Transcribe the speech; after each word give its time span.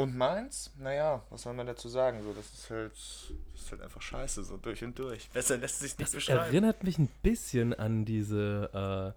Und 0.00 0.16
meins, 0.16 0.72
naja, 0.78 1.22
was 1.28 1.42
soll 1.42 1.52
man 1.52 1.66
dazu 1.66 1.90
sagen? 1.90 2.22
So, 2.22 2.32
das 2.32 2.46
ist 2.54 2.70
halt, 2.70 2.92
das 2.92 3.32
ist 3.62 3.70
halt 3.70 3.82
einfach 3.82 4.00
scheiße, 4.00 4.42
so 4.44 4.56
durch 4.56 4.82
und 4.82 4.98
durch. 4.98 5.28
Besser 5.30 5.58
lässt 5.58 5.80
sich 5.80 5.90
nicht 5.98 6.08
Das 6.08 6.12
beschreiben. 6.12 6.40
erinnert 6.40 6.84
mich 6.84 6.96
ein 6.98 7.08
bisschen 7.22 7.74
an 7.74 8.06
diese 8.06 9.14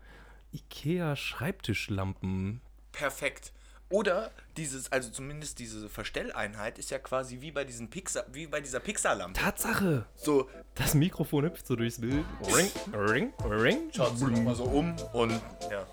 äh, 0.54 0.58
IKEA-Schreibtischlampen. 0.58 2.60
Perfekt. 2.92 3.54
Oder 3.94 4.32
dieses, 4.58 4.92
also 4.92 5.12
zumindest 5.12 5.60
diese 5.60 5.88
Verstelleinheit 5.88 6.80
ist 6.80 6.90
ja 6.90 6.98
quasi 6.98 7.42
wie 7.42 7.52
bei 7.52 7.64
diesen 7.64 7.92
Pixar, 7.92 8.24
wie 8.32 8.48
bei 8.48 8.60
dieser 8.60 8.80
Pixar-Lampe. 8.80 9.40
Tatsache! 9.40 10.08
So, 10.16 10.50
Das 10.74 10.96
Mikrofon 10.96 11.46
hüpft 11.46 11.68
so 11.68 11.76
durchs 11.76 12.02
Bild. 12.02 12.26
Ring, 12.56 12.72
ring, 12.92 13.34
ring. 13.48 13.92
schaut 13.96 14.18
sich 14.18 14.30
nochmal 14.30 14.56
so 14.56 14.64
um 14.64 14.96
und 15.14 15.40
ja, 15.70 15.86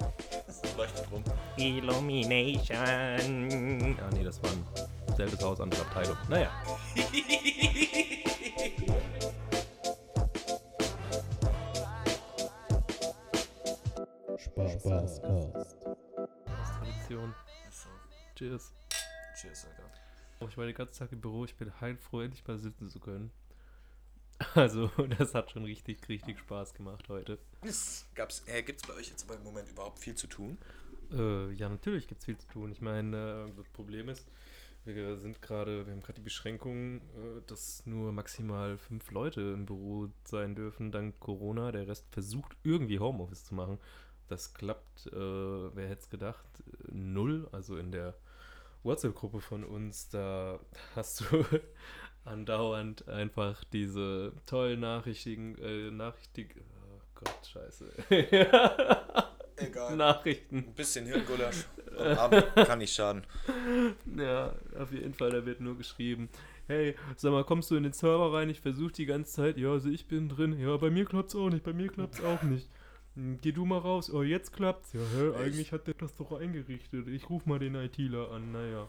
leuchtet 0.79 1.11
rum. 1.13 1.23
Illumination. 1.59 2.79
Ah, 2.79 4.09
nee, 4.15 4.25
das 4.25 4.43
war 4.43 4.51
ein 4.51 4.65
selbes 5.19 5.43
Haus, 5.43 5.61
andere 5.61 5.83
Abteilung. 5.83 6.17
Naja. 6.31 6.51
Spaßcast. 14.39 15.23
Tradition. 16.79 17.35
Cheers. 18.41 18.73
cheers, 19.39 19.67
Alter. 19.67 20.49
Ich 20.49 20.57
war 20.57 20.65
den 20.65 20.75
ganzen 20.75 20.99
Tag 20.99 21.13
im 21.13 21.21
Büro, 21.21 21.45
ich 21.45 21.55
bin 21.57 21.79
heilfroh, 21.79 22.23
endlich 22.23 22.47
mal 22.47 22.59
sitzen 22.59 22.89
zu 22.89 22.99
können. 22.99 23.31
Also, 24.55 24.91
das 25.19 25.35
hat 25.35 25.51
schon 25.51 25.65
richtig, 25.65 26.09
richtig 26.09 26.39
Spaß 26.39 26.73
gemacht 26.73 27.11
heute. 27.11 27.39
Gab's, 28.15 28.43
äh, 28.47 28.63
gibt's 28.63 28.87
bei 28.87 28.95
euch 28.95 29.11
jetzt 29.11 29.25
aber 29.25 29.37
im 29.37 29.45
Moment 29.45 29.69
überhaupt 29.69 29.99
viel 29.99 30.15
zu 30.15 30.27
tun? 30.27 30.57
Äh, 31.13 31.53
ja, 31.53 31.69
natürlich 31.69 32.09
gibt 32.09 32.21
es 32.21 32.25
viel 32.25 32.39
zu 32.39 32.49
tun. 32.49 32.73
Ich 32.73 32.81
meine, 32.81 33.51
äh, 33.51 33.53
das 33.55 33.69
Problem 33.69 34.09
ist, 34.09 34.27
wir 34.87 35.19
sind 35.19 35.43
gerade, 35.43 35.85
wir 35.85 35.93
haben 35.93 36.01
gerade 36.01 36.15
die 36.15 36.23
Beschränkung, 36.23 37.03
äh, 37.03 37.43
dass 37.47 37.85
nur 37.85 38.13
maximal 38.13 38.79
fünf 38.79 39.11
Leute 39.11 39.43
im 39.43 39.67
Büro 39.67 40.09
sein 40.25 40.55
dürfen, 40.55 40.91
dank 40.91 41.21
Corona. 41.21 41.73
Der 41.73 41.87
Rest 41.87 42.07
versucht 42.11 42.57
irgendwie 42.63 42.99
Homeoffice 42.99 43.45
zu 43.45 43.55
machen. 43.55 43.79
Das 44.31 44.55
klappt, 44.55 45.09
äh, 45.09 45.11
wer 45.13 45.89
hätte 45.89 46.03
es 46.03 46.09
gedacht, 46.09 46.47
null. 46.89 47.49
Also 47.51 47.77
in 47.77 47.91
der 47.91 48.15
WhatsApp-Gruppe 48.85 49.41
von 49.41 49.65
uns, 49.65 50.09
da 50.09 50.61
hast 50.95 51.23
du 51.23 51.45
andauernd 52.25 53.09
einfach 53.09 53.65
diese 53.65 54.33
tollen 54.47 54.81
Nachrichten, 54.81 55.59
äh, 55.59 55.91
Nachrichten, 55.91 56.47
oh 56.61 57.01
Gott, 57.17 57.45
scheiße. 57.45 57.91
Egal. 59.57 59.97
Nachrichten. 59.97 60.59
Ein 60.59 60.75
bisschen 60.75 61.07
Hirngulasch 61.07 61.67
Abend 61.99 62.47
kann 62.55 62.79
nicht 62.79 62.95
schaden. 62.95 63.27
Ja, 64.17 64.55
auf 64.79 64.93
jeden 64.93 65.13
Fall, 65.13 65.31
da 65.31 65.45
wird 65.45 65.61
nur 65.61 65.77
geschrieben, 65.77 66.29
hey, 66.69 66.95
sag 67.17 67.33
mal, 67.33 67.43
kommst 67.43 67.73
du 67.73 67.75
in 67.75 67.83
den 67.83 67.93
Server 67.93 68.33
rein? 68.33 68.49
Ich 68.49 68.61
versuche 68.61 68.93
die 68.93 69.07
ganze 69.07 69.33
Zeit, 69.33 69.59
ja, 69.59 69.73
also 69.73 69.89
ich 69.91 70.07
bin 70.07 70.29
drin. 70.29 70.57
Ja, 70.57 70.77
bei 70.77 70.89
mir 70.89 71.05
klappt's 71.05 71.35
auch 71.35 71.51
nicht, 71.51 71.65
bei 71.65 71.73
mir 71.73 71.89
klappt's 71.89 72.23
auch 72.23 72.45
nicht. 72.45 72.71
Hm, 73.21 73.39
Geh 73.43 73.53
du 73.53 73.67
mal 73.67 73.79
raus. 73.79 74.11
Oh, 74.11 74.23
jetzt 74.23 74.53
klappt's. 74.53 74.93
Ja, 74.95 75.01
hä, 75.01 75.35
eigentlich 75.37 75.73
hat 75.73 75.87
der 75.87 75.95
das 75.95 76.15
doch 76.17 76.33
eingerichtet. 76.33 77.07
Ich 77.09 77.29
ruf 77.29 77.45
mal 77.45 77.59
den 77.59 77.75
ITler 77.75 78.31
an, 78.31 78.53
naja. 78.53 78.89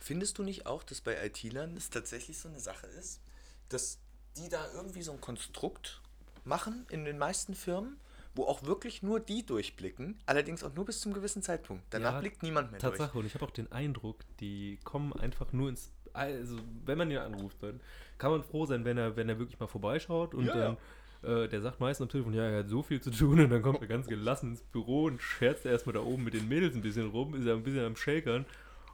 Findest 0.00 0.38
du 0.38 0.42
nicht 0.42 0.66
auch, 0.66 0.82
dass 0.82 1.02
bei 1.02 1.14
IT-Lern 1.26 1.76
es 1.76 1.90
tatsächlich 1.90 2.38
so 2.38 2.48
eine 2.48 2.60
Sache 2.60 2.86
ist, 2.86 3.20
dass 3.68 3.98
die 4.38 4.48
da 4.48 4.64
irgendwie 4.74 5.02
so 5.02 5.12
ein 5.12 5.20
Konstrukt 5.20 6.00
machen 6.44 6.86
in 6.88 7.04
den 7.04 7.18
meisten 7.18 7.54
Firmen, 7.54 7.98
wo 8.34 8.44
auch 8.44 8.62
wirklich 8.62 9.02
nur 9.02 9.20
die 9.20 9.44
durchblicken, 9.44 10.18
allerdings 10.24 10.64
auch 10.64 10.72
nur 10.74 10.86
bis 10.86 11.00
zum 11.00 11.12
gewissen 11.12 11.42
Zeitpunkt. 11.42 11.84
Danach 11.90 12.14
Ja, 12.14 12.20
blickt 12.20 12.42
niemand 12.42 12.70
mehr 12.70 12.80
Tatsache, 12.80 13.18
und 13.18 13.26
ich 13.26 13.34
habe 13.34 13.44
auch 13.44 13.50
den 13.50 13.70
Eindruck, 13.70 14.20
die 14.40 14.78
kommen 14.84 15.12
einfach 15.12 15.52
nur 15.52 15.68
ins. 15.68 15.90
Also, 16.14 16.56
wenn 16.86 16.96
man 16.96 17.10
ihn 17.10 17.18
anruft, 17.18 17.62
dann 17.62 17.80
kann 18.16 18.30
man 18.30 18.42
froh 18.42 18.64
sein, 18.64 18.84
wenn 18.86 18.96
er, 18.96 19.16
wenn 19.16 19.28
er 19.28 19.38
wirklich 19.38 19.60
mal 19.60 19.66
vorbeischaut 19.66 20.34
und 20.34 20.46
Ja, 20.46 20.54
dann. 20.54 20.76
Äh, 21.22 21.48
der 21.48 21.60
sagt 21.60 21.80
meistens 21.80 22.04
am 22.06 22.10
Telefon, 22.10 22.34
ja, 22.34 22.44
er 22.44 22.58
hat 22.60 22.68
so 22.68 22.82
viel 22.82 23.00
zu 23.00 23.10
tun 23.10 23.40
und 23.40 23.50
dann 23.50 23.62
kommt 23.62 23.80
er 23.80 23.88
ganz 23.88 24.06
gelassen 24.06 24.50
ins 24.50 24.62
Büro 24.62 25.04
und 25.04 25.20
scherzt 25.20 25.66
erstmal 25.66 25.94
da 25.94 26.00
oben 26.00 26.24
mit 26.24 26.34
den 26.34 26.48
Mädels 26.48 26.74
ein 26.74 26.82
bisschen 26.82 27.10
rum, 27.10 27.34
ist 27.34 27.46
er 27.46 27.54
ein 27.54 27.62
bisschen 27.64 27.84
am 27.84 27.96
Shakern 27.96 28.46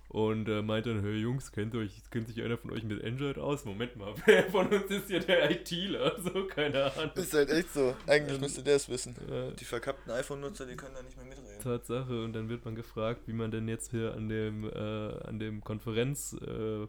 und 0.09 0.49
äh, 0.49 0.63
meint 0.63 0.87
dann, 0.87 1.03
hey 1.03 1.17
Jungs, 1.17 1.51
kennt 1.51 1.75
euch, 1.75 1.91
kennt 2.11 2.29
sich 2.29 2.41
einer 2.41 2.57
von 2.57 2.71
euch 2.71 2.85
mit 2.85 3.03
Android 3.05 3.37
aus? 3.37 3.65
Moment 3.65 3.97
mal, 3.97 4.15
wer 4.27 4.45
von 4.45 4.69
uns 4.69 4.85
ist 4.91 5.09
hier 5.09 5.21
der 5.21 5.51
ITler? 5.51 6.17
So, 6.23 6.45
keine 6.47 6.85
Ahnung. 6.93 7.11
Ist 7.17 7.35
halt 7.35 7.51
echt 7.51 7.73
so. 7.75 7.97
Eigentlich 8.07 8.37
Ähm, 8.37 8.41
müsste 8.41 8.63
der 8.63 8.77
es 8.77 8.89
wissen. 8.89 9.17
Äh, 9.31 9.53
Die 9.59 9.65
verkappten 9.65 10.13
iPhone-Nutzer, 10.13 10.67
die 10.67 10.77
können 10.77 10.95
da 10.95 11.03
nicht 11.03 11.17
mehr 11.17 11.27
mitreden. 11.27 11.61
Tatsache. 11.63 12.23
Und 12.25 12.33
dann 12.33 12.49
wird 12.49 12.65
man 12.65 12.75
gefragt, 12.77 13.23
wie 13.27 13.33
man 13.33 13.51
denn 13.51 13.67
jetzt 13.67 13.91
hier 13.91 14.15
an 14.15 14.29
dem, 14.29 14.65
äh, 14.65 14.79
an 15.27 15.39
dem 15.41 15.65
Konferenz 15.65 16.35
äh, 16.35 16.87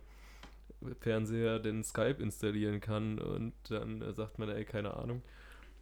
Fernseher 1.00 1.60
den 1.60 1.84
Skype 1.84 2.22
installieren 2.22 2.80
kann. 2.82 3.20
Und 3.20 3.54
dann 3.70 4.02
äh, 4.02 4.14
sagt 4.14 4.40
man, 4.40 4.50
ey, 4.50 4.66
keine 4.66 4.96
Ahnung. 4.96 5.22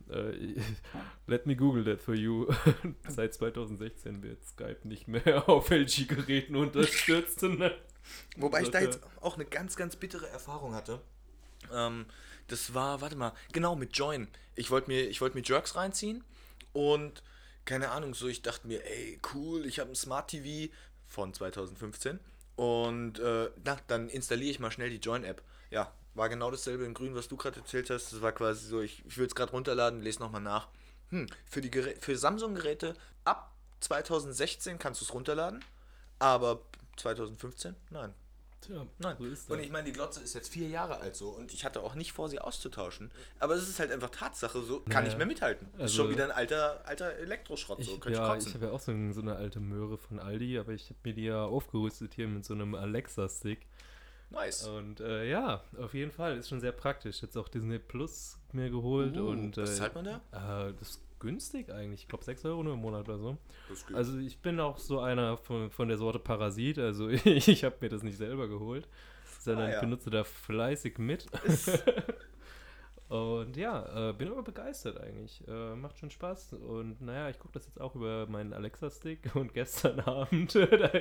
Äh, 0.09 0.55
let 1.27 1.45
me 1.45 1.55
Google 1.55 1.83
that 1.85 2.01
for 2.01 2.13
you. 2.15 2.47
Seit 3.07 3.33
2016 3.33 4.21
wird 4.23 4.43
Skype 4.45 4.79
nicht 4.87 5.07
mehr 5.07 5.47
auf 5.49 5.69
LG-Geräten 5.69 6.55
unterstützt. 6.55 7.43
Dann- 7.43 7.71
Wobei 8.37 8.61
ich 8.63 8.69
da 8.69 8.81
jetzt 8.81 8.99
auch 9.21 9.35
eine 9.35 9.45
ganz, 9.45 9.75
ganz 9.75 9.95
bittere 9.95 10.27
Erfahrung 10.27 10.73
hatte. 10.75 10.99
Ähm, 11.73 12.05
das 12.47 12.73
war, 12.73 12.99
warte 13.01 13.15
mal, 13.15 13.33
genau 13.53 13.75
mit 13.75 13.95
Join. 13.97 14.27
Ich 14.55 14.69
wollte 14.71 14.89
mir, 14.89 15.07
ich 15.07 15.21
wollte 15.21 15.37
mir 15.37 15.43
Jerks 15.43 15.75
reinziehen 15.75 16.23
und 16.73 17.23
keine 17.65 17.91
Ahnung, 17.91 18.13
so 18.13 18.27
ich 18.27 18.41
dachte 18.41 18.67
mir, 18.67 18.85
ey, 18.85 19.19
cool, 19.33 19.65
ich 19.65 19.79
habe 19.79 19.89
ein 19.91 19.95
Smart 19.95 20.29
TV 20.29 20.73
von 21.07 21.33
2015 21.33 22.19
und 22.55 23.19
äh, 23.19 23.49
na, 23.63 23.77
dann 23.87 24.09
installiere 24.09 24.51
ich 24.51 24.59
mal 24.59 24.71
schnell 24.71 24.89
die 24.89 24.97
Join-App. 24.97 25.41
Ja, 25.71 25.91
war 26.13 26.29
genau 26.29 26.51
dasselbe 26.51 26.85
in 26.85 26.93
grün, 26.93 27.15
was 27.15 27.27
du 27.27 27.37
gerade 27.37 27.59
erzählt 27.59 27.89
hast. 27.89 28.13
Das 28.13 28.21
war 28.21 28.31
quasi 28.31 28.67
so, 28.67 28.81
ich, 28.81 29.03
ich 29.05 29.17
will 29.17 29.25
es 29.25 29.35
gerade 29.35 29.51
runterladen, 29.51 30.01
lese 30.01 30.19
nochmal 30.19 30.41
nach. 30.41 30.67
Hm, 31.09 31.27
für, 31.45 31.61
für 31.99 32.17
Samsung-Geräte 32.17 32.95
ab 33.25 33.51
2016 33.79 34.79
kannst 34.79 35.01
du 35.01 35.05
es 35.05 35.13
runterladen, 35.13 35.63
aber 36.19 36.61
2015? 36.97 37.75
Nein. 37.89 38.13
Tja, 38.65 38.85
Nein. 38.99 39.15
so 39.19 39.25
ist 39.25 39.49
und 39.49 39.57
das. 39.57 39.65
ich 39.65 39.71
meine, 39.71 39.85
die 39.85 39.91
Glotze 39.93 40.21
ist 40.21 40.33
jetzt 40.33 40.49
vier 40.51 40.67
Jahre 40.69 40.97
alt 40.99 41.15
so 41.15 41.29
und 41.29 41.53
ich 41.53 41.65
hatte 41.65 41.81
auch 41.83 41.95
nicht 41.95 42.11
vor, 42.13 42.29
sie 42.29 42.39
auszutauschen. 42.39 43.11
Aber 43.39 43.55
es 43.55 43.67
ist 43.67 43.79
halt 43.79 43.91
einfach 43.91 44.09
Tatsache, 44.09 44.61
so 44.61 44.79
kann 44.81 45.03
Naja. 45.03 45.07
ich 45.09 45.17
mehr 45.17 45.25
mithalten. 45.27 45.67
ist 45.75 45.81
Also- 45.81 45.95
schon 46.03 46.09
wieder 46.11 46.25
ein 46.25 46.31
alter, 46.31 46.81
alter 46.85 47.13
Elektroschrott, 47.17 47.83
so 47.83 47.93
Ich, 47.95 47.99
könnte 47.99 48.11
ich 48.11 48.17
ja, 48.17 48.27
ich 48.35 48.43
kotzen. 48.43 48.53
habe 48.55 48.65
ja 48.67 48.71
auch 48.71 48.79
so, 48.79 48.91
ein, 48.91 49.13
so 49.13 49.21
eine 49.21 49.35
alte 49.35 49.59
Möhre 49.59 49.97
von 49.97 50.19
Aldi, 50.19 50.57
aber 50.59 50.71
ich 50.73 50.85
habe 50.89 50.99
mir 51.03 51.13
die 51.13 51.25
ja 51.25 51.43
aufgerüstet 51.43 52.13
hier 52.13 52.27
mit 52.27 52.45
so 52.45 52.53
einem 52.53 52.75
Alexa-Stick. 52.75 53.65
nice. 54.29 54.67
Und 54.67 54.99
äh, 54.99 55.29
ja, 55.29 55.63
auf 55.79 55.93
jeden 55.93 56.11
Fall, 56.11 56.37
ist 56.37 56.49
schon 56.49 56.59
sehr 56.61 56.71
praktisch. 56.71 57.21
Jetzt 57.21 57.37
auch 57.37 57.49
Disney 57.49 57.79
Plus 57.79 58.37
mir 58.51 58.69
geholt 58.69 59.17
Uh, 59.17 59.27
und 59.29 59.57
was 59.57 59.71
äh, 59.71 59.75
zahlt 59.75 59.95
man 59.95 60.05
da? 60.05 60.67
Äh, 60.69 60.73
das 60.79 60.89
ist 60.91 61.01
günstig 61.23 61.71
eigentlich. 61.71 62.01
Ich 62.01 62.07
glaube 62.07 62.23
6 62.23 62.45
Euro 62.45 62.61
nur 62.61 62.75
im 62.75 62.79
Monat 62.81 63.09
oder 63.09 63.17
so. 63.17 63.37
Also 63.93 64.19
ich 64.19 64.37
bin 64.39 64.59
auch 64.59 64.77
so 64.77 64.99
einer 64.99 65.37
von, 65.37 65.71
von 65.71 65.87
der 65.87 65.97
Sorte 65.97 66.19
Parasit. 66.19 66.77
Also 66.77 67.09
ich, 67.09 67.47
ich 67.47 67.63
habe 67.63 67.77
mir 67.81 67.89
das 67.89 68.03
nicht 68.03 68.17
selber 68.17 68.47
geholt, 68.47 68.87
sondern 69.39 69.65
Ah, 69.65 69.69
ja. 69.69 69.75
ich 69.75 69.81
benutze 69.81 70.11
da 70.11 70.23
fleißig 70.23 70.99
mit. 70.99 71.25
Und 73.09 73.57
ja, 73.57 74.09
äh, 74.09 74.13
bin 74.13 74.29
aber 74.29 74.41
begeistert 74.43 74.99
eigentlich. 74.99 75.43
Äh, 75.47 75.75
macht 75.75 75.97
schon 75.99 76.09
Spaß. 76.09 76.53
Und 76.53 76.99
naja, 77.01 77.29
ich 77.29 77.37
gucke 77.37 77.53
das 77.53 77.65
jetzt 77.67 77.79
auch 77.79 77.93
über 77.95 78.25
meinen 78.27 78.53
Alexa-Stick. 78.53 79.35
Und 79.35 79.53
gestern 79.53 79.99
Abend, 80.01 80.55
da 80.55 80.91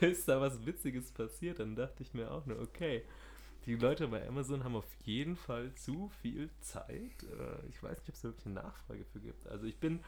ist 0.00 0.28
da 0.28 0.40
was 0.40 0.66
Witziges 0.66 1.10
passiert. 1.12 1.60
Dann 1.60 1.74
dachte 1.74 2.02
ich 2.02 2.12
mir 2.12 2.30
auch 2.30 2.44
nur, 2.44 2.60
okay, 2.60 3.02
die 3.68 3.76
Leute 3.76 4.08
bei 4.08 4.26
Amazon 4.26 4.64
haben 4.64 4.76
auf 4.76 4.86
jeden 5.04 5.36
Fall 5.36 5.74
zu 5.74 6.10
viel 6.22 6.48
Zeit. 6.60 6.88
Äh, 7.22 7.68
ich 7.68 7.82
weiß 7.82 7.98
nicht, 7.98 8.08
ob 8.08 8.14
es 8.14 8.22
da 8.22 8.28
wirklich 8.28 8.46
eine 8.46 8.54
Nachfrage 8.54 9.04
für 9.04 9.20
gibt. 9.20 9.46
Also 9.46 9.66
ich 9.66 9.78
bin, 9.78 10.00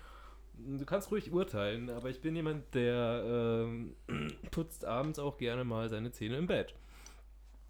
du 0.55 0.85
kannst 0.87 1.11
ruhig 1.11 1.31
urteilen, 1.31 1.91
aber 1.91 2.09
ich 2.09 2.23
bin 2.23 2.35
jemand, 2.35 2.75
der 2.75 3.23
ähm, 3.69 3.95
putzt 4.51 4.87
abends 4.87 5.19
auch 5.19 5.37
gerne 5.37 5.65
mal 5.65 5.91
seine 5.91 6.11
Zähne 6.11 6.39
im 6.39 6.47
Bett. 6.47 6.75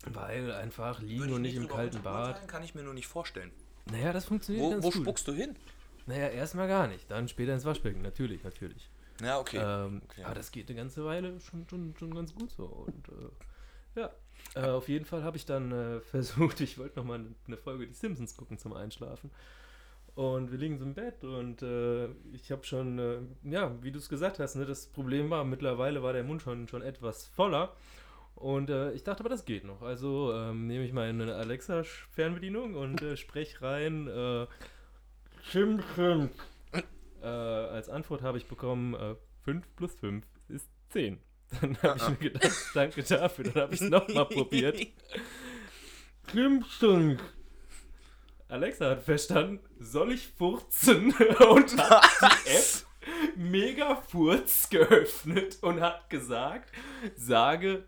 Weil 0.07 0.53
einfach 0.53 1.01
liegen 1.01 1.33
und 1.33 1.43
nicht 1.43 1.57
im 1.57 1.67
kalten 1.67 2.03
Bad. 2.03 2.29
urteilen, 2.29 2.47
Kann 2.47 2.63
ich 2.63 2.77
mir 2.77 2.85
nur 2.85 2.95
nicht 2.95 3.09
vorstellen. 3.09 3.51
Naja, 3.91 4.13
das 4.13 4.27
funktioniert 4.27 4.65
Wo, 4.65 4.71
ganz 4.71 4.85
wo 4.85 4.91
gut. 4.91 5.03
spuckst 5.03 5.27
du 5.27 5.33
hin? 5.33 5.57
Naja, 6.07 6.29
erstmal 6.29 6.69
gar 6.69 6.87
nicht, 6.87 7.11
dann 7.11 7.29
später 7.29 7.53
ins 7.53 7.65
Waschbecken, 7.65 8.01
natürlich, 8.01 8.45
natürlich. 8.45 8.89
Ja, 9.21 9.41
okay. 9.41 9.59
Ähm, 9.59 10.03
okay. 10.05 10.23
Aber 10.23 10.35
das 10.35 10.53
geht 10.53 10.69
eine 10.69 10.79
ganze 10.79 11.05
Weile 11.05 11.39
schon, 11.41 11.69
schon, 11.69 11.95
schon 11.99 12.15
ganz 12.15 12.33
gut 12.33 12.51
so. 12.53 12.65
Und 12.65 13.09
äh, 13.09 14.01
ja, 14.01 14.11
äh, 14.55 14.67
auf 14.67 14.89
jeden 14.89 15.05
Fall 15.05 15.23
habe 15.23 15.37
ich 15.37 15.47
dann 15.47 15.73
äh, 15.73 16.01
versucht, 16.11 16.61
ich 16.61 16.79
wollte 16.79 16.99
nochmal 16.99 17.25
eine 17.47 17.57
Folge 17.57 17.87
Die 17.87 17.95
Simpsons 17.95 18.37
gucken 18.37 18.59
zum 18.59 18.73
Einschlafen. 18.73 19.31
Und 20.15 20.51
wir 20.51 20.59
liegen 20.59 20.77
so 20.77 20.85
im 20.85 20.95
Bett 20.95 21.23
und 21.23 21.63
äh, 21.63 22.07
ich 22.33 22.51
habe 22.51 22.65
schon, 22.65 22.99
äh, 22.99 23.19
ja, 23.45 23.73
wie 23.83 23.93
du 23.93 23.99
es 23.99 24.09
gesagt 24.09 24.41
hast, 24.41 24.57
ne, 24.57 24.67
das 24.67 24.89
Problem 24.89 25.31
war, 25.31 25.45
mittlerweile 25.45 26.03
war 26.03 26.13
der 26.13 26.25
Mund 26.25 26.43
schon, 26.43 26.67
schon 26.69 26.83
etwas 26.83 27.27
voller. 27.29 27.75
Und 28.35 28.71
äh, 28.71 28.93
ich 28.93 29.05
dachte, 29.05 29.21
aber 29.21 29.29
das 29.29 29.45
geht 29.45 29.65
noch. 29.65 29.83
Also 29.83 30.33
ähm, 30.35 30.67
nehme 30.67 30.85
ich 30.85 30.93
meine 30.93 31.35
Alexa-Fernbedienung 31.35 32.75
und 32.75 33.01
äh, 33.03 33.17
spreche 33.17 33.63
rein, 33.63 34.09
äh, 34.09 34.47
Schim. 35.43 35.81
Äh, 37.23 37.27
als 37.27 37.89
Antwort 37.89 38.23
habe 38.23 38.39
ich 38.39 38.47
bekommen, 38.47 38.95
äh, 38.95 39.15
5 39.45 39.77
plus 39.77 39.95
5 39.95 40.25
ist 40.49 40.71
10. 40.89 41.19
Dann 41.61 41.77
habe 41.83 41.99
ich 41.99 42.09
mir 42.09 42.31
gedacht, 42.31 42.53
danke 42.75 43.03
dafür. 43.03 43.45
Dann 43.45 43.63
habe 43.63 43.75
ich 43.75 43.81
es 43.81 43.89
nochmal 43.89 44.27
probiert. 44.27 44.79
Klimmstung. 46.27 47.19
Alexa 48.49 48.91
hat 48.91 49.03
verstanden, 49.03 49.61
soll 49.79 50.13
ich 50.13 50.29
furzen? 50.29 51.13
Und 51.51 51.77
hat 51.79 52.05
die 52.47 52.51
App 52.51 52.91
Megafurz 53.35 54.69
geöffnet 54.69 55.59
und 55.63 55.81
hat 55.81 56.11
gesagt, 56.11 56.71
sage 57.17 57.85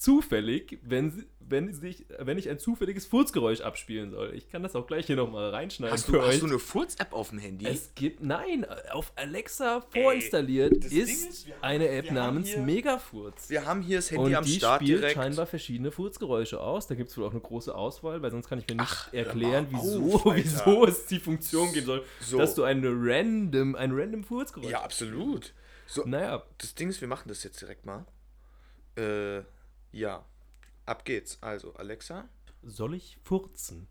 zufällig, 0.00 0.78
wenn, 0.82 1.26
wenn, 1.40 1.74
sich, 1.74 2.06
wenn 2.18 2.38
ich 2.38 2.48
ein 2.48 2.58
zufälliges 2.58 3.04
Furzgeräusch 3.04 3.60
abspielen 3.60 4.10
soll. 4.10 4.34
Ich 4.34 4.48
kann 4.48 4.62
das 4.62 4.74
auch 4.74 4.86
gleich 4.86 5.04
hier 5.06 5.16
nochmal 5.16 5.50
reinschneiden 5.50 5.92
Hast 5.92 6.08
du, 6.08 6.12
für 6.12 6.22
hast 6.22 6.28
euch. 6.36 6.40
du 6.40 6.46
eine 6.46 6.58
Furz-App 6.58 7.12
auf 7.12 7.28
dem 7.28 7.38
Handy? 7.38 7.66
Es 7.66 7.94
gibt, 7.94 8.22
nein, 8.22 8.64
auf 8.92 9.12
Alexa 9.16 9.82
vorinstalliert 9.90 10.84
Ding 10.84 11.02
ist, 11.02 11.28
ist, 11.28 11.46
haben- 11.48 11.54
eine 11.62 11.88
App 11.90 12.10
namens 12.12 12.48
hier- 12.48 12.60
Megafurz. 12.60 13.50
wir 13.50 13.66
haben 13.66 13.82
hier 13.82 13.98
das 13.98 14.10
Handy 14.10 14.24
Und 14.24 14.34
am 14.36 14.44
die 14.44 14.54
Start 14.56 14.80
spielt 14.82 15.00
direkt. 15.00 15.16
scheinbar 15.16 15.44
verschiedene 15.44 15.90
Furzgeräusche 15.90 16.58
aus. 16.60 16.86
Da 16.86 16.94
gibt 16.94 17.10
es 17.10 17.18
wohl 17.18 17.26
auch 17.26 17.32
eine 17.32 17.40
große 17.40 17.74
Auswahl, 17.74 18.22
weil 18.22 18.30
sonst 18.30 18.48
kann 18.48 18.58
ich 18.58 18.66
mir 18.68 18.76
nicht 18.76 18.86
Ach, 18.90 19.12
erklären, 19.12 19.66
wieso, 19.68 20.14
auf, 20.14 20.26
Alter. 20.26 20.42
wieso 20.42 20.86
es 20.86 21.06
die 21.08 21.18
Funktion 21.20 21.74
geben 21.74 21.84
soll, 21.86 22.04
So. 22.20 22.38
dass 22.38 22.54
du 22.54 22.62
eine 22.64 22.88
random, 22.90 23.74
ein 23.74 23.90
random 23.92 24.24
Furzgeräusch 24.24 24.70
Ja, 24.70 24.80
absolut. 24.82 25.52
So, 25.86 26.04
Naja, 26.06 26.42
das 26.56 26.74
Ding 26.74 26.88
ist, 26.88 27.02
wir 27.02 27.08
machen 27.08 27.28
das 27.28 27.44
jetzt 27.44 27.60
direkt 27.60 27.84
mal. 27.84 28.06
Äh, 28.96 29.42
ja. 29.92 30.24
Ab 30.86 31.04
geht's. 31.04 31.38
Also, 31.42 31.74
Alexa. 31.74 32.28
soll 32.62 32.94
ich 32.94 33.18
furzen? 33.22 33.88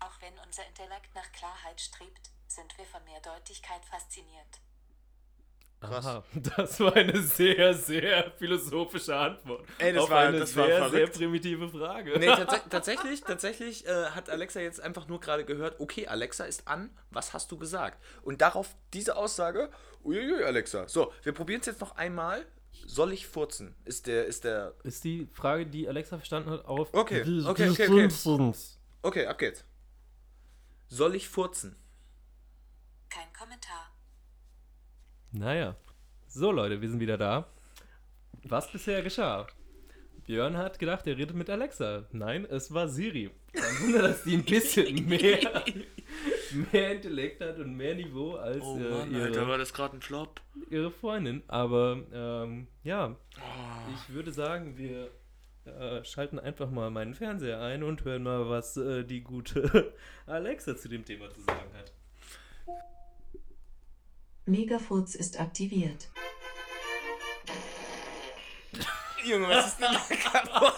Auch 0.00 0.20
wenn 0.20 0.32
unser 0.46 0.66
Intellekt 0.66 1.12
nach 1.14 1.30
Klarheit 1.32 1.80
strebt, 1.80 2.30
sind 2.46 2.76
wir 2.78 2.84
von 2.84 3.02
Mehrdeutigkeit 3.04 3.84
fasziniert. 3.84 4.60
Krass. 5.80 6.06
Aha, 6.06 6.24
das 6.56 6.80
war 6.80 6.94
eine 6.96 7.20
sehr, 7.22 7.72
sehr 7.74 8.32
philosophische 8.32 9.14
Antwort. 9.16 9.64
Ey, 9.78 9.92
das 9.92 10.02
auf 10.04 10.10
war- 10.10 10.20
eine 10.26 10.38
das 10.40 10.56
war 10.56 10.66
sehr, 10.66 10.78
sehr 10.80 10.88
verrückt. 10.90 11.12
primitive 11.16 11.68
Frage. 11.68 12.18
Nee, 12.18 12.26
tats 12.26 12.62
tatsächlich, 12.68 13.20
tatsächlich 13.22 13.86
äh, 13.86 14.06
hat 14.10 14.28
Alexa 14.28 14.60
jetzt 14.60 14.80
einfach 14.80 15.06
nur 15.08 15.20
gerade 15.20 15.44
gehört, 15.44 15.78
okay, 15.80 16.06
Alexa 16.08 16.44
ist 16.44 16.66
an, 16.66 16.90
was 17.10 17.32
hast 17.32 17.50
du 17.52 17.58
gesagt? 17.58 18.02
Und 18.22 18.40
darauf 18.40 18.74
diese 18.92 19.16
Aussage, 19.16 19.70
uiuiui, 20.04 20.42
Alexa. 20.44 20.88
So, 20.88 21.12
wir 21.22 21.32
probieren 21.32 21.60
es 21.60 21.66
jetzt 21.66 21.80
noch 21.80 21.96
einmal. 21.96 22.44
Soll 22.86 23.12
ich 23.12 23.26
furzen? 23.26 23.74
Ist 23.84 24.06
der, 24.06 24.24
ist 24.26 24.44
der. 24.44 24.74
Ist 24.82 25.04
die 25.04 25.26
Frage, 25.32 25.66
die 25.66 25.88
Alexa 25.88 26.16
verstanden 26.16 26.50
hat, 26.50 26.64
auf 26.64 26.92
Okay, 26.94 27.22
die- 27.24 27.44
okay, 27.44 27.64
die 27.64 27.70
okay, 27.70 27.84
okay. 27.84 27.86
Simpsons. 28.08 28.78
Okay, 29.02 29.26
ab 29.26 29.38
geht's. 29.38 29.64
Soll 30.88 31.14
ich 31.14 31.28
furzen? 31.28 31.76
Kein 33.10 33.30
Kommentar. 33.38 33.92
Naja. 35.32 35.76
So, 36.26 36.50
Leute, 36.50 36.80
wir 36.80 36.88
sind 36.88 37.00
wieder 37.00 37.18
da. 37.18 37.46
Was 38.44 38.70
bisher 38.70 39.02
geschah? 39.02 39.46
Björn 40.24 40.56
hat 40.56 40.78
gedacht, 40.78 41.06
er 41.06 41.16
redet 41.16 41.36
mit 41.36 41.48
Alexa. 41.50 42.06
Nein, 42.12 42.44
es 42.46 42.72
war 42.72 42.88
Siri. 42.88 43.30
Kein 43.52 43.80
Wunder, 43.80 44.02
dass 44.02 44.24
die 44.24 44.34
ein 44.34 44.44
bisschen 44.44 45.06
mehr, 45.08 45.64
mehr 46.72 46.92
Intellekt 46.92 47.40
hat 47.40 47.58
und 47.58 47.74
mehr 47.74 47.94
Niveau 47.94 48.34
als 48.34 48.62
Oh 48.62 48.78
äh, 48.78 49.06
ihre, 49.06 49.58
das 49.58 49.72
gerade 49.72 49.96
ein 49.96 50.00
Flop. 50.00 50.40
ihre 50.70 50.90
Freundin. 50.90 51.42
Aber 51.48 52.02
ähm, 52.12 52.68
ja, 52.82 53.16
ich 53.94 54.14
würde 54.14 54.32
sagen, 54.32 54.76
wir 54.76 55.10
äh, 55.64 56.04
schalten 56.04 56.38
einfach 56.38 56.70
mal 56.70 56.90
meinen 56.90 57.14
Fernseher 57.14 57.60
ein 57.60 57.82
und 57.82 58.04
hören 58.04 58.22
mal, 58.22 58.48
was 58.48 58.76
äh, 58.76 59.04
die 59.04 59.22
gute 59.22 59.94
Alexa 60.26 60.76
zu 60.76 60.88
dem 60.88 61.04
Thema 61.04 61.30
zu 61.30 61.40
sagen 61.40 61.70
hat. 61.76 61.92
Megafurz 64.46 65.14
ist 65.14 65.38
aktiviert. 65.40 66.08
Junge, 69.24 69.48
was 69.48 69.68
ist 69.68 69.80
denn 69.80 69.92
da 69.92 70.00
kaputt? 70.16 70.74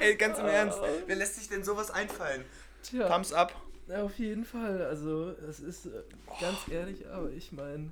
Ey, 0.00 0.16
ganz 0.16 0.38
im 0.38 0.46
Ernst, 0.46 0.78
wer 1.06 1.16
lässt 1.16 1.36
sich 1.36 1.48
denn 1.48 1.64
sowas 1.64 1.90
einfallen? 1.90 2.44
Tja. 2.82 3.08
Thumbs 3.08 3.32
up. 3.32 3.54
Ja, 3.88 4.02
auf 4.04 4.18
jeden 4.18 4.44
Fall. 4.44 4.82
Also, 4.84 5.30
es 5.48 5.60
ist 5.60 5.86
äh, 5.86 6.02
ganz 6.40 6.58
ehrlich, 6.70 7.06
aber 7.08 7.30
ich 7.30 7.52
meine. 7.52 7.90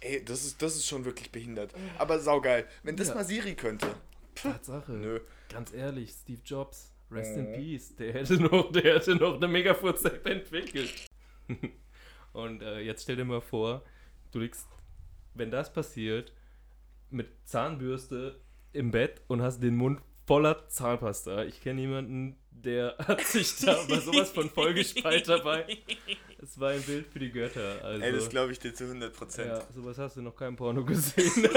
Ey, 0.00 0.24
das 0.24 0.44
ist, 0.44 0.60
das 0.62 0.76
ist 0.76 0.86
schon 0.86 1.04
wirklich 1.04 1.30
behindert. 1.30 1.72
Aber 1.98 2.18
saugeil. 2.18 2.66
Wenn 2.82 2.96
das 2.96 3.08
Ja. 3.08 3.14
mal 3.14 3.24
Siri 3.24 3.54
könnte. 3.54 3.94
Tatsache. 4.34 4.92
Nö. 4.92 5.20
Ganz 5.48 5.72
ehrlich, 5.72 6.10
Steve 6.10 6.40
Jobs, 6.44 6.90
rest 7.10 7.36
Mhm. 7.36 7.46
in 7.46 7.52
peace. 7.52 7.94
Der 7.96 8.12
hätte 8.14 8.34
noch, 8.34 8.72
der 8.72 8.94
hätte 8.94 9.14
noch 9.14 9.36
eine 9.36 9.46
Megafurz-App 9.48 10.26
entwickelt. 10.26 10.92
Und 12.32 12.62
äh, 12.62 12.80
jetzt 12.80 13.02
stell 13.02 13.16
dir 13.16 13.24
mal 13.24 13.40
vor, 13.42 13.84
du 14.32 14.38
liegst, 14.40 14.66
wenn 15.34 15.50
das 15.50 15.72
passiert, 15.72 16.32
mit 17.10 17.28
Zahnbürste 17.44 18.40
im 18.72 18.90
Bett 18.90 19.20
und 19.28 19.42
hast 19.42 19.60
den 19.62 19.76
Mund 19.76 20.00
voller 20.26 20.66
Zahnpasta. 20.68 21.44
Ich 21.44 21.60
kenne 21.60 21.82
jemanden, 21.82 22.36
der 22.52 22.96
hat 23.06 23.20
sich 23.22 23.56
da 23.56 23.84
bei 23.88 23.98
sowas 23.98 24.30
von 24.30 24.48
vollgespeit 24.50 25.28
dabei. 25.28 25.78
Es 26.42 26.58
war 26.58 26.70
ein 26.70 26.82
Bild 26.82 27.06
für 27.12 27.18
die 27.18 27.30
Götter. 27.30 27.84
Also, 27.84 28.02
Ey, 28.04 28.12
das 28.12 28.28
glaube 28.28 28.52
ich 28.52 28.58
dir 28.58 28.74
zu 28.74 28.84
100 28.84 29.14
Prozent. 29.14 29.48
ja, 29.48 29.62
sowas 29.74 29.98
hast 29.98 30.16
du 30.16 30.22
noch 30.22 30.36
kein 30.36 30.56
Porno 30.56 30.84
gesehen. 30.84 31.30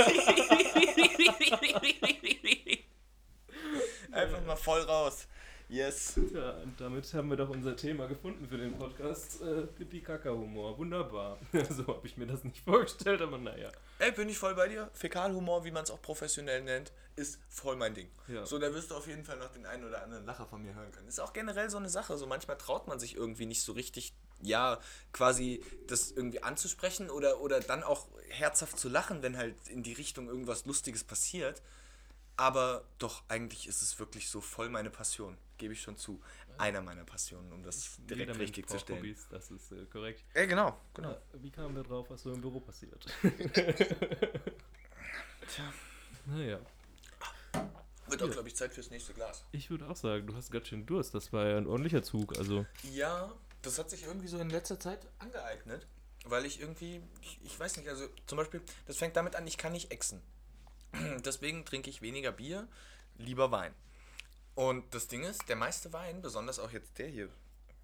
Einfach 4.11 4.45
mal 4.45 4.55
voll 4.55 4.81
raus. 4.81 5.27
Yes. 5.67 6.19
Ja, 6.33 6.51
und 6.57 6.79
damit 6.79 7.11
haben 7.13 7.29
wir 7.29 7.37
doch 7.37 7.49
unser 7.49 7.75
Thema 7.75 8.07
gefunden 8.07 8.47
für 8.47 8.57
den 8.57 8.77
Podcast. 8.77 9.41
Äh, 9.41 9.63
Pipi-Kaka-Humor. 9.63 10.77
Wunderbar. 10.77 11.39
so 11.69 11.87
habe 11.87 12.05
ich 12.05 12.17
mir 12.17 12.27
das 12.27 12.43
nicht 12.43 12.63
vorgestellt, 12.63 13.21
aber 13.21 13.37
naja. 13.37 13.71
Ey, 13.97 14.11
bin 14.11 14.29
ich 14.29 14.37
voll 14.37 14.53
bei 14.53 14.67
dir. 14.67 14.89
Fäkalhumor, 14.93 15.65
wie 15.65 15.71
man 15.71 15.83
es 15.83 15.89
auch 15.89 16.01
professionell 16.01 16.61
nennt, 16.61 16.91
ist 17.15 17.39
voll 17.49 17.75
mein 17.75 17.95
Ding. 17.95 18.09
Ja. 18.27 18.45
So, 18.45 18.59
da 18.59 18.73
wirst 18.73 18.91
du 18.91 18.95
auf 18.95 19.07
jeden 19.07 19.23
Fall 19.23 19.37
noch 19.37 19.51
den 19.51 19.65
einen 19.65 19.85
oder 19.85 20.03
anderen 20.03 20.25
Lacher 20.25 20.45
von 20.45 20.61
mir 20.61 20.75
hören 20.75 20.91
können. 20.91 21.07
Ist 21.07 21.19
auch 21.19 21.33
generell 21.33 21.69
so 21.69 21.77
eine 21.77 21.89
Sache. 21.89 22.17
So 22.17 22.27
manchmal 22.27 22.57
traut 22.57 22.87
man 22.87 22.99
sich 22.99 23.15
irgendwie 23.15 23.47
nicht 23.47 23.63
so 23.63 23.71
richtig, 23.71 24.13
ja, 24.41 24.79
quasi 25.13 25.63
das 25.87 26.11
irgendwie 26.11 26.43
anzusprechen 26.43 27.09
oder, 27.09 27.41
oder 27.41 27.59
dann 27.59 27.83
auch 27.83 28.07
herzhaft 28.29 28.77
zu 28.77 28.87
lachen, 28.87 29.23
wenn 29.23 29.37
halt 29.37 29.55
in 29.69 29.81
die 29.81 29.93
Richtung 29.93 30.27
irgendwas 30.27 30.65
Lustiges 30.65 31.03
passiert. 31.03 31.63
Aber 32.37 32.83
doch, 32.99 33.23
eigentlich 33.29 33.67
ist 33.67 33.81
es 33.81 33.97
wirklich 33.97 34.29
so 34.29 34.41
voll 34.41 34.69
meine 34.69 34.89
Passion. 34.89 35.37
Gebe 35.57 35.73
ich 35.73 35.81
schon 35.81 35.95
zu. 35.97 36.21
Einer 36.57 36.81
meiner 36.81 37.03
Passionen, 37.05 37.51
um 37.53 37.63
das 37.63 37.97
direkt 38.09 38.37
richtig 38.39 38.69
zu 38.69 38.77
stellen. 38.79 38.99
Hobbys, 38.99 39.27
das 39.29 39.51
ist 39.51 39.71
äh, 39.71 39.85
korrekt. 39.85 40.23
Ey, 40.33 40.47
genau, 40.47 40.79
genau. 40.93 41.11
Ja, 41.11 41.21
wie 41.33 41.49
kamen 41.51 41.75
wir 41.75 41.83
drauf, 41.83 42.09
was 42.09 42.23
so 42.23 42.33
im 42.33 42.41
Büro 42.41 42.59
passiert? 42.59 43.05
Tja. 45.47 45.73
Naja, 46.27 46.59
Wird 48.07 48.23
auch, 48.23 48.31
glaube 48.31 48.47
ich, 48.47 48.55
Zeit 48.55 48.73
fürs 48.73 48.89
nächste 48.89 49.13
Glas. 49.13 49.45
ich 49.51 49.69
würde 49.69 49.87
auch 49.87 49.95
sagen, 49.95 50.25
du 50.27 50.35
hast 50.35 50.51
ganz 50.51 50.67
schön 50.67 50.85
Durst. 50.85 51.13
Das 51.13 51.31
war 51.33 51.47
ja 51.47 51.57
ein 51.57 51.67
ordentlicher 51.67 52.03
Zug. 52.03 52.37
Also, 52.37 52.65
Ja, 52.93 53.31
das 53.61 53.77
hat 53.79 53.89
sich 53.89 54.03
irgendwie 54.03 54.27
so 54.27 54.37
in 54.39 54.49
letzter 54.49 54.79
Zeit 54.79 55.05
angeeignet, 55.19 55.87
weil 56.25 56.45
ich 56.45 56.59
irgendwie, 56.59 57.01
ich, 57.21 57.39
ich 57.43 57.59
weiß 57.59 57.77
nicht, 57.77 57.87
also 57.89 58.07
zum 58.25 58.37
Beispiel, 58.37 58.61
das 58.87 58.97
fängt 58.97 59.15
damit 59.15 59.35
an, 59.35 59.45
ich 59.47 59.57
kann 59.57 59.71
nicht 59.71 59.91
exen. 59.91 60.21
Deswegen 61.25 61.63
trinke 61.65 61.89
ich 61.89 62.01
weniger 62.01 62.31
Bier, 62.31 62.67
lieber 63.17 63.51
Wein. 63.51 63.73
Und 64.55 64.93
das 64.93 65.07
Ding 65.07 65.23
ist, 65.23 65.47
der 65.49 65.57
meiste 65.57 65.91
Wein, 65.93 66.21
besonders 66.21 66.59
auch 66.59 66.71
jetzt 66.71 66.97
der 66.97 67.07
hier, 67.07 67.29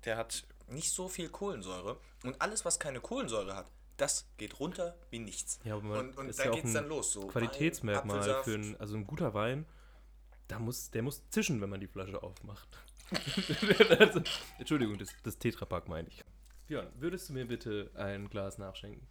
der 0.06 0.18
hat 0.18 0.44
nicht 0.68 0.92
so 0.92 1.08
viel 1.10 1.30
Kohlensäure. 1.30 2.00
Und 2.24 2.42
alles, 2.42 2.66
was 2.66 2.80
keine 2.80 3.02
Kohlensäure 3.02 3.56
hat, 3.56 3.68
das 3.98 4.26
geht 4.38 4.60
runter 4.60 4.96
wie 5.10 5.20
nichts. 5.20 5.60
ja, 5.64 5.76
aber 5.76 5.84
man, 5.84 6.00
und 6.00 6.18
und 6.18 6.30
ist 6.30 6.40
da 6.40 6.46
ja 6.46 6.52
geht's 6.52 6.70
ein 6.70 6.74
dann 6.74 6.88
los. 6.88 7.12
So 7.12 7.28
Qualitätsmerkmal 7.28 8.20
Wein, 8.20 8.44
für 8.44 8.56
ein, 8.56 8.80
also 8.80 8.96
ein 8.96 9.06
guter 9.06 9.34
Wein. 9.34 9.66
Da 10.48 10.60
muss, 10.60 10.90
der 10.92 11.04
muss 11.04 11.22
zischen, 11.30 11.62
wenn 11.62 11.70
man 11.70 11.80
die 11.80 11.88
Flasche 11.88 12.24
aufmacht. 12.24 12.68
also, 14.00 14.22
Entschuldigung, 14.58 14.98
das, 14.98 15.10
das 15.24 15.38
Tetrapack 15.38 15.88
meine 15.88 16.08
ich. 16.08 16.24
Björn, 16.68 16.88
würdest 16.96 17.30
du 17.30 17.34
mir 17.34 17.46
bitte 17.46 17.92
ein 17.96 18.30
Glas 18.30 18.58
nachschenken? 18.58 19.06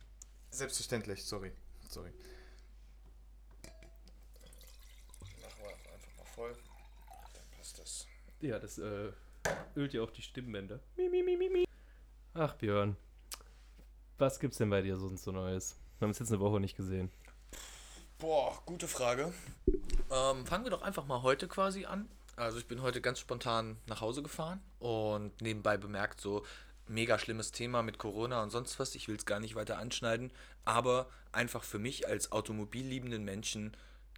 Selbstverständlich, 0.51 1.25
sorry. 1.25 1.53
Sorry. 1.89 2.11
Machen 5.41 5.63
wir 5.63 5.93
einfach 5.93 6.17
mal 6.17 6.25
voll. 6.35 6.57
Ja, 8.41 8.59
das 8.59 8.79
äh, 8.79 9.13
ölt 9.77 9.93
ja 9.93 10.03
auch 10.03 10.11
die 10.11 10.23
Stimmbänder. 10.23 10.81
Mi, 10.97 11.11
mi, 11.11 11.23
mi, 11.23 11.37
mi, 11.37 11.51
mi. 11.51 11.65
Ach, 12.33 12.55
Björn. 12.55 12.97
Was 14.17 14.41
gibt's 14.41 14.57
denn 14.57 14.71
bei 14.71 14.81
dir 14.81 14.97
sonst 14.97 15.25
so 15.25 15.31
Neues? 15.31 15.79
Wir 15.99 16.07
haben 16.07 16.11
uns 16.11 16.21
jetzt 16.21 16.33
eine 16.33 16.41
Woche 16.41 16.59
nicht 16.59 16.75
gesehen. 16.75 17.11
Boah, 18.19 18.59
gute 18.65 18.89
Frage. 18.89 19.35
Ähm, 20.11 20.47
fangen 20.47 20.65
wir 20.65 20.71
doch 20.71 20.81
einfach 20.81 21.05
mal 21.05 21.23
heute 21.23 21.49
quasi 21.49 21.85
an. 21.85 22.09
Also 22.37 22.59
ich 22.59 22.67
bin 22.67 22.81
heute 22.81 23.03
ganz 23.03 23.19
spontan 23.19 23.77
nach 23.87 24.01
Hause 24.01 24.23
gefahren 24.23 24.63
und 24.79 25.39
nebenbei 25.43 25.77
bemerkt, 25.77 26.23
so 26.23 26.43
mega 26.89 27.19
schlimmes 27.19 27.53
Thema 27.53 27.83
mit 27.83 27.99
Corona 27.99 28.43
und 28.43 28.49
sonst 28.49 28.79
was. 28.79 28.95
Ich 28.95 29.09
will 29.09 29.17
es 29.17 29.27
gar 29.27 29.41
nicht 29.41 29.55
weiter 29.55 29.77
anschneiden, 29.77 30.33
aber 30.65 31.11
einfach 31.33 31.63
für 31.63 31.79
mich 31.79 32.09
als 32.09 32.33
automobilliebenden 32.33 33.23
Menschen, 33.23 33.77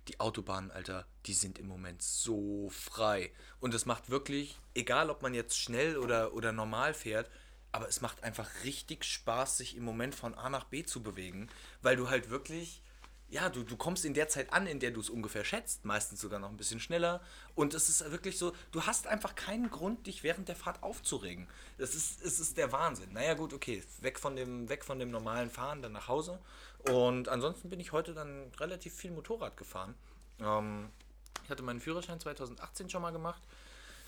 die 0.09 0.21
Autobahnen, 0.21 0.71
Alter, 0.71 1.07
die 1.27 1.35
sind 1.35 1.59
im 1.59 1.69
Moment 1.69 2.03
so 2.03 2.69
frei. 2.71 3.31
Und 3.61 3.75
es 3.75 3.87
macht 3.87 4.11
wirklich, 4.11 4.59
egal 4.75 5.11
ob 5.11 5.23
man 5.23 5.35
jetzt 5.35 5.59
schnell 5.59 5.97
oder, 5.97 6.35
oder 6.35 6.53
normal 6.53 6.95
fährt, 6.95 7.31
aber 7.73 7.89
es 7.89 8.01
macht 8.01 8.23
einfach 8.23 8.49
richtig 8.65 9.05
Spaß, 9.05 9.57
sich 9.57 9.77
im 9.77 9.85
Moment 9.85 10.15
von 10.15 10.35
A 10.35 10.51
nach 10.51 10.65
B 10.65 10.85
zu 10.85 11.03
bewegen, 11.03 11.49
weil 11.81 11.97
du 11.97 12.11
halt 12.11 12.29
wirklich, 12.29 12.83
ja, 13.31 13.49
du, 13.49 13.63
du 13.63 13.77
kommst 13.79 14.05
in 14.05 14.13
der 14.13 14.29
Zeit 14.29 14.53
an, 14.53 14.67
in 14.67 14.79
der 14.79 14.91
du 14.91 15.01
es 15.01 15.09
ungefähr 15.09 15.43
schätzt, 15.43 15.87
meistens 15.87 16.21
sogar 16.21 16.39
noch 16.39 16.51
ein 16.51 16.59
bisschen 16.59 16.81
schneller. 16.81 17.23
Und 17.55 17.73
es 17.73 17.89
ist 17.89 18.11
wirklich 18.11 18.37
so, 18.37 18.53
du 18.73 18.83
hast 18.83 19.07
einfach 19.07 19.35
keinen 19.35 19.71
Grund, 19.71 20.07
dich 20.07 20.23
während 20.23 20.49
der 20.49 20.57
Fahrt 20.57 20.83
aufzuregen. 20.83 21.49
Das 21.79 21.95
ist, 21.95 22.23
es 22.23 22.41
ist 22.41 22.59
der 22.59 22.73
Wahnsinn. 22.73 23.15
Naja, 23.15 23.33
gut, 23.33 23.55
okay, 23.55 23.83
weg 24.03 24.19
von 24.19 24.37
dem, 24.37 24.69
weg 24.69 24.85
von 24.85 24.99
dem 24.99 25.11
normalen 25.11 25.49
Fahren, 25.49 25.81
dann 25.81 25.93
nach 25.93 26.09
Hause. 26.09 26.41
Und 26.91 27.29
ansonsten 27.29 27.71
bin 27.71 27.79
ich 27.81 27.93
heute 27.93 28.15
dann 28.15 28.51
relativ 28.59 28.95
viel 28.95 29.11
Motorrad 29.13 29.57
gefahren. 29.57 29.95
Ähm, 30.41 30.89
ich 31.45 31.51
hatte 31.51 31.63
meinen 31.63 31.81
Führerschein 31.81 32.19
2018 32.21 32.91
schon 32.91 33.03
mal 33.03 33.11
gemacht. 33.13 33.43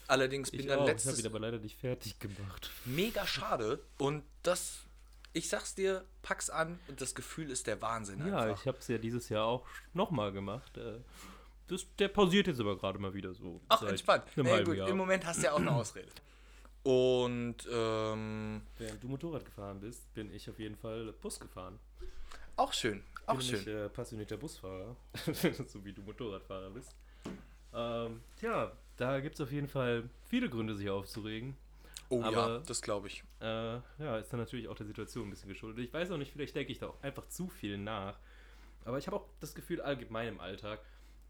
Allerdings 0.07 0.51
bin 0.51 0.61
Ich 0.61 0.67
dann 0.67 0.81
auch. 0.81 0.83
Ich 0.83 0.89
letztes 0.89 1.13
habe 1.13 1.21
ihn 1.23 1.27
aber 1.27 1.41
leider 1.41 1.59
nicht 1.59 1.79
fertig 1.79 2.19
gemacht. 2.19 2.71
mega 2.85 3.27
schade 3.27 3.81
und 3.99 4.23
das 4.43 4.81
ich 5.37 5.49
sag's 5.49 5.75
dir, 5.75 6.05
pack's 6.23 6.49
an 6.49 6.79
und 6.87 7.01
das 7.01 7.15
Gefühl 7.17 7.51
ist 7.51 7.67
der 7.67 7.83
Wahnsinn 7.83 8.25
Ja, 8.25 8.39
einfach. 8.39 8.61
ich 8.61 8.69
habe 8.69 8.79
es 8.79 8.87
ja 8.87 8.99
dieses 8.99 9.29
Jahr 9.29 9.45
auch 9.47 9.67
nochmal 9.93 10.31
gemacht. 10.33 10.77
Äh, 10.77 10.99
Das, 11.67 11.87
der 11.99 12.09
pausiert 12.09 12.47
jetzt 12.47 12.61
aber 12.61 12.77
gerade 12.79 12.99
mal 13.01 13.15
wieder 13.15 13.35
so. 13.35 13.61
Ach, 13.69 13.83
entspannt. 13.83 14.25
Nee, 14.37 14.63
gut, 14.63 14.77
Jahr. 14.77 14.89
Im 14.89 14.97
Moment 14.97 15.27
hast 15.27 15.39
du 15.41 15.47
ja 15.47 15.53
auch 15.53 15.59
eine 15.59 15.73
Ausrede. 15.73 16.09
Und 16.85 17.57
ähm, 17.69 18.63
Während 18.79 19.03
du 19.03 19.09
Motorrad 19.09 19.45
gefahren 19.45 19.81
bist, 19.81 20.13
bin 20.15 20.33
ich 20.33 20.49
auf 20.49 20.59
jeden 20.59 20.77
Fall 20.77 21.13
Bus 21.21 21.41
gefahren. 21.41 21.81
Auch 22.57 22.73
schön, 22.73 23.03
auch 23.27 23.35
bin 23.37 23.43
schön. 23.43 23.65
nämlich 23.65 23.75
äh, 23.75 23.89
passionierter 23.89 24.37
Busfahrer, 24.37 24.97
so 25.67 25.85
wie 25.85 25.93
du 25.93 26.03
Motorradfahrer 26.03 26.71
bist. 26.71 26.95
Ähm, 27.73 28.21
tja, 28.37 28.73
da 28.97 29.21
gibt 29.21 29.35
es 29.35 29.41
auf 29.41 29.51
jeden 29.51 29.69
Fall 29.69 30.09
viele 30.29 30.49
Gründe, 30.49 30.75
sich 30.75 30.89
aufzuregen. 30.89 31.57
oh 32.09 32.21
ja, 32.21 32.27
aber- 32.29 32.63
das 32.67 32.81
glaube 32.83 33.09
ich. 33.09 33.25
Äh, 33.41 33.47
ja, 33.47 34.19
ist 34.19 34.33
dann 34.33 34.41
natürlich 34.41 34.69
auch 34.69 34.77
der 34.77 34.87
Situation 34.87 35.27
ein 35.27 35.31
bisschen 35.31 35.49
geschuldet. 35.49 35.85
Ich 35.85 35.93
weiß 35.93 36.11
auch 36.13 36.19
nicht, 36.19 36.33
vielleicht 36.33 36.55
denke 36.55 36.73
ich 36.73 36.79
da 36.79 36.89
auch 36.89 37.03
einfach 37.03 37.27
zu 37.29 37.49
viel 37.49 37.79
nach. 37.79 38.19
Aber 38.85 38.99
ich 38.99 39.07
habe 39.07 39.17
auch 39.17 39.27
das 39.41 39.55
Gefühl, 39.55 39.81
allgemein 39.81 40.29
im 40.29 40.41
Alltag, 40.41 40.81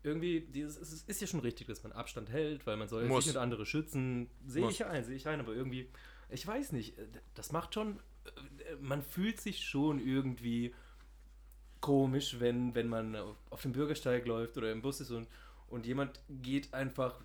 irgendwie, 0.02 0.40
dieses, 0.40 0.76
es 0.76 1.02
ist, 1.04 1.21
ja 1.21 1.26
schon 1.26 1.40
richtig, 1.40 1.66
dass 1.66 1.83
man 1.83 1.93
Abstand 1.93 2.31
hält, 2.31 2.66
weil 2.66 2.76
man 2.76 2.88
soll 2.88 3.07
Muss. 3.07 3.25
sich 3.25 3.35
und 3.35 3.40
andere 3.40 3.64
schützen. 3.64 4.28
Sehe 4.47 4.69
ich 4.69 4.85
ein, 4.85 5.02
sehe 5.04 5.16
ich 5.16 5.26
ein, 5.26 5.40
aber 5.40 5.54
irgendwie, 5.54 5.88
ich 6.28 6.47
weiß 6.47 6.73
nicht, 6.73 6.95
das 7.35 7.52
macht 7.52 7.73
schon, 7.73 8.00
man 8.81 9.02
fühlt 9.02 9.40
sich 9.40 9.64
schon 9.64 9.99
irgendwie 9.99 10.75
komisch, 11.85 12.37
wenn, 12.41 12.75
wenn 12.75 12.88
man 12.88 13.14
auf, 13.50 13.61
dem 13.61 13.73
Bürgersteig 13.73 14.25
läuft 14.26 14.57
oder 14.57 14.73
im 14.73 14.81
Bus 14.81 15.03
ist 15.03 15.11
und, 15.11 15.29
und 15.69 15.85
jemand 15.85 16.19
geht 16.43 16.73
einfach, 16.73 17.21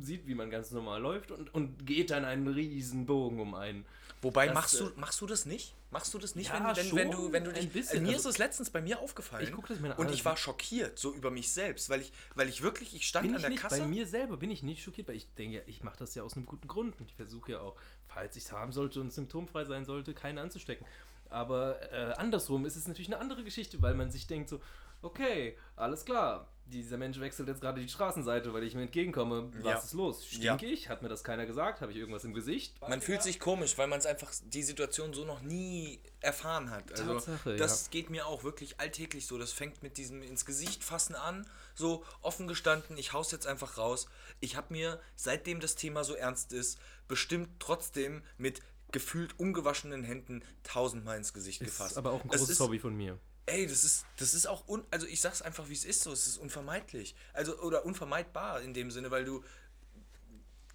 sieht, 0.00 0.28
wie 0.28 0.36
man 0.36 0.50
ganz 0.50 0.70
normal 0.70 1.00
läuft 1.02 1.32
und, 1.32 1.52
und 1.52 1.84
geht 1.84 2.10
dann 2.10 2.24
einen 2.24 2.46
riesen 2.46 3.06
Bogen 3.06 3.40
um 3.40 3.56
einen. 3.56 3.84
Wobei, 4.22 4.46
Das, 4.46 4.54
machst, 4.54 4.80
du, 4.80 4.86
äh, 4.86 4.90
machst 4.96 5.20
du 5.20 5.26
das 5.26 5.46
nicht? 5.46 5.74
Machst 5.90 6.14
du 6.14 6.18
das 6.18 6.36
nicht, 6.36 6.48
Ja, 6.48 6.74
wenn, 6.76 6.86
wenn, 6.86 6.96
wenn, 6.96 7.10
du, 7.10 7.32
wenn 7.32 7.44
du 7.44 7.52
dich. 7.52 7.68
bisschen. 7.70 7.98
Äh, 7.98 8.00
mir 8.02 8.14
Also, 8.14 8.28
ist 8.28 8.34
es 8.36 8.38
letztens 8.38 8.70
bei 8.70 8.80
mir 8.80 9.00
aufgefallen. 9.00 9.44
ich 9.44 9.52
guck 9.52 9.66
das 9.66 9.80
mir 9.80 9.94
und 9.96 10.06
an. 10.06 10.12
ich 10.12 10.24
war 10.24 10.36
schockiert, 10.36 10.96
so 10.96 11.12
über 11.12 11.32
mich 11.32 11.52
selbst, 11.52 11.90
weil 11.90 12.00
ich, 12.00 12.12
weil 12.36 12.48
ich 12.48 12.62
wirklich, 12.62 12.94
ich 12.94 13.08
stand 13.08 13.24
bin 13.26 13.32
an 13.32 13.38
ich 13.38 13.42
der 13.42 13.50
nicht, 13.50 13.62
Kasse. 13.62 13.80
bei 13.80 13.86
mir 13.88 14.06
selber 14.06 14.36
bin 14.36 14.50
ich 14.52 14.62
nicht 14.62 14.80
schockiert, 14.82 15.08
weil 15.08 15.16
ich 15.16 15.26
denke, 15.34 15.64
ich 15.66 15.82
mache 15.82 15.98
das 15.98 16.14
ja 16.14 16.22
aus 16.22 16.34
einem 16.36 16.46
guten 16.46 16.68
Grund 16.68 16.98
und 17.00 17.10
ich 17.10 17.16
versuche 17.16 17.52
ja 17.52 17.60
auch, 17.60 17.74
falls 18.06 18.36
ich 18.36 18.44
es 18.44 18.52
haben 18.52 18.70
sollte 18.70 19.00
und 19.00 19.12
symptomfrei 19.12 19.64
sein 19.64 19.84
sollte, 19.84 20.14
keinen 20.14 20.38
anzustecken. 20.38 20.86
Aber 21.34 21.80
äh, 21.92 22.12
andersrum 22.16 22.64
ist 22.64 22.76
es 22.76 22.86
natürlich 22.86 23.08
eine 23.12 23.18
andere 23.20 23.42
Geschichte, 23.44 23.82
weil 23.82 23.94
man 23.94 24.10
sich 24.10 24.26
denkt 24.26 24.48
so, 24.48 24.60
okay, 25.02 25.56
alles 25.76 26.04
klar, 26.04 26.48
dieser 26.66 26.96
Mensch 26.96 27.20
wechselt 27.20 27.46
jetzt 27.48 27.60
gerade 27.60 27.80
die 27.82 27.88
Straßenseite, 27.88 28.54
weil 28.54 28.62
ich 28.62 28.72
ihm 28.74 28.80
entgegenkomme. 28.80 29.50
Was 29.58 29.64
Ja. 29.64 29.78
ist 29.78 29.92
los? 29.92 30.24
Stinke 30.26 30.64
ich? 30.64 30.88
Hat 30.88 31.02
mir 31.02 31.08
das 31.10 31.22
keiner 31.22 31.44
gesagt? 31.44 31.82
Habe 31.82 31.92
ich 31.92 31.98
irgendwas 31.98 32.24
im 32.24 32.32
Gesicht? 32.32 32.80
Man 32.88 33.02
fühlt 33.02 33.22
sich 33.22 33.38
komisch, 33.38 33.76
weil 33.76 33.86
man 33.86 33.98
es 33.98 34.06
einfach 34.06 34.32
die 34.44 34.62
Situation 34.62 35.12
so 35.12 35.24
noch 35.26 35.42
nie 35.42 36.00
erfahren 36.20 36.70
hat. 36.70 36.90
Also 36.92 37.14
Tatsache, 37.14 37.56
das 37.56 37.90
geht 37.90 38.08
mir 38.08 38.26
auch 38.26 38.44
wirklich 38.44 38.80
alltäglich 38.80 39.26
so. 39.26 39.36
Das 39.36 39.52
fängt 39.52 39.82
mit 39.82 39.98
diesem 39.98 40.22
ins 40.22 40.46
Gesicht 40.46 40.82
fassen 40.84 41.14
an, 41.16 41.46
so 41.74 42.02
offen 42.22 42.48
gestanden. 42.48 42.96
Ich 42.96 43.12
hau's 43.12 43.30
jetzt 43.30 43.46
einfach 43.46 43.76
raus. 43.76 44.06
Ich 44.40 44.56
habe 44.56 44.72
mir 44.72 45.00
seitdem 45.16 45.60
das 45.60 45.74
Thema 45.74 46.02
so 46.02 46.14
ernst 46.14 46.52
ist, 46.54 46.78
bestimmt 47.08 47.50
trotzdem 47.58 48.22
mit 48.38 48.62
gefühlt 48.94 49.38
ungewaschenen 49.38 50.04
Händen 50.04 50.42
tausendmal 50.62 51.18
ins 51.18 51.34
Gesicht 51.34 51.60
Ist 51.60 51.66
gefasst. 51.66 51.98
aber 51.98 52.12
auch 52.12 52.22
ein 52.24 52.30
Es 52.30 52.38
großes 52.38 52.50
ist, 52.50 52.60
Hobby 52.60 52.78
von 52.78 52.96
mir. 52.96 53.18
Ey, 53.46 53.66
das 53.66 53.84
ist, 53.84 54.06
das 54.16 54.32
ist 54.32 54.46
auch, 54.46 54.66
un, 54.68 54.84
also 54.90 55.06
ich 55.06 55.20
sag's 55.20 55.42
einfach, 55.42 55.68
wie 55.68 55.74
es 55.74 55.84
ist, 55.84 56.02
so, 56.02 56.12
es 56.12 56.26
ist 56.26 56.38
unvermeidlich. 56.38 57.14
Also, 57.34 57.58
oder 57.60 57.84
unvermeidbar 57.84 58.62
in 58.62 58.72
dem 58.72 58.90
Sinne, 58.90 59.10
weil 59.10 59.24
du, 59.26 59.44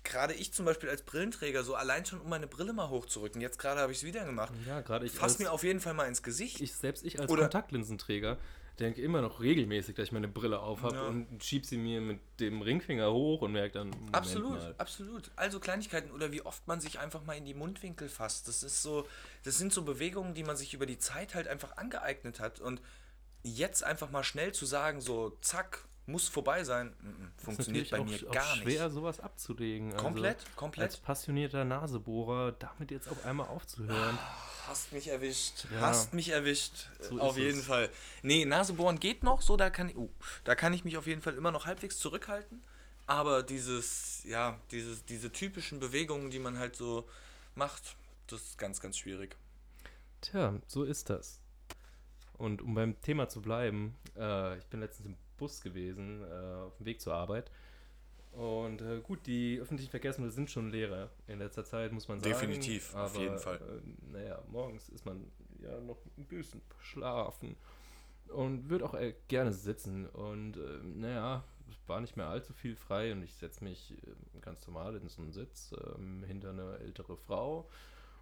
gerade 0.03 0.33
ich 0.33 0.53
zum 0.53 0.65
Beispiel 0.65 0.89
als 0.89 1.01
Brillenträger, 1.03 1.63
so 1.63 1.75
allein 1.75 2.05
schon, 2.05 2.21
um 2.21 2.29
meine 2.29 2.47
Brille 2.47 2.73
mal 2.73 2.89
hochzurücken, 2.89 3.41
jetzt 3.41 3.57
gerade 3.59 3.81
habe 3.81 3.91
ich 3.91 3.99
es 3.99 4.03
wieder 4.03 4.23
gemacht, 4.25 4.53
Ja, 4.67 4.81
gerade 4.81 5.05
ich 5.05 5.11
fass 5.11 5.33
als- 5.33 5.39
mir 5.39 5.51
auf 5.51 5.63
jeden 5.63 5.79
Fall 5.79 5.93
mal 5.93 6.05
ins 6.07 6.21
Gesicht. 6.23 6.61
ich 6.61 6.75
selbst 6.75 7.03
ich 7.05 7.19
als 7.19 7.29
Oder- 7.31 7.43
Kontaktlinsenträger 7.43 8.37
denke 8.79 9.01
immer 9.01 9.21
noch 9.21 9.39
regelmäßig, 9.41 9.95
dass 9.95 10.05
ich 10.05 10.11
meine 10.11 10.27
Brille 10.27 10.59
auf 10.59 10.81
habe 10.83 10.95
Ja. 10.95 11.07
und 11.07 11.43
schieb 11.43 11.65
sie 11.65 11.77
mir 11.77 12.01
mit 12.01 12.19
dem 12.39 12.61
Ringfinger 12.61 13.11
hoch 13.11 13.41
und 13.41 13.51
merke 13.51 13.73
dann, 13.73 13.89
Moment 13.89 14.15
absolut, 14.15 14.51
mal. 14.51 14.75
absolut. 14.77 15.31
Also 15.35 15.59
Kleinigkeiten 15.59 16.11
oder 16.11 16.31
wie 16.31 16.41
oft 16.41 16.67
man 16.67 16.79
sich 16.81 16.99
einfach 16.99 17.23
mal 17.25 17.33
in 17.33 17.45
die 17.45 17.53
Mundwinkel 17.53 18.09
fasst. 18.09 18.47
Das 18.47 18.63
ist 18.63 18.81
so, 18.81 19.07
das 19.43 19.57
sind 19.57 19.73
so 19.73 19.83
Bewegungen, 19.83 20.33
die 20.33 20.43
man 20.43 20.55
sich 20.57 20.73
über 20.73 20.85
die 20.85 20.97
Zeit 20.97 21.35
halt 21.35 21.47
einfach 21.47 21.77
angeeignet 21.77 22.39
hat. 22.39 22.59
Und 22.59 22.81
jetzt 23.43 23.83
einfach 23.83 24.11
mal 24.11 24.23
schnell 24.23 24.53
zu 24.53 24.65
sagen, 24.65 25.01
so 25.01 25.37
zack, 25.41 25.85
muss 26.09 26.27
vorbei 26.27 26.63
sein, 26.63 26.87
mm, 27.01 27.07
mm, 27.07 27.31
ist 27.37 27.45
funktioniert 27.45 27.89
bei 27.91 28.03
mir 28.03 28.17
auch, 28.27 28.31
gar 28.31 28.51
auch 28.51 28.55
schwer, 28.57 28.85
nicht. 28.85 28.93
sowas 28.93 29.19
abzulegen. 29.19 29.95
Komplett, 29.95 30.39
also, 30.39 30.49
komplett. 30.55 30.91
Als 30.91 30.97
passionierter 30.97 31.63
Nasebohrer, 31.65 32.53
damit 32.53 32.91
jetzt 32.91 33.09
auf 33.09 33.25
einmal 33.25 33.47
aufzuhören. 33.47 34.17
Hast 34.67 34.91
mich 34.93 35.07
erwischt. 35.07 35.65
Ja. 35.71 35.81
Hast 35.81 36.13
mich 36.13 36.29
erwischt. 36.29 36.89
So 36.99 37.19
auf 37.19 37.37
ist 37.37 37.43
jeden 37.43 37.59
es. 37.59 37.65
Fall. 37.65 37.89
Nee, 38.21 38.45
Nasebohren 38.45 38.99
geht 38.99 39.23
noch, 39.23 39.41
so 39.41 39.57
da 39.57 39.69
kann 39.69 39.89
ich, 39.89 39.97
oh, 39.97 40.09
da 40.43 40.55
kann 40.55 40.73
ich 40.73 40.85
mich 40.85 40.97
auf 40.97 41.07
jeden 41.07 41.21
Fall 41.21 41.33
immer 41.35 41.51
noch 41.51 41.65
halbwegs 41.65 41.97
zurückhalten. 41.97 42.61
Aber 43.07 43.41
dieses, 43.41 44.23
ja, 44.25 44.59
dieses, 44.69 45.03
diese 45.05 45.31
typischen 45.31 45.79
Bewegungen, 45.79 46.29
die 46.29 46.37
man 46.37 46.59
halt 46.59 46.75
so 46.75 47.09
macht, 47.55 47.95
das 48.27 48.41
ist 48.41 48.57
ganz, 48.59 48.79
ganz 48.79 48.97
schwierig. 48.97 49.35
Tja, 50.21 50.53
so 50.67 50.83
ist 50.83 51.09
das. 51.09 51.39
Und 52.37 52.61
um 52.61 52.75
beim 52.75 53.01
Thema 53.01 53.27
zu 53.27 53.41
bleiben, 53.41 53.97
äh, 54.15 54.57
ich 54.59 54.65
bin 54.67 54.79
letztens 54.79 55.07
im 55.07 55.17
Bus 55.39 55.61
gewesen, 55.61 56.23
äh, 56.23 56.65
auf 56.65 56.77
dem 56.77 56.85
Weg 56.85 57.01
zur 57.01 57.15
Arbeit. 57.15 57.49
Und 58.31 58.81
äh, 58.81 58.99
gut, 59.01 59.25
die 59.25 59.59
öffentlichen 59.59 59.89
Verkehrsmittel 59.89 60.31
sind 60.31 60.51
schon 60.51 60.69
leerer 60.69 61.09
in 61.27 61.39
letzter 61.39 61.65
Zeit, 61.65 61.91
muss 61.91 62.07
man 62.07 62.19
sagen. 62.19 62.31
Definitiv, 62.31 62.93
auf 62.93 63.13
Aber, 63.13 63.23
jeden 63.23 63.39
Fall. 63.39 63.57
Äh, 63.57 64.11
naja, 64.11 64.39
morgens 64.51 64.89
ist 64.89 65.05
man 65.05 65.31
ja 65.61 65.79
noch 65.81 65.97
ein 66.17 66.25
bisschen 66.25 66.61
verschlafen 66.69 67.55
und 68.29 68.69
würde 68.69 68.85
auch 68.85 68.93
äh, 68.93 69.15
gerne 69.27 69.51
sitzen. 69.51 70.05
Und 70.07 70.57
äh, 70.57 70.79
naja, 70.83 71.43
es 71.69 71.77
war 71.87 72.01
nicht 72.01 72.17
mehr 72.17 72.27
allzu 72.27 72.53
viel 72.53 72.75
frei 72.75 73.11
und 73.11 73.23
ich 73.23 73.33
setze 73.33 73.63
mich 73.63 73.91
äh, 73.91 74.39
ganz 74.41 74.65
normal 74.67 74.95
in 74.95 75.07
so 75.09 75.21
einen 75.21 75.31
Sitz 75.31 75.73
ähm, 75.95 76.23
hinter 76.23 76.51
eine 76.51 76.77
ältere 76.79 77.17
Frau. 77.17 77.67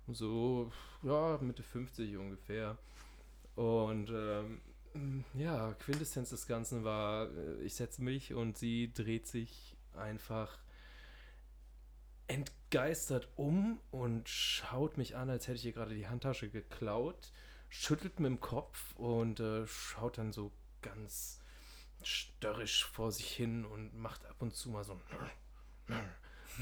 So, 0.08 0.72
ja, 1.04 1.38
Mitte 1.42 1.64
50 1.64 2.16
ungefähr. 2.16 2.78
Und 3.56 4.10
ähm, 4.10 4.62
ja, 5.34 5.74
Quintessenz 5.74 6.30
des 6.30 6.48
Ganzen 6.48 6.84
war, 6.84 7.30
äh, 7.30 7.62
ich 7.64 7.76
setze 7.76 8.02
mich 8.02 8.34
und 8.34 8.58
sie 8.58 8.92
dreht 8.94 9.28
sich 9.28 9.76
einfach 9.94 10.60
entgeistert 12.28 13.30
um 13.36 13.80
und 13.92 14.28
schaut 14.28 14.98
mich 14.98 15.16
an, 15.16 15.30
als 15.30 15.48
hätte 15.48 15.58
ich 15.58 15.66
ihr 15.66 15.72
gerade 15.74 15.96
die 15.96 16.08
Handtasche 16.08 16.50
geklaut, 16.50 17.32
schüttelt 17.70 18.20
mit 18.20 18.30
dem 18.30 18.40
Kopf 18.40 18.96
und 18.96 19.40
äh, 19.40 19.66
schaut 19.66 20.18
dann 20.18 20.32
so 20.32 20.52
ganz 20.82 21.42
störrisch 22.04 22.86
vor 22.86 23.12
sich 23.12 23.30
hin 23.30 23.66
und 23.66 23.96
macht 23.96 24.26
ab 24.26 24.42
und 24.42 24.56
zu 24.56 24.70
mal 24.70 24.84
so 24.84 24.94
ein 24.94 25.02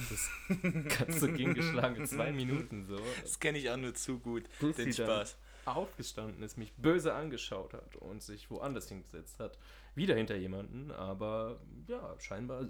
das 0.10 0.30
Ganze 1.00 1.32
ging 1.32 1.54
geschlagen 1.54 2.06
zwei 2.06 2.32
Minuten 2.32 2.86
so. 2.86 3.00
Das 3.22 3.40
kenne 3.40 3.58
ich 3.58 3.70
auch 3.70 3.78
nur 3.78 3.94
zu 3.94 4.20
gut, 4.20 4.44
den 4.62 4.92
Spaß. 4.92 5.38
Aufgestanden 5.66 6.44
ist, 6.44 6.58
mich 6.58 6.74
böse 6.74 7.14
angeschaut 7.14 7.74
hat 7.74 7.96
und 7.98 8.22
sich 8.24 8.50
woanders 8.52 8.88
hingesetzt 8.90 9.40
hat. 9.40 9.58
Wieder 9.96 10.16
hinter 10.16 10.36
jemanden, 10.36 10.92
aber 10.92 11.60
ja, 11.88 12.16
scheinbar 12.20 12.66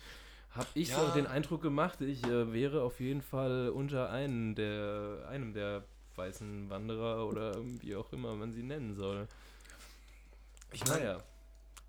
habe 0.50 0.66
ich 0.74 0.88
Ja. 0.88 1.06
so 1.06 1.14
den 1.14 1.26
Eindruck 1.26 1.62
gemacht, 1.62 2.00
ich 2.00 2.24
äh, 2.24 2.52
wäre 2.52 2.82
auf 2.82 3.00
jeden 3.00 3.22
Fall 3.22 3.68
unter 3.70 4.10
einem 4.10 4.54
der, 4.54 5.26
einem 5.28 5.52
der 5.52 5.84
weißen 6.16 6.68
Wanderer 6.70 7.26
oder 7.26 7.56
wie 7.80 7.94
auch 7.96 8.12
immer 8.12 8.34
man 8.34 8.52
sie 8.52 8.62
nennen 8.62 8.94
soll. 8.94 9.28
Ich 10.72 10.84
meine, 10.86 11.04
Naja, 11.04 11.22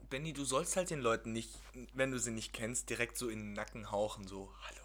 Benny, 0.10 0.34
du 0.34 0.44
sollst 0.44 0.76
halt 0.76 0.90
den 0.90 1.00
Leuten 1.00 1.32
nicht, 1.32 1.50
wenn 1.94 2.12
du 2.12 2.20
sie 2.20 2.32
nicht 2.32 2.54
kennst, 2.54 2.90
direkt 2.90 3.18
so 3.18 3.30
in 3.30 3.40
den 3.40 3.54
Nacken 3.54 3.92
hauchen, 3.92 4.28
so, 4.28 4.52
hallo. 4.64 4.81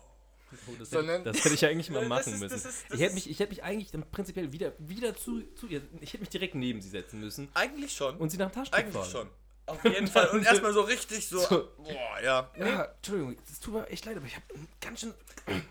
Oh, 0.69 0.73
das, 0.79 0.91
sondern- 0.91 1.23
hätte, 1.23 1.33
das 1.33 1.45
hätte 1.45 1.55
ich 1.55 1.65
eigentlich 1.67 1.91
mal 1.91 2.05
machen 2.09 2.33
ist- 2.33 2.41
müssen. 2.41 2.55
das 2.55 2.65
ist- 2.65 2.85
das 2.89 2.99
ich 2.99 3.05
hätte 3.05 3.15
mich, 3.15 3.31
ich 3.31 3.39
hätte 3.39 3.51
mich 3.51 3.63
eigentlich 3.63 3.91
dann 3.91 4.09
prinzipiell 4.11 4.53
wieder, 4.53 4.73
wieder 4.79 5.15
zu, 5.17 5.43
zu 5.55 5.67
ihr, 5.67 5.83
ich 6.01 6.13
hätte 6.13 6.21
mich 6.23 6.29
direkt 6.31 6.55
neben 6.55 6.81
sie 6.81 6.89
setzen 6.89 7.21
müssen 7.21 7.49
Eigentlich 7.55 7.93
schon. 7.95 8.17
und 8.19 8.31
sie 8.31 8.37
nach 8.37 8.51
dem 8.51 8.55
Taschentuch 8.55 8.79
Eigentlich 8.79 8.95
fahren. 8.95 9.11
schon. 9.11 9.31
Auf 9.69 9.83
jeden 9.85 10.07
Fall. 10.07 10.29
Und 10.29 10.45
erstmal 10.45 10.73
so 10.73 10.83
richtig 10.83 11.27
so. 11.29 11.41
So. 11.41 11.69
Boah, 11.79 12.21
ja. 12.23 12.51
Ja, 12.57 12.85
Entschuldigung, 12.85 13.37
das 13.49 13.59
tut 13.59 13.75
mir 13.75 13.87
echt 13.89 14.05
leid, 14.05 14.17
aber 14.17 14.27
ich 14.27 14.37
habe 14.37 14.45
ganz 14.81 15.01
schön. 15.01 15.13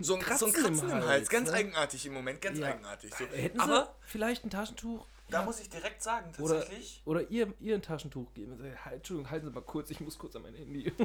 So 0.02 0.16
ein 0.16 0.22
Kratzen, 0.22 0.52
so 0.52 0.58
ein 0.58 0.64
Kratzen 0.64 0.90
im 0.90 1.06
Hals. 1.06 1.30
Ganz 1.30 1.50
ne? 1.50 1.56
eigenartig 1.58 2.06
im 2.06 2.14
Moment. 2.14 2.42
Ganz 2.42 2.60
Ja. 2.60 2.68
eigenartig. 2.68 3.14
So. 3.18 3.26
Hätten 3.26 3.58
Sie 3.58 3.64
Aber 3.64 3.96
vielleicht 4.02 4.44
ein 4.44 4.50
Taschentuch? 4.50 5.06
Da 5.30 5.44
muss 5.44 5.60
ich 5.60 5.70
direkt 5.70 6.04
sagen, 6.04 6.32
Oder, 6.40 6.60
tatsächlich. 6.60 7.02
oder 7.06 7.30
ihr, 7.30 7.54
ihr 7.60 7.76
ein 7.76 7.82
Taschentuch 7.82 8.34
geben. 8.34 8.60
Halt, 8.84 8.98
Entschuldigung, 8.98 9.32
halten 9.32 9.48
Sie 9.48 9.52
mal 9.52 9.62
kurz, 9.62 9.90
ich 9.90 10.00
muss 10.00 10.18
kurz 10.18 10.36
an 10.36 10.44
mein 10.44 10.56
Handy. 10.56 10.92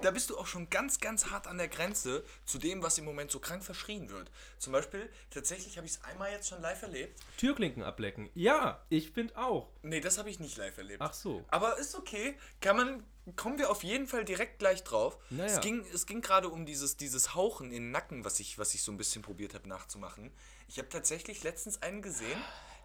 Da 0.00 0.12
bist 0.12 0.30
du 0.30 0.38
auch 0.38 0.46
schon 0.46 0.70
ganz, 0.70 1.00
ganz 1.00 1.26
hart 1.26 1.48
an 1.48 1.58
der 1.58 1.66
Grenze 1.68 2.24
zu 2.44 2.58
dem, 2.58 2.82
was 2.82 2.98
im 2.98 3.04
Moment 3.04 3.30
so 3.32 3.40
krank 3.40 3.64
verschrien 3.64 4.10
wird. 4.10 4.30
Zum 4.58 4.72
Beispiel, 4.72 5.10
tatsächlich 5.30 5.76
habe 5.76 5.86
ich 5.86 5.94
es 5.94 6.04
einmal 6.04 6.30
jetzt 6.30 6.48
schon 6.48 6.62
live 6.62 6.82
erlebt. 6.82 7.20
Türklinken 7.36 7.82
ablecken. 7.82 8.30
Ja, 8.34 8.80
ich 8.90 9.10
finde 9.10 9.36
auch. 9.36 9.68
Nee, 9.82 10.00
das 10.00 10.18
habe 10.18 10.30
ich 10.30 10.38
nicht 10.38 10.56
live 10.56 10.78
erlebt. 10.78 11.00
Ach 11.02 11.12
so. 11.12 11.44
Aber 11.48 11.78
ist 11.78 11.96
okay. 11.96 12.36
Kann 12.60 12.76
man, 12.76 13.02
kommen 13.34 13.58
wir 13.58 13.70
auf 13.70 13.82
jeden 13.82 14.06
Fall 14.06 14.24
direkt 14.24 14.60
gleich 14.60 14.84
drauf. 14.84 15.18
Naja. 15.30 15.52
Es 15.52 15.60
ging, 15.60 15.84
es 15.92 16.06
ging 16.06 16.20
gerade 16.20 16.48
um 16.48 16.64
dieses, 16.64 16.96
dieses 16.96 17.34
Hauchen 17.34 17.66
in 17.72 17.84
den 17.84 17.90
Nacken, 17.90 18.24
was 18.24 18.38
ich, 18.38 18.58
was 18.58 18.74
ich 18.74 18.82
so 18.82 18.92
ein 18.92 18.98
bisschen 18.98 19.22
probiert 19.22 19.54
habe 19.54 19.68
nachzumachen. 19.68 20.30
Ich 20.68 20.78
habe 20.78 20.88
tatsächlich 20.88 21.42
letztens 21.42 21.82
einen 21.82 22.02
gesehen, 22.02 22.38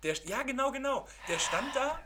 der, 0.03 0.15
ja 0.25 0.43
genau, 0.43 0.72
genau, 0.72 1.07
der 1.27 1.39
stand 1.39 1.75
da 1.75 2.00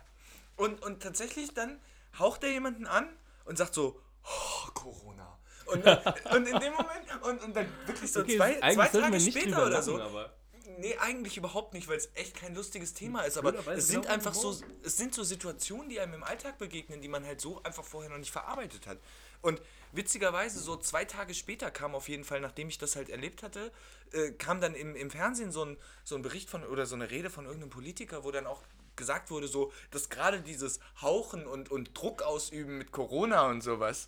und, 0.55 0.81
und 0.83 1.01
tatsächlich 1.03 1.53
dann 1.53 1.79
haucht 2.19 2.43
er 2.43 2.51
jemanden 2.51 2.87
an 2.87 3.07
und 3.45 3.57
sagt 3.57 3.73
so, 3.73 4.01
oh, 4.23 4.69
Corona. 4.73 5.37
Und, 5.65 5.85
und 5.85 6.47
in 6.47 6.59
dem 6.59 6.73
Moment, 6.73 7.23
und, 7.23 7.43
und 7.43 7.55
dann 7.55 7.67
wirklich 7.85 8.11
so 8.11 8.21
Okay, 8.21 8.37
zwei, 8.37 8.53
zwei 8.73 8.87
Tage 8.87 9.19
später 9.19 9.65
oder 9.65 9.81
so, 9.81 9.99
aber- 10.01 10.33
Nee, 10.79 10.95
eigentlich 10.97 11.37
überhaupt 11.37 11.73
nicht, 11.73 11.87
weil 11.87 11.97
es 11.97 12.11
echt 12.13 12.35
kein 12.35 12.53
lustiges 12.53 12.93
Thema 12.93 13.21
ist. 13.21 13.37
Aber 13.37 13.51
es 13.77 13.87
sind 13.87 14.05
einfach 14.07 14.33
so, 14.33 14.51
es 14.83 14.97
sind 14.97 15.13
so 15.15 15.23
Situationen, 15.23 15.89
die 15.89 15.99
einem 15.99 16.13
im 16.15 16.23
Alltag 16.23 16.57
begegnen, 16.59 17.01
die 17.01 17.07
man 17.07 17.25
halt 17.25 17.41
so 17.41 17.63
einfach 17.63 17.83
vorher 17.83 18.11
noch 18.11 18.17
nicht 18.19 18.31
verarbeitet 18.31 18.85
hat. 18.85 18.99
Und 19.41 19.61
witzigerweise, 19.91 20.59
so 20.59 20.77
zwei 20.77 21.05
Tage 21.05 21.33
später 21.33 21.71
kam 21.71 21.95
auf 21.95 22.09
jeden 22.09 22.23
Fall, 22.23 22.39
nachdem 22.39 22.69
ich 22.69 22.77
das 22.77 22.95
halt 22.95 23.09
erlebt 23.09 23.43
hatte, 23.43 23.71
äh, 24.11 24.31
kam 24.31 24.61
dann 24.61 24.75
im, 24.75 24.95
im 24.95 25.09
Fernsehen 25.09 25.51
so 25.51 25.63
ein, 25.65 25.77
so 26.03 26.15
ein 26.15 26.21
Bericht 26.21 26.49
von 26.49 26.63
oder 26.63 26.85
so 26.85 26.95
eine 26.95 27.09
Rede 27.09 27.29
von 27.29 27.45
irgendeinem 27.45 27.71
Politiker, 27.71 28.23
wo 28.23 28.31
dann 28.31 28.47
auch 28.47 28.61
gesagt 28.95 29.29
wurde, 29.29 29.47
so, 29.47 29.71
dass 29.91 30.09
gerade 30.09 30.41
dieses 30.41 30.79
Hauchen 31.01 31.45
und, 31.45 31.69
und 31.69 31.97
Druck 31.97 32.23
ausüben 32.23 32.77
mit 32.79 32.91
Corona 32.91 33.47
und 33.47 33.61
sowas, 33.61 34.07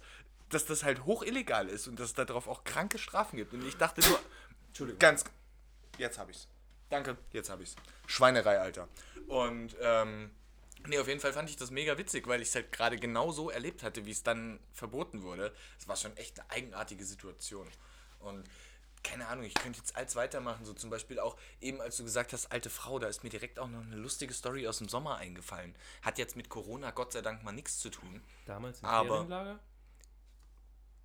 dass 0.49 0.65
das 0.65 0.83
halt 0.83 1.05
hoch 1.05 1.21
illegal 1.21 1.69
ist 1.69 1.87
und 1.87 1.99
dass 1.99 2.07
es 2.07 2.13
darauf 2.15 2.47
auch 2.47 2.63
kranke 2.63 2.97
Strafen 2.97 3.37
gibt. 3.37 3.53
Und 3.53 3.65
ich 3.67 3.77
dachte 3.77 4.01
nur, 4.01 4.19
Entschuldigung. 4.69 4.99
Ganz, 4.99 5.25
Jetzt 5.99 6.17
hab 6.17 6.29
ich's. 6.29 6.47
Danke, 6.89 7.17
jetzt 7.33 7.49
hab 7.49 7.59
ich's. 7.59 7.75
Schweinerei, 8.07 8.59
Alter. 8.59 8.87
Und, 9.27 9.75
ähm, 9.81 10.31
nee, 10.87 10.97
auf 10.99 11.07
jeden 11.07 11.19
Fall 11.19 11.33
fand 11.33 11.49
ich 11.49 11.55
das 11.57 11.71
mega 11.71 11.97
witzig, 11.97 12.27
weil 12.27 12.41
ich 12.41 12.49
es 12.49 12.55
halt 12.55 12.71
gerade 12.71 12.97
genau 12.97 13.31
so 13.31 13.49
erlebt 13.49 13.83
hatte, 13.83 14.05
wie 14.05 14.11
es 14.11 14.23
dann 14.23 14.59
verboten 14.73 15.23
wurde. 15.23 15.53
Es 15.79 15.87
war 15.87 15.95
schon 15.95 16.15
echt 16.17 16.39
eine 16.39 16.49
eigenartige 16.51 17.05
Situation. 17.05 17.67
Und 18.19 18.43
keine 19.03 19.27
Ahnung, 19.27 19.45
ich 19.45 19.53
könnte 19.53 19.79
jetzt 19.79 19.95
als 19.95 20.15
weitermachen, 20.15 20.65
so 20.65 20.73
zum 20.73 20.89
Beispiel 20.89 21.19
auch 21.19 21.37
eben, 21.61 21.79
als 21.79 21.95
du 21.97 22.03
gesagt 22.03 22.33
hast, 22.33 22.51
alte 22.51 22.69
Frau, 22.69 22.99
da 22.99 23.07
ist 23.07 23.23
mir 23.23 23.29
direkt 23.29 23.57
auch 23.57 23.67
noch 23.69 23.81
eine 23.81 23.95
lustige 23.95 24.33
Story 24.33 24.67
aus 24.67 24.79
dem 24.79 24.89
Sommer 24.89 25.15
eingefallen. 25.17 25.73
Hat 26.01 26.17
jetzt 26.17 26.35
mit 26.35 26.49
Corona 26.49 26.91
Gott 26.91 27.13
sei 27.13 27.21
Dank 27.21 27.43
mal 27.43 27.53
nichts 27.53 27.79
zu 27.79 27.89
tun. 27.89 28.21
Damals 28.45 28.79
im 28.81 28.85
Aber- 28.85 29.09
Ferienlager? 29.09 29.59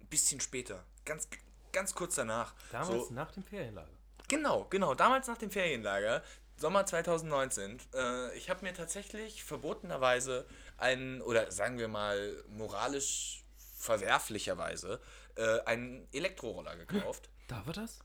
Ein 0.01 0.07
bisschen 0.09 0.41
später, 0.41 0.85
ganz, 1.05 1.29
ganz 1.73 1.95
kurz 1.95 2.17
danach. 2.17 2.55
Damals 2.73 3.09
so, 3.09 3.15
nach 3.15 3.31
dem 3.31 3.43
Ferienlager. 3.45 3.89
Genau, 4.29 4.65
genau. 4.71 4.95
Damals 4.95 5.27
nach 5.29 5.39
dem 5.39 5.51
Ferienlager, 5.51 6.23
Sommer 6.57 6.87
2019. 6.87 7.79
Äh, 7.95 8.37
ich 8.37 8.51
habe 8.51 8.65
mir 8.65 8.75
tatsächlich 8.75 9.45
verbotenerweise 9.45 10.47
einen, 10.77 11.21
oder 11.23 11.51
sagen 11.51 11.79
wir 11.79 11.89
mal 11.89 12.45
moralisch 12.49 13.45
verwerflicherweise, 13.79 15.01
äh, 15.37 15.61
einen 15.61 16.09
Elektroroller 16.13 16.77
gekauft. 16.77 17.29
Da 17.47 17.67
war 17.67 17.75
das? 17.75 17.99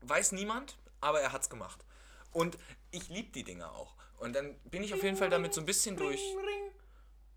Weiß 0.00 0.32
niemand, 0.32 0.76
aber 1.00 1.20
er 1.20 1.30
hat's 1.30 1.48
gemacht. 1.48 1.84
Und 2.32 2.58
ich 2.90 3.08
liebe 3.08 3.30
die 3.30 3.44
Dinger 3.44 3.70
auch. 3.70 3.94
Und 4.18 4.34
dann 4.34 4.58
bin 4.64 4.82
ich 4.82 4.92
auf 4.92 5.04
jeden 5.04 5.16
Fall 5.16 5.30
damit 5.30 5.54
so 5.54 5.60
ein 5.60 5.66
bisschen 5.66 5.96
durch. 5.96 6.20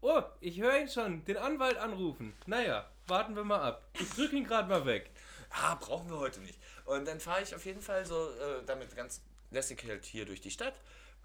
Oh, 0.02 0.24
ich 0.40 0.60
höre 0.60 0.80
ihn 0.80 0.90
schon. 0.90 1.24
Den 1.26 1.38
Anwalt 1.38 1.78
anrufen. 1.78 2.34
Naja, 2.48 2.90
warten 3.06 3.36
wir 3.36 3.44
mal 3.44 3.62
ab. 3.62 3.90
Ich 3.94 4.10
drücke 4.10 4.38
ihn 4.38 4.44
gerade 4.44 4.68
mal 4.70 4.86
weg. 4.88 5.12
Ah, 5.52 5.76
brauchen 5.76 6.10
wir 6.10 6.18
heute 6.18 6.40
nicht. 6.40 6.60
Und 6.86 7.08
dann 7.08 7.20
fahre 7.20 7.44
ich 7.44 7.54
auf 7.54 7.66
jeden 7.66 7.82
Fall 7.82 8.06
so 8.06 8.32
äh, 8.32 8.64
damit 8.66 8.96
ganz 8.96 9.22
lässig 9.52 9.84
halt 9.88 10.06
hier 10.06 10.26
durch 10.26 10.42
die 10.42 10.52
Stadt 10.52 10.80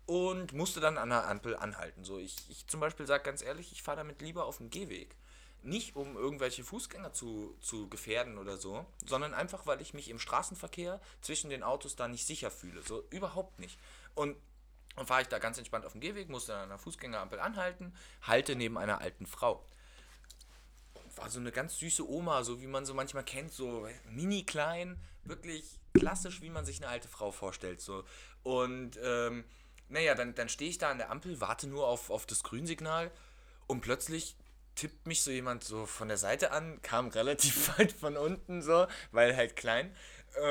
und 0.06 0.52
musste 0.52 0.80
dann 0.80 0.98
an 0.98 1.10
der 1.10 1.28
Ampel 1.28 1.56
anhalten. 1.56 2.04
So, 2.04 2.18
ich, 2.18 2.36
ich 2.48 2.66
zum 2.66 2.80
Beispiel 2.80 3.06
sage 3.06 3.24
ganz 3.24 3.42
ehrlich, 3.42 3.72
ich 3.72 3.82
fahre 3.82 3.98
damit 3.98 4.20
lieber 4.20 4.46
auf 4.46 4.58
dem 4.58 4.70
Gehweg. 4.70 5.16
Nicht 5.64 5.94
um 5.94 6.16
irgendwelche 6.16 6.64
Fußgänger 6.64 7.12
zu, 7.12 7.56
zu 7.60 7.88
gefährden 7.88 8.36
oder 8.36 8.56
so, 8.56 8.84
sondern 9.06 9.32
einfach, 9.32 9.64
weil 9.64 9.80
ich 9.80 9.94
mich 9.94 10.08
im 10.10 10.18
Straßenverkehr 10.18 11.00
zwischen 11.20 11.50
den 11.50 11.62
Autos 11.62 11.94
da 11.94 12.08
nicht 12.08 12.26
sicher 12.26 12.50
fühle. 12.50 12.82
So 12.82 13.04
überhaupt 13.10 13.60
nicht. 13.60 13.78
Und 14.16 14.36
dann 14.96 15.06
fahre 15.06 15.22
ich 15.22 15.28
da 15.28 15.38
ganz 15.38 15.58
entspannt 15.58 15.86
auf 15.86 15.92
dem 15.92 16.00
Gehweg, 16.00 16.28
musste 16.28 16.52
dann 16.52 16.62
an 16.62 16.68
der 16.70 16.78
Fußgängerampel 16.78 17.38
anhalten, 17.38 17.94
halte 18.22 18.56
neben 18.56 18.76
einer 18.76 19.00
alten 19.00 19.26
Frau 19.26 19.64
war 21.16 21.30
so 21.30 21.40
eine 21.40 21.52
ganz 21.52 21.78
süße 21.78 22.08
Oma, 22.08 22.44
so 22.44 22.60
wie 22.60 22.66
man 22.66 22.86
so 22.86 22.94
manchmal 22.94 23.24
kennt, 23.24 23.52
so 23.52 23.88
mini 24.10 24.44
klein, 24.44 24.98
wirklich 25.24 25.78
klassisch, 25.94 26.40
wie 26.42 26.50
man 26.50 26.64
sich 26.64 26.82
eine 26.82 26.90
alte 26.90 27.08
Frau 27.08 27.30
vorstellt. 27.30 27.80
So. 27.80 28.04
Und 28.42 28.98
ähm, 29.02 29.44
naja, 29.88 30.14
dann, 30.14 30.34
dann 30.34 30.48
stehe 30.48 30.70
ich 30.70 30.78
da 30.78 30.90
an 30.90 30.98
der 30.98 31.10
Ampel, 31.10 31.40
warte 31.40 31.66
nur 31.66 31.86
auf, 31.86 32.10
auf 32.10 32.26
das 32.26 32.42
Grünsignal 32.42 33.10
und 33.66 33.80
plötzlich 33.80 34.36
tippt 34.74 35.06
mich 35.06 35.22
so 35.22 35.30
jemand 35.30 35.64
so 35.64 35.84
von 35.84 36.08
der 36.08 36.16
Seite 36.16 36.50
an, 36.50 36.80
kam 36.82 37.08
relativ 37.08 37.78
weit 37.78 37.92
von 37.92 38.16
unten 38.16 38.62
so, 38.62 38.86
weil 39.10 39.36
halt 39.36 39.56
klein. 39.56 39.94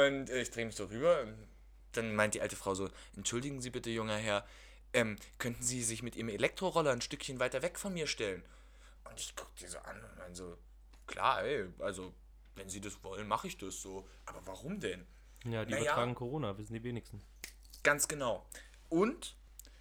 Und 0.05 0.29
ich 0.29 0.51
drehe 0.51 0.65
mich 0.65 0.75
so 0.75 0.85
rüber 0.85 1.21
und 1.21 1.35
dann 1.93 2.15
meint 2.15 2.35
die 2.35 2.41
alte 2.41 2.55
Frau 2.55 2.75
so, 2.75 2.89
entschuldigen 3.15 3.61
Sie 3.61 3.71
bitte, 3.71 3.89
junger 3.89 4.17
Herr, 4.17 4.45
ähm, 4.93 5.17
könnten 5.39 5.63
Sie 5.63 5.83
sich 5.83 6.03
mit 6.03 6.15
Ihrem 6.15 6.29
Elektroroller 6.29 6.91
ein 6.91 7.01
Stückchen 7.01 7.39
weiter 7.39 7.61
weg 7.61 7.79
von 7.79 7.93
mir 7.93 8.07
stellen? 8.07 8.43
Und 9.09 9.19
ich 9.19 9.35
guck 9.35 9.53
die 9.55 9.67
so 9.67 9.79
an 9.79 10.01
und 10.03 10.17
mein 10.17 10.35
so, 10.35 10.57
klar, 11.07 11.43
ey, 11.43 11.65
also, 11.79 12.13
wenn 12.55 12.69
sie 12.69 12.81
das 12.81 13.03
wollen, 13.03 13.27
mache 13.27 13.47
ich 13.47 13.57
das 13.57 13.81
so. 13.81 14.07
Aber 14.25 14.45
warum 14.45 14.79
denn? 14.79 15.05
Ja, 15.45 15.65
die 15.65 15.71
Naja. 15.71 15.83
übertragen 15.83 16.15
Corona, 16.15 16.57
wissen 16.57 16.73
die 16.73 16.83
wenigsten. 16.83 17.21
Ganz 17.83 18.07
genau. 18.07 18.45
Und 18.89 19.35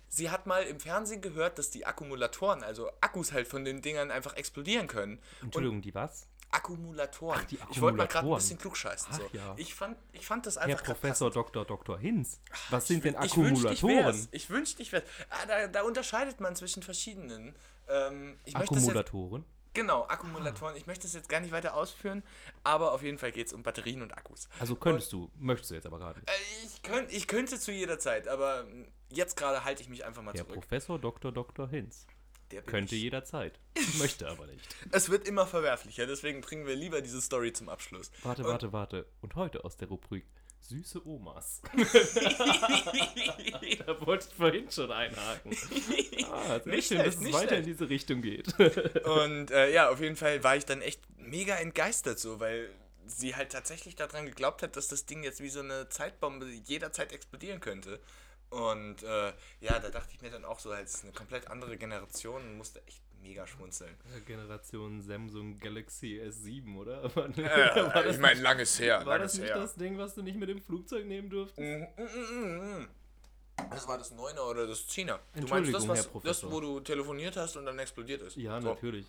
sie 0.08 0.30
hat 0.30 0.46
mal 0.46 0.62
im 0.64 0.80
Fernsehen 0.80 1.20
gehört, 1.20 1.58
dass 1.58 1.70
die 1.70 1.84
Akkumulatoren, 1.86 2.62
also 2.62 2.90
Akkus 3.00 3.32
halt 3.32 3.46
von 3.48 3.64
den 3.64 3.82
Dingern 3.82 4.10
einfach 4.10 4.34
explodieren 4.36 4.86
können. 4.86 5.20
Entschuldigung, 5.42 5.82
die 5.82 5.94
was? 5.94 6.26
Akkumulatoren. 6.52 7.38
Ach, 7.40 7.44
die 7.44 7.58
Ich 7.70 7.80
wollte 7.80 7.96
mal 7.98 8.06
gerade 8.06 8.26
ein 8.26 8.32
Akkumulatoren. 8.32 8.38
bisschen 8.38 8.58
klugscheißen. 8.58 9.12
So. 9.12 9.22
Ach 9.28 9.34
ja. 9.34 9.54
Ich, 9.56 9.74
fand, 9.74 9.96
ich 10.12 10.26
fand 10.26 10.46
das 10.46 10.56
Herr 10.56 10.64
einfach 10.64 10.82
grad 10.82 11.00
Professor 11.00 11.30
Dr. 11.30 11.64
Dr. 11.64 11.98
Hinz, 11.98 12.40
was 12.70 12.88
sind 12.88 13.04
denn. 13.04 13.14
Akkumulatoren? 13.16 14.28
Ich 14.32 14.50
wünschte, 14.50 14.82
ich 14.82 14.90
wär's. 14.92 15.04
Ah, 15.28 15.46
da, 15.46 15.68
da 15.68 15.82
unterscheidet 15.82 16.40
man 16.40 16.56
zwischen 16.56 16.82
verschiedenen. 16.82 17.54
Ähm, 17.88 18.36
ich 18.44 18.54
möchte 18.54 18.74
das 18.74 18.82
jetzt, 18.84 18.96
Akkumulatoren? 18.96 19.44
Genau, 19.74 20.06
Akkumulatoren. 20.06 20.76
Ich 20.76 20.87
möchte 20.87 21.02
das 21.04 21.14
jetzt 21.14 21.28
gar 21.28 21.40
nicht 21.40 21.52
weiter 21.52 21.74
ausführen, 21.74 22.22
aber 22.64 22.92
auf 22.92 23.02
jeden 23.02 23.18
Fall 23.18 23.33
geht 23.33 23.46
es 23.48 23.52
um 23.52 23.62
Batterien 23.62 24.02
und 24.02 24.12
Akkus. 24.16 24.48
Also 24.59 24.76
könntest 24.76 25.12
du, 25.12 25.30
möchtest 25.38 25.70
du 25.70 25.74
jetzt 25.74 25.87
aber 25.87 25.98
gerade. 25.98 26.20
Äh, 26.20 26.33
Ich, 26.66 26.83
könnt, 26.83 27.12
ich 27.12 27.26
könnte 27.26 27.59
zu 27.59 27.72
jeder 27.72 27.98
Zeit, 27.98 28.28
aber 28.28 28.66
jetzt 29.11 29.37
gerade 29.37 29.64
halte 29.64 29.83
ich 29.83 29.88
mich 29.88 30.04
einfach 30.04 30.22
mal 30.22 30.33
Herr 30.35 30.44
zurück. 30.44 30.54
Professor 30.61 30.98
Dr. 30.98 31.33
Dr. 31.33 31.68
Hinz. 31.68 32.06
Der 32.50 32.62
Könnte 32.62 32.96
ich. 32.96 33.02
jederzeit. 33.02 33.61
Möchte 33.98 34.28
aber 34.28 34.46
nicht. 34.46 34.74
Es 34.90 35.09
wird 35.09 35.28
immer 35.28 35.46
verwerflicher, 35.46 36.06
deswegen 36.06 36.40
bringen 36.40 36.66
wir 36.66 36.74
lieber 36.74 37.00
diese 37.00 37.20
Story 37.20 37.52
zum 37.52 37.68
Abschluss. 37.68 38.11
Warte, 38.24 38.42
Und- 38.42 38.48
warte, 38.48 38.72
warte. 38.72 39.06
Und 39.20 39.37
heute 39.37 39.64
aus 39.64 39.76
der 39.76 39.87
Rubrik 39.87 40.26
Süße 40.60 41.06
Omas. 41.06 41.62
da 43.86 44.06
wollte 44.06 44.28
ich 44.28 44.34
vorhin 44.34 44.70
schon 44.70 44.92
einhaken. 44.92 45.56
Ah, 46.30 46.60
sehr 46.60 46.74
Nicht 46.74 46.88
schön, 46.88 46.98
dass 46.98 47.16
es 47.16 47.32
weiter 47.32 47.48
schlecht. 47.48 47.52
in 47.52 47.64
diese 47.64 47.88
Richtung 47.88 48.22
geht. 48.22 48.54
Und 49.04 49.50
äh, 49.50 49.72
ja, 49.72 49.90
auf 49.90 50.00
jeden 50.00 50.16
Fall 50.16 50.44
war 50.44 50.56
ich 50.56 50.64
dann 50.64 50.80
echt 50.82 51.00
mega 51.16 51.56
entgeistert 51.56 52.18
so, 52.18 52.38
weil 52.40 52.70
sie 53.06 53.34
halt 53.34 53.50
tatsächlich 53.52 53.96
daran 53.96 54.26
geglaubt 54.26 54.62
hat, 54.62 54.76
dass 54.76 54.88
das 54.88 55.06
Ding 55.06 55.24
jetzt 55.24 55.40
wie 55.40 55.48
so 55.48 55.60
eine 55.60 55.88
Zeitbombe 55.88 56.46
jederzeit 56.46 57.12
explodieren 57.12 57.60
könnte. 57.60 58.00
Und 58.50 59.02
äh, 59.02 59.32
ja, 59.60 59.78
da 59.78 59.90
dachte 59.90 60.12
ich 60.12 60.22
mir 60.22 60.30
dann 60.30 60.44
auch 60.44 60.58
so, 60.58 60.70
als 60.70 61.02
eine 61.02 61.12
komplett 61.12 61.48
andere 61.48 61.76
Generation 61.76 62.42
und 62.42 62.56
musste 62.58 62.82
echt 62.86 63.00
mega 63.20 63.46
schmunzeln. 63.46 63.94
Generation 64.26 65.02
Samsung 65.02 65.59
Galaxy 65.59 66.20
S7, 66.20 66.76
oder? 66.76 67.11
Äh, 67.40 68.11
ich 68.11 68.18
meine, 68.18 68.40
langes 68.40 68.78
her, 68.78 69.04
war 69.06 69.18
das 69.18 69.38
nicht 69.38 69.50
das 69.50 69.74
Ding, 69.74 69.98
was 69.98 70.14
du 70.14 70.22
nicht 70.22 70.37
mit 70.37 70.48
dem 70.48 70.61
Flugzeug 70.62 71.06
nehmen 71.06 71.30
durftest? 71.30 71.59
Mm, 71.59 72.02
mm, 72.02 72.06
mm, 72.06 72.80
mm. 72.83 72.88
Das 73.70 73.87
war 73.87 73.98
das 73.98 74.12
9er 74.12 74.40
oder 74.40 74.66
das 74.66 74.88
10er. 74.88 75.18
Du 75.35 75.46
meinst 75.48 75.72
das, 75.72 75.87
was, 75.87 76.09
das, 76.22 76.50
wo 76.50 76.61
du 76.61 76.80
telefoniert 76.80 77.37
hast 77.37 77.56
und 77.56 77.66
dann 77.66 77.78
explodiert 77.78 78.22
ist? 78.22 78.37
Ja, 78.37 78.61
So, 78.61 78.68
natürlich. 78.68 79.06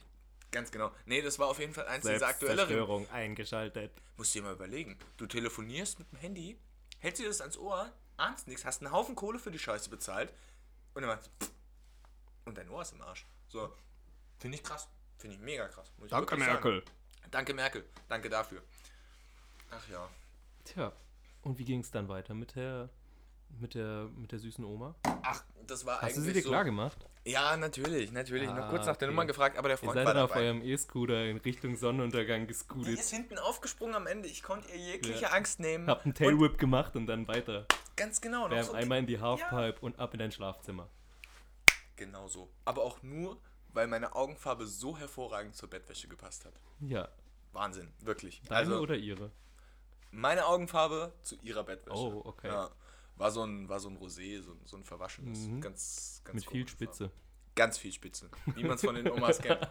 Ganz 0.52 0.70
genau. 0.70 0.92
Nee, 1.06 1.22
das 1.22 1.40
war 1.40 1.48
auf 1.48 1.60
jeden 1.60 1.74
Fall 1.74 1.88
eins 1.88 2.04
dieser 2.06 2.28
aktuelleren. 2.28 2.68
Selbstzerstörung 2.68 3.10
eingeschaltet. 3.12 3.92
Musst 4.18 4.36
dir 4.36 4.44
mal 4.44 4.54
überlegen. 4.54 5.00
Du 5.16 5.26
telefonierst 5.26 6.00
mit 6.00 6.12
dem 6.12 6.20
Handy, 6.20 6.58
hältst 7.00 7.22
dir 7.22 7.28
das 7.28 7.40
ans 7.40 7.58
Ohr, 7.58 7.92
ahnst 8.18 8.48
nichts, 8.48 8.66
hast 8.66 8.82
einen 8.82 8.92
Haufen 8.92 9.16
Kohle 9.16 9.40
für 9.40 9.52
die 9.52 9.60
Scheiße 9.60 9.90
bezahlt 9.90 10.34
und 10.94 11.04
dann 11.04 11.16
machst 11.16 11.30
und 12.46 12.58
dein 12.58 12.70
Ohr 12.70 12.82
ist 12.82 12.94
im 12.94 13.02
Arsch. 13.02 13.26
So. 13.48 13.74
Finde 14.42 14.58
ich 14.58 14.64
krass. 14.64 14.90
Finde 15.18 15.36
ich 15.36 15.42
mega 15.42 15.68
krass. 15.68 15.92
muss 15.98 16.06
ich 16.08 16.12
Danke, 16.12 16.32
wirklich 16.32 16.46
sagen. 16.48 16.64
Merkel. 16.64 16.84
Danke, 17.30 17.54
Merkel. 17.54 17.86
Danke 18.10 18.30
dafür. 18.30 18.64
Ach 19.70 19.88
ja. 19.90 20.10
Tja, 20.66 20.92
und 21.44 21.58
wie 21.60 21.64
ging 21.64 21.82
es 21.82 21.92
dann 21.92 22.08
weiter 22.10 22.34
mit 22.34 22.56
der, 22.56 22.90
mit 23.60 23.76
der, 23.76 24.10
mit 24.18 24.32
der 24.32 24.40
süßen 24.40 24.66
Oma? 24.66 24.96
Ach, 25.22 25.44
das 25.68 25.86
war 25.86 26.02
Hast 26.02 26.16
du 26.18 26.22
eigentlich 26.22 26.26
sie 26.26 26.34
dir 26.34 26.42
so. 26.42 26.50
klar 26.50 26.64
gemacht? 26.66 26.98
Ja, 27.24 27.56
natürlich, 27.56 28.12
natürlich. 28.12 28.50
Noch 28.50 28.58
Ah, 28.58 28.70
kurz 28.72 28.88
nach 28.88 28.98
der 28.98 29.08
okay. 29.08 29.14
Nummer 29.16 29.26
gefragt, 29.28 29.58
aber 29.58 29.68
der 29.70 29.76
Ihr 29.76 29.80
Freund 29.80 29.94
seid 29.94 30.06
war 30.08 30.14
dann 30.16 30.24
auf 30.24 30.32
dabei. 30.32 30.46
eurem 30.46 30.64
E-Scooter 30.64 31.26
in 31.26 31.38
Richtung 31.38 31.76
Sonnenuntergang 31.76 32.42
Die 32.42 32.48
gescootet. 32.48 32.98
ist 33.00 33.12
hinten 33.12 33.38
aufgesprungen 33.38 33.94
am 33.96 34.08
Ende. 34.08 34.28
Ich 34.28 34.42
konnte 34.42 34.70
ihr 34.72 34.78
jegliche 34.78 35.22
Ja. 35.22 35.30
Angst 35.30 35.60
nehmen. 35.60 35.88
Habt 35.88 36.06
einen 36.06 36.16
Tailwhip 36.16 36.58
gemacht 36.58 36.96
und 36.96 37.06
dann 37.06 37.28
weiter. 37.28 37.68
ganz 37.96 38.22
genau. 38.22 38.48
Noch 38.48 38.56
Bam, 38.56 38.64
so 38.64 38.74
einmal 38.74 38.98
in 38.98 39.06
die 39.06 39.20
Halfpipe 39.20 39.78
und 39.82 40.00
ab 40.00 40.14
in 40.14 40.20
dein 40.20 40.32
Schlafzimmer. 40.32 40.90
Genau 41.96 42.28
so. 42.28 42.50
Aber 42.66 42.82
auch 42.82 43.04
nur, 43.04 43.40
weil 43.74 43.88
meine 43.88 44.16
Augenfarbe 44.16 44.66
so 44.68 44.98
hervorragend 44.98 45.56
zur 45.56 45.70
Bettwäsche 45.70 46.08
gepasst 46.08 46.46
hat. 46.46 46.54
Ja. 46.80 47.08
Wahnsinn, 47.54 47.92
wirklich. 48.00 48.42
Deine 48.44 48.56
also 48.60 48.80
oder 48.80 48.96
ihre? 48.96 49.32
meine 50.12 50.46
Augenfarbe 50.46 51.14
zu 51.22 51.36
ihrer 51.42 51.64
Bettwäsche. 51.64 51.98
Oh, 51.98 52.22
okay. 52.26 52.48
Ja. 52.48 52.70
War 53.16 53.32
so 53.32 53.44
ein, 53.44 53.70
war 53.70 53.80
so 53.80 53.90
ein 53.90 53.98
Rosé, 53.98 54.42
so, 54.42 54.52
ein- 54.52 54.60
so 54.66 54.78
ein 54.78 54.84
verwaschenes. 54.84 55.48
Mhm. 55.48 55.62
Ganz, 55.62 56.22
ganz 56.24 56.36
Mit 56.36 56.44
viel 56.44 56.62
komische 56.64 56.78
Farbe. 56.78 56.86
Spitze. 56.94 57.12
Ganz 57.56 57.78
viel 57.78 57.92
Spitze. 57.94 58.30
Wie 58.56 58.64
man 58.64 58.76
es 58.76 58.82
von 58.82 58.96
den 58.96 59.10
Omas 59.10 59.40
kennt. 59.42 59.68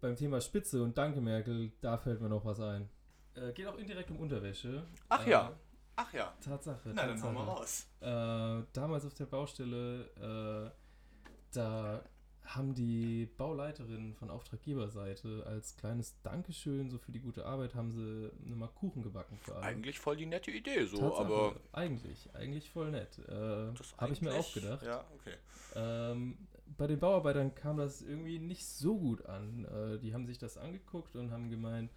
Beim 0.00 0.16
Thema 0.16 0.40
Spitze 0.40 0.82
und 0.82 0.96
Danke 0.98 1.20
Merkel, 1.20 1.72
da 1.80 1.96
fällt 1.96 2.20
mir 2.20 2.28
noch 2.28 2.44
was 2.44 2.60
ein. 2.60 2.88
Äh, 3.34 3.52
geht 3.52 3.66
auch 3.66 3.76
indirekt 3.78 4.10
um 4.10 4.18
Unterwäsche. 4.18 4.86
Ach 5.08 5.26
Äh, 5.26 5.30
ja. 5.30 5.52
Ach 5.96 6.12
ja. 6.12 6.32
Tatsache. 6.42 6.90
Na, 6.94 7.06
dann 7.06 7.10
Tatsache. 7.20 7.28
hauen 7.28 7.34
wir 7.34 7.52
raus. 7.52 7.86
Äh, 8.00 8.66
damals 8.72 9.04
auf 9.06 9.14
der 9.14 9.26
Baustelle, 9.26 10.70
äh, 10.72 11.30
da 11.52 12.04
haben 12.44 12.74
die 12.74 13.26
Bauleiterinnen 13.36 14.14
von 14.14 14.30
Auftraggeberseite 14.30 15.44
als 15.46 15.76
kleines 15.76 16.20
Dankeschön 16.22 16.90
so 16.90 16.98
für 16.98 17.12
die 17.12 17.20
gute 17.20 17.46
Arbeit 17.46 17.74
haben 17.74 17.92
sie 17.92 18.30
eine 18.44 18.56
mal 18.56 18.68
Kuchen 18.68 19.02
gebacken 19.02 19.38
für 19.40 19.54
alle. 19.54 19.64
Eigentlich 19.64 19.98
voll 19.98 20.16
die 20.16 20.26
nette 20.26 20.50
Idee, 20.50 20.84
so, 20.84 20.96
Tatsache, 20.98 21.24
aber. 21.24 21.56
eigentlich, 21.72 22.28
eigentlich 22.34 22.70
voll 22.70 22.90
nett. 22.90 23.18
Äh, 23.28 23.72
Habe 23.98 24.12
ich 24.12 24.20
mir 24.20 24.34
auch 24.34 24.52
gedacht. 24.54 24.82
Ja, 24.82 25.04
okay. 25.14 25.34
Ähm, 25.74 26.36
bei 26.76 26.86
den 26.86 26.98
Bauarbeitern 26.98 27.54
kam 27.54 27.76
das 27.76 28.02
irgendwie 28.02 28.38
nicht 28.38 28.66
so 28.66 28.98
gut 28.98 29.24
an. 29.26 29.64
Äh, 29.64 29.98
die 29.98 30.12
haben 30.14 30.26
sich 30.26 30.38
das 30.38 30.56
angeguckt 30.56 31.14
und 31.16 31.30
haben 31.30 31.48
gemeint, 31.50 31.90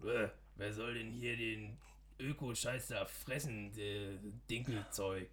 "Bäh, 0.00 0.28
wer 0.56 0.72
soll 0.72 0.94
denn 0.94 1.10
hier 1.12 1.36
den 1.36 1.78
Öko-Scheiß 2.20 2.88
da 2.88 3.04
fressen, 3.06 3.72
Dinkelzeug. 4.50 5.28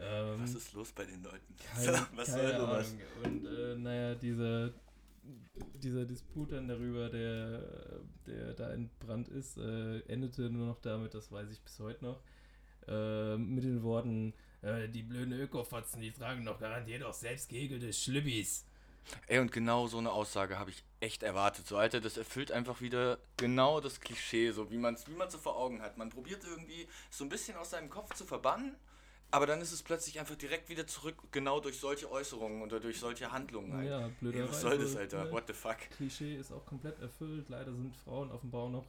Ähm, 0.00 0.42
Was 0.42 0.54
ist 0.54 0.72
los 0.74 0.92
bei 0.92 1.04
den 1.04 1.22
Leuten? 1.22 1.56
keine, 1.74 2.06
Was 2.14 2.28
soll 2.28 2.56
sowas? 2.56 2.94
Und 3.24 3.46
äh, 3.46 3.74
naja, 3.76 4.14
dieser, 4.14 4.70
dieser 5.74 6.04
Disput 6.04 6.52
dann 6.52 6.68
darüber, 6.68 7.08
der, 7.08 7.62
der 8.26 8.54
da 8.54 8.70
entbrannt 8.70 9.28
ist, 9.28 9.58
äh, 9.58 10.00
endete 10.00 10.50
nur 10.50 10.66
noch 10.66 10.80
damit, 10.80 11.14
das 11.14 11.32
weiß 11.32 11.50
ich 11.50 11.60
bis 11.60 11.80
heute 11.80 12.04
noch, 12.04 12.20
äh, 12.86 13.36
mit 13.36 13.64
den 13.64 13.82
Worten, 13.82 14.34
äh, 14.62 14.88
die 14.88 15.02
blöden 15.02 15.32
Ökofotzen, 15.32 16.00
die 16.00 16.12
tragen 16.12 16.44
doch 16.44 16.60
garantiert 16.60 17.02
auch 17.02 17.14
selbst 17.14 17.48
gehegelte 17.48 17.92
Schlübbis. 17.92 18.64
Ey, 19.26 19.38
und 19.38 19.52
genau 19.52 19.86
so 19.86 19.98
eine 19.98 20.12
Aussage 20.12 20.58
habe 20.58 20.70
ich 20.70 20.84
echt 21.00 21.22
erwartet. 21.22 21.66
So, 21.66 21.76
Alter, 21.76 22.00
das 22.00 22.16
erfüllt 22.16 22.52
einfach 22.52 22.80
wieder 22.80 23.18
genau 23.36 23.80
das 23.80 24.00
Klischee, 24.00 24.50
so 24.50 24.70
wie 24.70 24.76
man 24.76 24.94
es 24.94 25.06
wie 25.08 25.12
man's 25.12 25.32
so 25.32 25.38
vor 25.38 25.56
Augen 25.56 25.80
hat. 25.80 25.96
Man 25.96 26.10
probiert 26.10 26.44
irgendwie 26.44 26.86
so 27.10 27.24
ein 27.24 27.30
bisschen 27.30 27.56
aus 27.56 27.70
seinem 27.70 27.88
Kopf 27.88 28.14
zu 28.14 28.24
verbannen, 28.24 28.76
aber 29.30 29.46
dann 29.46 29.60
ist 29.60 29.72
es 29.72 29.82
plötzlich 29.82 30.18
einfach 30.18 30.36
direkt 30.36 30.68
wieder 30.68 30.86
zurück, 30.86 31.16
genau 31.32 31.60
durch 31.60 31.78
solche 31.78 32.10
Äußerungen 32.10 32.62
oder 32.62 32.80
durch 32.80 32.98
solche 32.98 33.30
Handlungen. 33.30 33.72
Halt. 33.74 33.88
Ja, 33.88 34.06
Ey, 34.06 34.12
blöderweise. 34.20 34.50
was 34.52 34.60
soll 34.60 34.78
das, 34.78 34.96
Alter? 34.96 35.30
What 35.30 35.44
the 35.46 35.52
fuck? 35.52 35.78
Klischee 35.96 36.36
ist 36.36 36.52
auch 36.52 36.64
komplett 36.64 36.98
erfüllt. 37.00 37.48
Leider 37.48 37.72
sind 37.72 37.94
Frauen 38.04 38.30
auf 38.30 38.40
dem 38.40 38.50
Bau 38.50 38.68
noch 38.68 38.84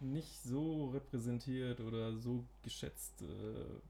nicht 0.00 0.42
so 0.44 0.90
repräsentiert 0.90 1.80
oder 1.80 2.12
so 2.18 2.44
geschätzt. 2.62 3.22
Äh, 3.22 3.80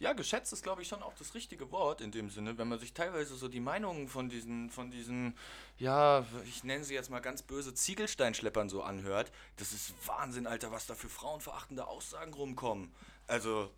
Ja, 0.00 0.12
geschätzt 0.12 0.52
ist, 0.52 0.64
glaube 0.64 0.82
ich, 0.82 0.88
schon 0.88 1.02
auch 1.04 1.14
das 1.14 1.34
richtige 1.34 1.70
Wort 1.70 2.00
in 2.00 2.10
dem 2.10 2.30
Sinne, 2.30 2.58
wenn 2.58 2.66
man 2.68 2.80
sich 2.80 2.92
teilweise 2.92 3.36
so 3.36 3.46
die 3.46 3.60
Meinungen 3.60 4.08
von 4.08 4.28
diesen, 4.28 4.70
von 4.70 4.90
diesen, 4.90 5.36
ja, 5.78 6.26
ich 6.44 6.64
nenne 6.64 6.82
sie 6.84 6.94
jetzt 6.94 7.10
mal 7.10 7.20
ganz 7.20 7.42
böse 7.42 7.72
Ziegelsteinschleppern 7.72 8.68
so 8.68 8.82
anhört. 8.82 9.30
Das 9.56 9.72
ist 9.72 9.94
Wahnsinn, 10.06 10.48
Alter, 10.48 10.72
was 10.72 10.86
da 10.86 10.94
für 10.96 11.08
frauenverachtende 11.08 11.86
Aussagen 11.86 12.34
rumkommen. 12.34 12.92
Also, 13.28 13.70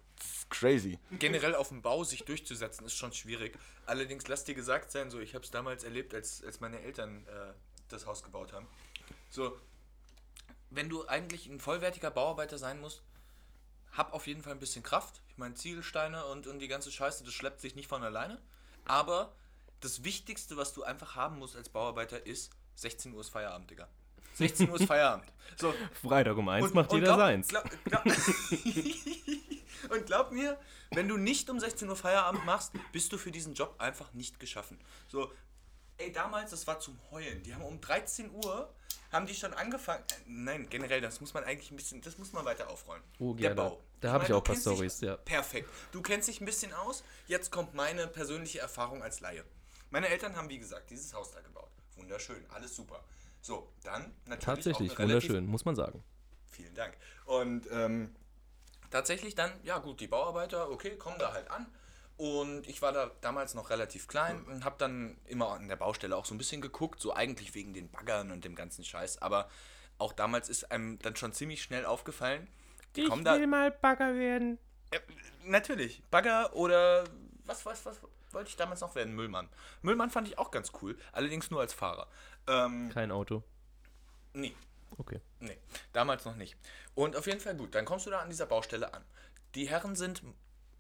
crazy. 0.49 0.99
Generell 1.19 1.55
auf 1.55 1.69
dem 1.69 1.83
Bau 1.83 2.05
sich 2.05 2.25
durchzusetzen, 2.25 2.87
ist 2.87 2.95
schon 2.95 3.13
schwierig. 3.13 3.59
Allerdings, 3.85 4.27
lass 4.29 4.45
dir 4.45 4.55
gesagt 4.55 4.91
sein, 4.91 5.11
so, 5.11 5.21
ich 5.21 5.35
habe 5.35 5.45
es 5.45 5.51
damals 5.51 5.85
erlebt, 5.85 6.15
als, 6.15 6.43
als 6.43 6.61
meine 6.61 6.81
Eltern 6.81 7.27
äh, 7.27 7.53
das 7.89 8.07
Haus 8.07 8.23
gebaut 8.23 8.53
haben. 8.53 8.67
So, 9.29 9.59
wenn 10.71 10.89
du 10.89 11.07
eigentlich 11.07 11.47
ein 11.47 11.61
vollwertiger 11.61 12.11
Bauarbeiter 12.11 12.59
sein 12.59 12.81
musst, 12.81 13.03
hab 13.93 14.13
auf 14.13 14.27
jeden 14.27 14.43
Fall 14.43 14.53
ein 14.53 14.61
bisschen 14.61 14.85
Kraft. 14.85 15.21
Ich 15.29 15.37
meine, 15.37 15.55
Ziegelsteine 15.55 16.25
und, 16.27 16.47
und 16.47 16.61
die 16.61 16.69
ganze 16.69 16.93
Scheiße, 16.93 17.25
das 17.25 17.35
schleppt 17.35 17.61
sich 17.61 17.75
nicht 17.75 17.89
von 17.89 18.03
alleine. 18.03 18.41
Aber 18.85 19.35
das 19.81 20.05
Wichtigste, 20.05 20.57
was 20.57 20.73
du 20.73 20.85
einfach 20.85 21.17
haben 21.17 21.39
musst 21.39 21.57
als 21.57 21.69
Bauarbeiter, 21.69 22.25
ist 22.25 22.53
16 22.77 23.13
Uhr 23.15 23.21
ist 23.21 23.31
Feierabend, 23.31 23.71
Digga. 23.71 23.89
16 24.35 24.71
Uhr 24.71 24.81
ist 24.81 24.87
Feierabend. 24.87 25.27
So, 25.57 25.75
Freitag 26.03 26.37
um 26.37 26.49
eins 26.49 26.67
und- 26.67 26.75
macht 26.75 26.91
und 26.91 26.97
jeder 27.01 27.09
glaub- 27.15 27.19
seins. 27.19 27.49
glaub- 27.49 27.71
glaub- 27.85 28.05
und 29.91 30.07
glaub 30.07 30.33
mir, 30.33 30.59
wenn 30.93 31.09
du 31.09 31.17
nicht 31.17 31.51
um 31.51 31.59
16 31.61 31.89
Uhr 31.89 31.97
Feierabend 31.97 32.45
machst, 32.45 32.73
bist 32.93 33.13
du 33.13 33.19
für 33.19 33.31
diesen 33.31 33.55
Job 33.55 33.75
einfach 33.79 34.13
nicht 34.15 34.41
geschaffen. 34.41 34.79
So, 35.09 35.33
ey, 35.99 36.13
damals, 36.13 36.51
das 36.51 36.67
war 36.67 36.81
zum 36.81 36.99
Heulen. 37.11 37.43
Die 37.43 37.55
haben 37.55 37.63
um 37.63 37.81
13 37.81 38.31
Uhr, 38.31 38.73
haben 39.13 39.27
die 39.27 39.35
schon 39.35 39.53
angefangen. 39.55 40.03
Äh, 40.11 40.15
nein, 40.27 40.67
generell, 40.71 41.01
das 41.01 41.21
muss 41.21 41.35
man 41.35 41.45
eigentlich 41.45 41.71
ein 41.71 41.77
bisschen, 41.77 42.01
das 42.01 42.17
muss 42.19 42.33
man 42.33 42.45
weiter 42.45 42.71
aufrollen. 42.71 43.03
Oh, 43.19 43.35
Der 43.35 43.55
gerne. 43.55 43.71
Bau. 43.71 43.83
Da 44.01 44.13
hab 44.13 44.23
ich 44.23 44.33
auch 44.33 44.43
du 44.43 44.53
paar 44.53 44.57
Storys, 44.57 45.01
ja. 45.03 45.17
Perfekt. 45.17 45.69
Du 45.93 46.01
kennst 46.01 46.29
dich 46.29 46.41
ein 46.41 46.47
bisschen 46.47 46.73
aus. 46.73 47.05
Jetzt 47.27 47.51
kommt 47.53 47.75
meine 47.75 48.07
persönliche 48.07 48.61
Erfahrung 48.61 49.03
als 49.03 49.21
Laie. 49.21 49.45
Meine 49.91 50.09
Eltern 50.09 50.37
haben, 50.37 50.49
wie 50.49 50.59
gesagt, 50.59 50.89
dieses 50.91 51.13
Haus 51.13 51.33
da 51.33 51.41
gebaut. 51.41 51.69
Wunderschön, 51.97 52.43
alles 52.49 52.75
super. 52.75 53.05
So, 53.41 53.73
dann 53.83 54.15
natürlich. 54.27 54.45
Tatsächlich, 54.45 54.99
wunderschön, 54.99 55.47
muss 55.47 55.65
man 55.65 55.77
sagen. 55.77 56.05
Vielen 56.47 56.75
Dank. 56.75 56.97
Und 57.25 57.67
ähm, 57.71 58.15
tatsächlich 58.91 59.35
dann, 59.35 59.53
ja 59.63 59.79
gut, 59.79 60.01
die 60.01 60.07
Bauarbeiter, 60.07 60.71
okay, 60.71 60.97
kommen 60.97 61.19
da 61.19 61.33
halt 61.33 61.51
an. 61.51 61.67
Und 62.17 62.69
ich 62.69 62.83
war 62.83 62.93
da 62.93 63.11
damals 63.23 63.55
noch 63.55 63.71
relativ 63.71 64.07
klein 64.07 64.45
und 64.45 64.63
habe 64.63 64.77
dann 64.79 65.17
immer 65.25 65.53
an 65.53 65.69
der 65.69 65.77
Baustelle 65.77 66.15
auch 66.17 66.27
so 66.27 66.35
ein 66.35 66.39
bisschen 66.39 66.61
geguckt, 66.61 67.01
so 67.01 67.15
eigentlich 67.15 67.55
wegen 67.55 67.73
den 67.73 67.91
Baggern 67.91 68.31
und 68.31 68.45
dem 68.45 68.55
ganzen 68.55 68.85
Scheiß. 68.85 69.23
Aber 69.23 69.49
auch 69.97 70.13
damals 70.13 70.51
ist 70.51 70.71
einem 70.71 70.99
dann 70.99 71.17
schon 71.17 71.33
ziemlich 71.33 71.63
schnell 71.63 71.87
aufgefallen, 71.87 72.47
die 72.97 73.05
kommen 73.05 73.25
da. 73.25 73.39
mal 73.47 73.71
Bagger 73.71 74.15
werden. 74.17 74.59
Ja, 74.93 75.01
natürlich. 75.45 76.03
Bagger 76.11 76.55
oder 76.55 77.05
was, 77.47 77.65
was, 77.65 77.87
was 77.87 78.01
wollte 78.33 78.49
ich 78.49 78.57
damals 78.57 78.81
noch 78.81 78.95
werden? 78.95 79.15
Müllmann. 79.15 79.49
Müllmann 79.83 80.11
fand 80.11 80.29
ich 80.29 80.39
auch 80.39 80.51
ganz 80.51 80.73
cool, 80.83 80.99
allerdings 81.13 81.51
nur 81.51 81.61
als 81.61 81.73
Fahrer. 81.73 82.09
Ähm, 82.51 82.91
Kein 82.93 83.13
Auto. 83.13 83.43
nee, 84.35 84.55
Okay. 84.99 85.21
Nee, 85.39 85.57
damals 85.93 86.25
noch 86.25 86.37
nicht. 86.37 86.57
Und 86.95 87.17
auf 87.17 87.27
jeden 87.27 87.41
Fall 87.41 87.57
gut, 87.57 87.75
dann 87.75 87.85
kommst 87.85 88.07
du 88.07 88.11
da 88.11 88.21
an 88.21 88.29
dieser 88.29 88.47
Baustelle 88.47 88.93
an. 88.93 89.05
Die 89.55 89.69
Herren 89.69 89.97
sind, 89.97 90.23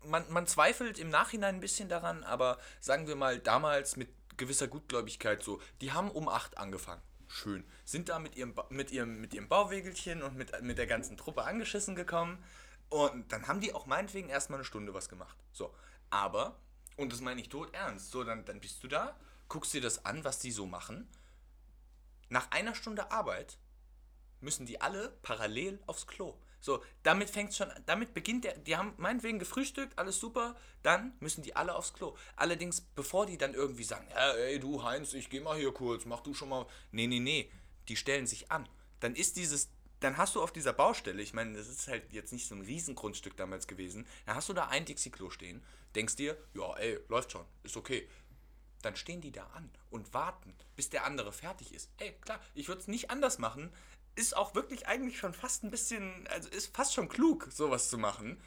man, 0.04 0.30
man 0.30 0.46
zweifelt 0.46 0.98
im 0.98 1.10
Nachhinein 1.10 1.56
ein 1.56 1.60
bisschen 1.60 1.88
daran, 1.88 2.24
aber 2.24 2.58
sagen 2.80 3.06
wir 3.06 3.16
mal 3.16 3.38
damals 3.38 3.96
mit 3.96 4.08
gewisser 4.36 4.68
Gutgläubigkeit 4.68 5.42
so, 5.42 5.60
die 5.80 5.92
haben 5.92 6.10
um 6.10 6.28
8 6.28 6.58
angefangen. 6.58 7.02
Schön. 7.28 7.64
Sind 7.84 8.08
da 8.08 8.18
mit 8.18 8.36
ihrem, 8.36 8.54
mit 8.70 8.90
ihrem, 8.90 9.20
mit 9.20 9.32
ihrem 9.34 9.48
Bauwegelchen 9.48 10.22
und 10.22 10.36
mit, 10.36 10.60
mit 10.62 10.78
der 10.78 10.86
ganzen 10.86 11.16
Truppe 11.16 11.44
angeschissen 11.44 11.94
gekommen. 11.94 12.42
Und 12.88 13.30
dann 13.30 13.46
haben 13.46 13.60
die 13.60 13.72
auch 13.72 13.86
meinetwegen 13.86 14.28
erstmal 14.28 14.58
eine 14.58 14.64
Stunde 14.64 14.92
was 14.92 15.08
gemacht. 15.08 15.36
So. 15.52 15.72
Aber, 16.10 16.56
und 16.96 17.12
das 17.12 17.20
meine 17.20 17.40
ich 17.40 17.48
tot 17.48 17.72
ernst, 17.72 18.10
so, 18.10 18.24
dann, 18.24 18.44
dann 18.44 18.60
bist 18.60 18.82
du 18.82 18.88
da, 18.88 19.16
guckst 19.48 19.72
dir 19.72 19.80
das 19.80 20.04
an, 20.04 20.24
was 20.24 20.40
die 20.40 20.50
so 20.50 20.66
machen. 20.66 21.08
Nach 22.30 22.50
einer 22.52 22.76
Stunde 22.76 23.10
Arbeit 23.10 23.58
müssen 24.40 24.64
die 24.64 24.80
alle 24.80 25.18
parallel 25.22 25.80
aufs 25.86 26.06
Klo. 26.06 26.38
So, 26.60 26.82
damit 27.02 27.28
fängt 27.28 27.54
schon, 27.54 27.68
damit 27.86 28.14
beginnt 28.14 28.44
der, 28.44 28.56
die 28.56 28.76
haben 28.76 28.94
meinetwegen 28.98 29.38
gefrühstückt, 29.38 29.98
alles 29.98 30.20
super, 30.20 30.56
dann 30.82 31.12
müssen 31.18 31.42
die 31.42 31.56
alle 31.56 31.74
aufs 31.74 31.92
Klo. 31.92 32.16
Allerdings, 32.36 32.82
bevor 32.82 33.26
die 33.26 33.36
dann 33.36 33.54
irgendwie 33.54 33.82
sagen, 33.82 34.06
ja, 34.10 34.32
ey, 34.34 34.60
du 34.60 34.82
Heinz, 34.82 35.12
ich 35.12 35.28
geh 35.28 35.40
mal 35.40 35.58
hier 35.58 35.72
kurz, 35.72 36.04
mach 36.04 36.20
du 36.20 36.32
schon 36.32 36.50
mal, 36.50 36.66
nee, 36.92 37.06
nee, 37.06 37.18
nee, 37.18 37.50
die 37.88 37.96
stellen 37.96 38.26
sich 38.26 38.52
an. 38.52 38.68
Dann 39.00 39.16
ist 39.16 39.36
dieses, 39.36 39.70
dann 39.98 40.16
hast 40.16 40.36
du 40.36 40.42
auf 40.42 40.52
dieser 40.52 40.74
Baustelle, 40.74 41.22
ich 41.22 41.32
meine, 41.32 41.56
das 41.56 41.66
ist 41.66 41.88
halt 41.88 42.12
jetzt 42.12 42.32
nicht 42.32 42.46
so 42.46 42.54
ein 42.54 42.62
Riesengrundstück 42.62 43.36
damals 43.36 43.66
gewesen, 43.66 44.06
dann 44.26 44.36
hast 44.36 44.48
du 44.48 44.52
da 44.52 44.68
ein 44.68 44.84
Dixie-Klo 44.84 45.30
stehen, 45.30 45.64
denkst 45.96 46.16
dir, 46.16 46.36
ja, 46.54 46.76
ey, 46.76 47.00
läuft 47.08 47.32
schon, 47.32 47.44
ist 47.64 47.76
okay 47.76 48.06
dann 48.82 48.96
stehen 48.96 49.20
die 49.20 49.32
da 49.32 49.46
an 49.54 49.70
und 49.90 50.14
warten, 50.14 50.54
bis 50.76 50.90
der 50.90 51.04
andere 51.04 51.32
fertig 51.32 51.74
ist. 51.74 51.90
Ey, 51.98 52.12
klar, 52.20 52.40
ich 52.54 52.68
würde 52.68 52.80
es 52.80 52.88
nicht 52.88 53.10
anders 53.10 53.38
machen. 53.38 53.72
Ist 54.16 54.36
auch 54.36 54.54
wirklich 54.54 54.86
eigentlich 54.88 55.18
schon 55.18 55.34
fast 55.34 55.62
ein 55.62 55.70
bisschen, 55.70 56.26
also 56.28 56.48
ist 56.48 56.74
fast 56.74 56.94
schon 56.94 57.08
klug, 57.08 57.48
sowas 57.50 57.88
zu 57.88 57.98
machen. 57.98 58.40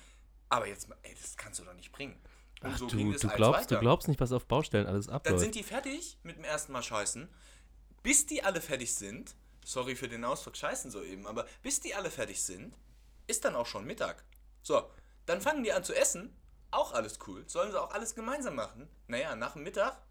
Aber 0.49 0.67
jetzt, 0.67 0.87
ey, 1.03 1.15
das 1.19 1.37
kannst 1.37 1.59
du 1.59 1.63
doch 1.63 1.73
nicht 1.73 1.91
bringen. 1.91 2.19
Und 2.61 2.71
Ach, 2.73 2.77
so 2.77 2.87
du, 2.87 3.11
du, 3.11 3.27
glaubst, 3.29 3.71
du 3.71 3.79
glaubst 3.79 4.07
nicht, 4.07 4.19
was 4.19 4.31
auf 4.31 4.45
Baustellen 4.45 4.87
alles 4.87 5.07
Dann 5.07 5.15
abläuft. 5.15 5.39
sind 5.39 5.55
die 5.55 5.63
fertig 5.63 6.17
mit 6.23 6.37
dem 6.37 6.43
ersten 6.43 6.71
Mal 6.71 6.83
scheißen. 6.83 7.27
Bis 8.03 8.25
die 8.25 8.43
alle 8.43 8.61
fertig 8.61 8.93
sind, 8.93 9.35
sorry 9.63 9.95
für 9.95 10.07
den 10.07 10.23
Ausdruck 10.25 10.57
scheißen 10.57 10.91
so 10.91 11.01
eben, 11.01 11.25
aber 11.27 11.45
bis 11.61 11.79
die 11.79 11.95
alle 11.95 12.11
fertig 12.11 12.41
sind, 12.43 12.77
ist 13.27 13.45
dann 13.45 13.55
auch 13.55 13.65
schon 13.65 13.85
Mittag. 13.85 14.23
So, 14.61 14.89
dann 15.25 15.41
fangen 15.41 15.63
die 15.63 15.71
an 15.71 15.83
zu 15.83 15.93
essen, 15.93 16.35
auch 16.71 16.93
alles 16.93 17.19
cool, 17.27 17.43
sollen 17.47 17.71
sie 17.71 17.81
auch 17.81 17.91
alles 17.91 18.15
gemeinsam 18.15 18.55
machen. 18.55 18.89
Naja, 19.07 19.35
nach 19.35 19.53
dem 19.53 19.63
Mittag 19.63 20.01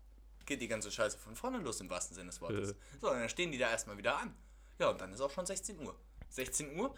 geht 0.46 0.60
die 0.60 0.68
ganze 0.68 0.90
Scheiße 0.90 1.18
von 1.18 1.36
vorne 1.36 1.58
los 1.58 1.80
im 1.80 1.90
wahrsten 1.90 2.14
Sinne 2.14 2.30
des 2.30 2.40
Wortes. 2.40 2.70
Äh. 2.70 2.74
So, 3.00 3.10
und 3.10 3.18
dann 3.18 3.28
stehen 3.28 3.52
die 3.52 3.58
da 3.58 3.70
erstmal 3.70 3.98
wieder 3.98 4.18
an. 4.18 4.34
Ja, 4.78 4.90
und 4.90 5.00
dann 5.00 5.12
ist 5.12 5.20
auch 5.20 5.30
schon 5.30 5.46
16 5.46 5.78
Uhr. 5.80 5.94
16 6.30 6.78
Uhr, 6.78 6.94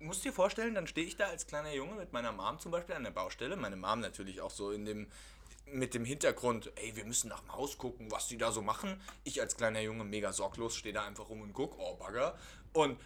musst 0.00 0.24
dir 0.24 0.32
vorstellen, 0.32 0.74
dann 0.74 0.86
stehe 0.86 1.06
ich 1.06 1.16
da 1.16 1.26
als 1.26 1.46
kleiner 1.46 1.72
Junge 1.72 1.94
mit 1.94 2.12
meiner 2.12 2.32
Mom 2.32 2.58
zum 2.58 2.72
Beispiel 2.72 2.94
an 2.94 3.04
der 3.04 3.10
Baustelle. 3.10 3.56
Meine 3.56 3.76
Mom 3.76 4.00
natürlich 4.00 4.40
auch 4.40 4.50
so 4.50 4.72
in 4.72 4.84
dem, 4.84 5.06
mit 5.66 5.94
dem 5.94 6.04
Hintergrund, 6.04 6.72
ey, 6.76 6.96
wir 6.96 7.04
müssen 7.04 7.28
nach 7.28 7.40
dem 7.40 7.52
Haus 7.52 7.78
gucken, 7.78 8.10
was 8.10 8.26
die 8.26 8.38
da 8.38 8.50
so 8.50 8.62
machen. 8.62 9.00
Ich 9.24 9.40
als 9.40 9.56
kleiner 9.56 9.80
Junge 9.80 10.04
mega 10.04 10.32
sorglos 10.32 10.74
stehe 10.74 10.94
da 10.94 11.04
einfach 11.04 11.28
rum 11.28 11.42
und 11.42 11.52
guck, 11.52 11.78
oh 11.78 11.96
Bagger. 11.96 12.36
Und 12.72 12.98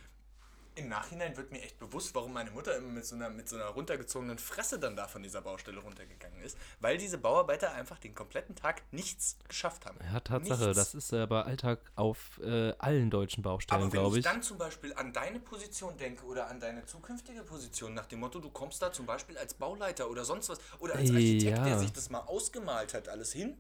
im 0.77 0.89
Nachhinein 0.89 1.37
wird 1.37 1.51
mir 1.53 1.63
echt 1.63 1.79
bewusst, 1.79 2.15
warum 2.15 2.33
meine 2.33 2.51
Mutter 2.51 2.77
immer 2.77 2.89
mit 2.89 3.07
so, 3.07 3.15
einer, 3.15 3.31
mit 3.31 3.49
so 3.49 3.57
einer 3.57 3.67
runtergezogenen 3.67 4.39
Fresse 4.39 4.79
dann 4.79 4.97
da 4.97 5.07
von 5.07 5.23
dieser 5.23 5.41
Baustelle 5.41 5.79
runtergegangen 5.81 6.41
ist. 6.43 6.57
Weil 6.81 6.99
diese 6.99 7.19
Bauarbeiter 7.19 7.73
einfach 7.73 7.99
den 7.99 8.15
kompletten 8.15 8.57
Tag 8.57 8.83
nichts 8.91 9.37
geschafft 9.49 9.87
haben. 9.87 9.99
ja, 10.13 10.21
Tatsache, 10.21 10.61
Nichts. 10.65 10.77
das 10.77 10.95
ist 10.95 11.13
aber 11.15 11.47
Alltag 11.47 11.81
auf 11.95 12.41
äh, 12.43 12.73
allen 12.79 13.11
deutschen 13.11 13.43
Baustellen, 13.43 13.83
Aber 13.83 13.93
wenn 13.93 14.01
glaube 14.01 14.19
ich 14.19 14.25
ich. 14.27 14.31
dann 14.31 14.43
zum 14.43 14.59
Beispiel 14.59 14.93
an 14.95 15.13
deine 15.13 15.39
Position 15.41 15.97
denke 15.97 16.25
oder 16.25 16.49
an 16.49 16.59
deine 16.61 16.85
zukünftige 16.87 17.43
Position, 17.43 17.95
nach 17.95 18.07
dem 18.07 18.21
Motto, 18.21 18.41
du 18.41 18.51
kommst 18.51 18.83
da 18.83 18.93
zum 18.93 19.07
Beispiel 19.07 19.39
als 19.39 19.55
Bauleiter 19.55 20.11
oder 20.11 20.25
sonst 20.25 20.49
was 20.49 20.59
oder 20.81 20.95
als 20.97 21.11
Architekt, 21.11 21.59
Ja. 21.59 21.65
der 21.65 21.79
sich 21.79 21.93
das 21.93 22.11
mal 22.11 22.21
ausgemalt 22.21 22.95
hat, 22.95 23.09
alles 23.09 23.33
hin 23.33 23.57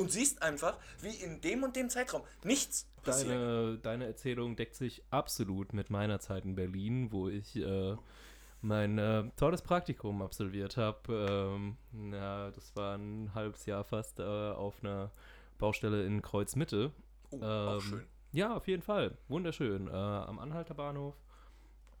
und 0.00 0.10
siehst 0.10 0.42
einfach, 0.42 0.78
wie 1.00 1.14
in 1.22 1.40
dem 1.40 1.62
und 1.62 1.76
dem 1.76 1.90
Zeitraum 1.90 2.22
nichts 2.42 2.88
passiert. 3.02 3.30
Deine, 3.30 3.78
deine 3.78 4.06
Erzählung 4.06 4.56
deckt 4.56 4.74
sich 4.74 5.02
absolut 5.10 5.72
mit 5.72 5.90
meiner 5.90 6.20
Zeit 6.20 6.44
in 6.44 6.54
Berlin, 6.54 7.12
wo 7.12 7.28
ich 7.28 7.56
äh, 7.56 7.96
mein 8.62 8.98
äh, 8.98 9.24
tolles 9.36 9.62
Praktikum 9.62 10.22
absolviert 10.22 10.76
habe. 10.76 11.76
Ähm, 11.94 12.12
ja, 12.12 12.50
das 12.50 12.74
war 12.76 12.96
ein 12.96 13.30
halbes 13.34 13.66
Jahr 13.66 13.84
fast 13.84 14.20
äh, 14.20 14.22
auf 14.22 14.82
einer 14.82 15.10
Baustelle 15.58 16.04
in 16.04 16.22
Kreuzmitte. 16.22 16.92
Oh, 17.30 17.36
auch 17.36 17.74
Ähm, 17.74 17.80
schön. 17.80 18.06
Ja, 18.32 18.56
auf 18.56 18.68
jeden 18.68 18.82
Fall. 18.82 19.18
Wunderschön. 19.28 19.88
Äh, 19.88 19.90
am 19.90 20.38
Anhalter 20.38 20.74
Bahnhof. 20.74 21.16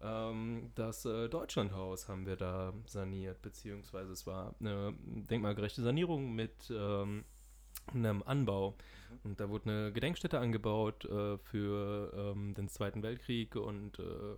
Ähm, 0.02 0.70
das 0.74 1.04
äh, 1.04 1.28
Deutschlandhaus 1.28 2.08
haben 2.08 2.24
wir 2.24 2.36
da 2.36 2.72
saniert, 2.86 3.42
beziehungsweise 3.42 4.12
es 4.12 4.26
war 4.26 4.54
eine 4.60 4.94
denkmalgerechte 5.04 5.82
Sanierung 5.82 6.32
mit 6.34 6.70
ähm, 6.70 7.24
einem 7.92 8.22
Anbau. 8.22 8.74
Und 9.24 9.40
da 9.40 9.48
wurde 9.48 9.70
eine 9.70 9.92
Gedenkstätte 9.92 10.38
angebaut 10.38 11.04
äh, 11.04 11.38
für 11.38 12.12
ähm, 12.14 12.54
den 12.54 12.68
Zweiten 12.68 13.02
Weltkrieg 13.02 13.56
und 13.56 13.98
äh, 13.98 14.36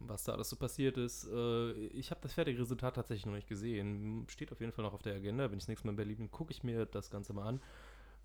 was 0.00 0.24
da 0.24 0.32
alles 0.32 0.50
so 0.50 0.56
passiert 0.56 0.96
ist. 0.96 1.28
Äh, 1.32 1.72
ich 1.88 2.10
habe 2.10 2.20
das 2.22 2.34
fertige 2.34 2.60
Resultat 2.60 2.96
tatsächlich 2.96 3.26
noch 3.26 3.34
nicht 3.34 3.48
gesehen. 3.48 4.26
Steht 4.28 4.52
auf 4.52 4.60
jeden 4.60 4.72
Fall 4.72 4.84
noch 4.84 4.94
auf 4.94 5.02
der 5.02 5.14
Agenda. 5.14 5.44
Wenn 5.44 5.58
ich 5.58 5.64
das 5.64 5.68
nächste 5.68 5.86
Mal 5.86 5.92
in 5.92 5.96
Berlin 5.96 6.16
bin, 6.16 6.30
gucke 6.30 6.52
ich 6.52 6.62
mir 6.62 6.86
das 6.86 7.10
Ganze 7.10 7.32
mal 7.32 7.46
an. 7.46 7.60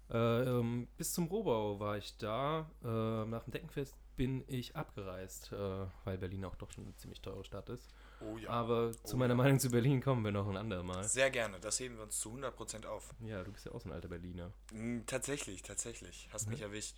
Äh, 0.10 0.44
ähm, 0.44 0.88
bis 0.98 1.14
zum 1.14 1.28
Rohbau 1.28 1.80
war 1.80 1.98
ich 1.98 2.18
da. 2.18 2.70
Äh, 2.84 3.26
nach 3.26 3.44
dem 3.44 3.52
Deckenfest 3.52 3.96
bin 4.16 4.44
ich 4.48 4.76
abgereist, 4.76 5.52
äh, 5.52 5.86
weil 6.06 6.18
Berlin 6.18 6.46
auch 6.46 6.56
doch 6.56 6.72
schon 6.72 6.86
eine 6.86 6.96
ziemlich 6.96 7.22
teure 7.22 7.44
Stadt 7.44 7.70
ist. 7.70 7.94
Oh 8.20 8.38
ja. 8.38 8.50
Aber 8.50 8.92
zu 8.92 9.16
Oh 9.16 9.20
meiner 9.20 9.34
ja. 9.34 9.38
Meinung 9.38 9.60
zu 9.60 9.70
Berlin 9.70 10.02
kommen 10.02 10.24
wir 10.24 10.32
noch 10.32 10.48
ein 10.50 10.58
andermal. 10.58 11.04
Sehr 11.04 11.30
gerne, 11.30 11.60
das 11.60 11.80
heben 11.80 11.96
wir 11.98 12.04
uns 12.04 12.20
zu 12.20 12.34
100% 12.34 12.86
auf. 12.86 13.14
Ja, 13.20 13.44
du 13.44 13.52
bist 13.52 13.66
ja 13.66 13.72
auch 13.72 13.80
so 13.82 13.90
ein 13.90 13.94
alter 13.94 14.08
Berliner. 14.08 14.52
Mm, 14.74 15.02
Tatsächlich, 15.06 15.62
tatsächlich. 15.62 16.28
Hast 16.34 16.50
mich 16.50 16.62
erwischt. 16.62 16.96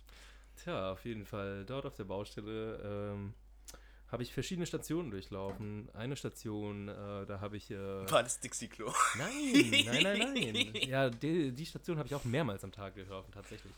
Tja, 0.56 0.92
auf 0.92 1.04
jeden 1.04 1.24
Fall. 1.26 1.64
Dort 1.66 1.86
auf 1.86 1.94
der 1.94 2.04
Baustelle 2.04 3.12
ähm, 3.12 3.34
habe 4.10 4.22
ich 4.22 4.32
verschiedene 4.32 4.66
Stationen 4.66 5.10
durchlaufen. 5.10 5.88
Eine 5.94 6.16
Station, 6.16 6.88
äh, 6.88 7.26
da 7.26 7.40
habe 7.40 7.56
ich. 7.56 7.70
Äh, 7.70 8.10
War 8.10 8.22
das 8.22 8.40
Dixie-Klo? 8.40 8.92
nein, 9.18 9.84
nein, 9.86 10.02
nein, 10.02 10.52
nein. 10.52 10.72
Ja, 10.88 11.10
die, 11.10 11.52
die 11.52 11.66
Station 11.66 11.98
habe 11.98 12.08
ich 12.08 12.14
auch 12.14 12.24
mehrmals 12.24 12.64
am 12.64 12.72
Tag 12.72 12.94
durchlaufen, 12.94 13.32
tatsächlich. 13.32 13.72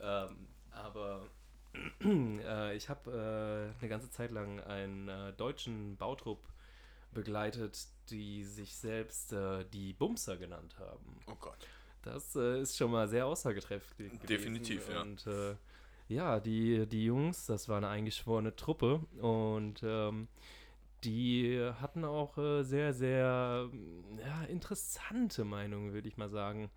Ähm, 0.00 0.46
aber 0.70 1.26
äh, 2.04 2.76
ich 2.76 2.88
habe 2.88 3.72
äh, 3.76 3.78
eine 3.80 3.88
ganze 3.88 4.10
Zeit 4.10 4.30
lang 4.30 4.60
einen 4.60 5.08
äh, 5.08 5.32
deutschen 5.34 5.96
Bautrupp 5.96 6.40
begleitet, 7.16 7.86
die 8.10 8.44
sich 8.44 8.76
selbst 8.76 9.32
äh, 9.32 9.64
die 9.72 9.92
Bumser 9.92 10.36
genannt 10.36 10.76
haben. 10.78 11.18
Oh 11.26 11.34
Gott. 11.40 11.58
Das 12.02 12.36
äh, 12.36 12.60
ist 12.60 12.76
schon 12.76 12.90
mal 12.92 13.08
sehr 13.08 13.26
aussagekräftig. 13.26 14.12
Definitiv, 14.28 14.88
ja. 14.88 15.02
Und 15.02 15.26
äh, 15.26 15.56
ja, 16.08 16.38
die, 16.38 16.86
die 16.86 17.04
Jungs, 17.04 17.46
das 17.46 17.68
war 17.68 17.78
eine 17.78 17.88
eingeschworene 17.88 18.54
Truppe 18.54 19.00
und 19.20 19.80
ähm, 19.82 20.28
die 21.02 21.60
hatten 21.80 22.04
auch 22.04 22.38
äh, 22.38 22.62
sehr, 22.62 22.94
sehr 22.94 23.68
ja, 24.24 24.42
interessante 24.48 25.44
Meinungen, 25.44 25.92
würde 25.92 26.06
ich 26.08 26.16
mal 26.16 26.28
sagen. 26.28 26.70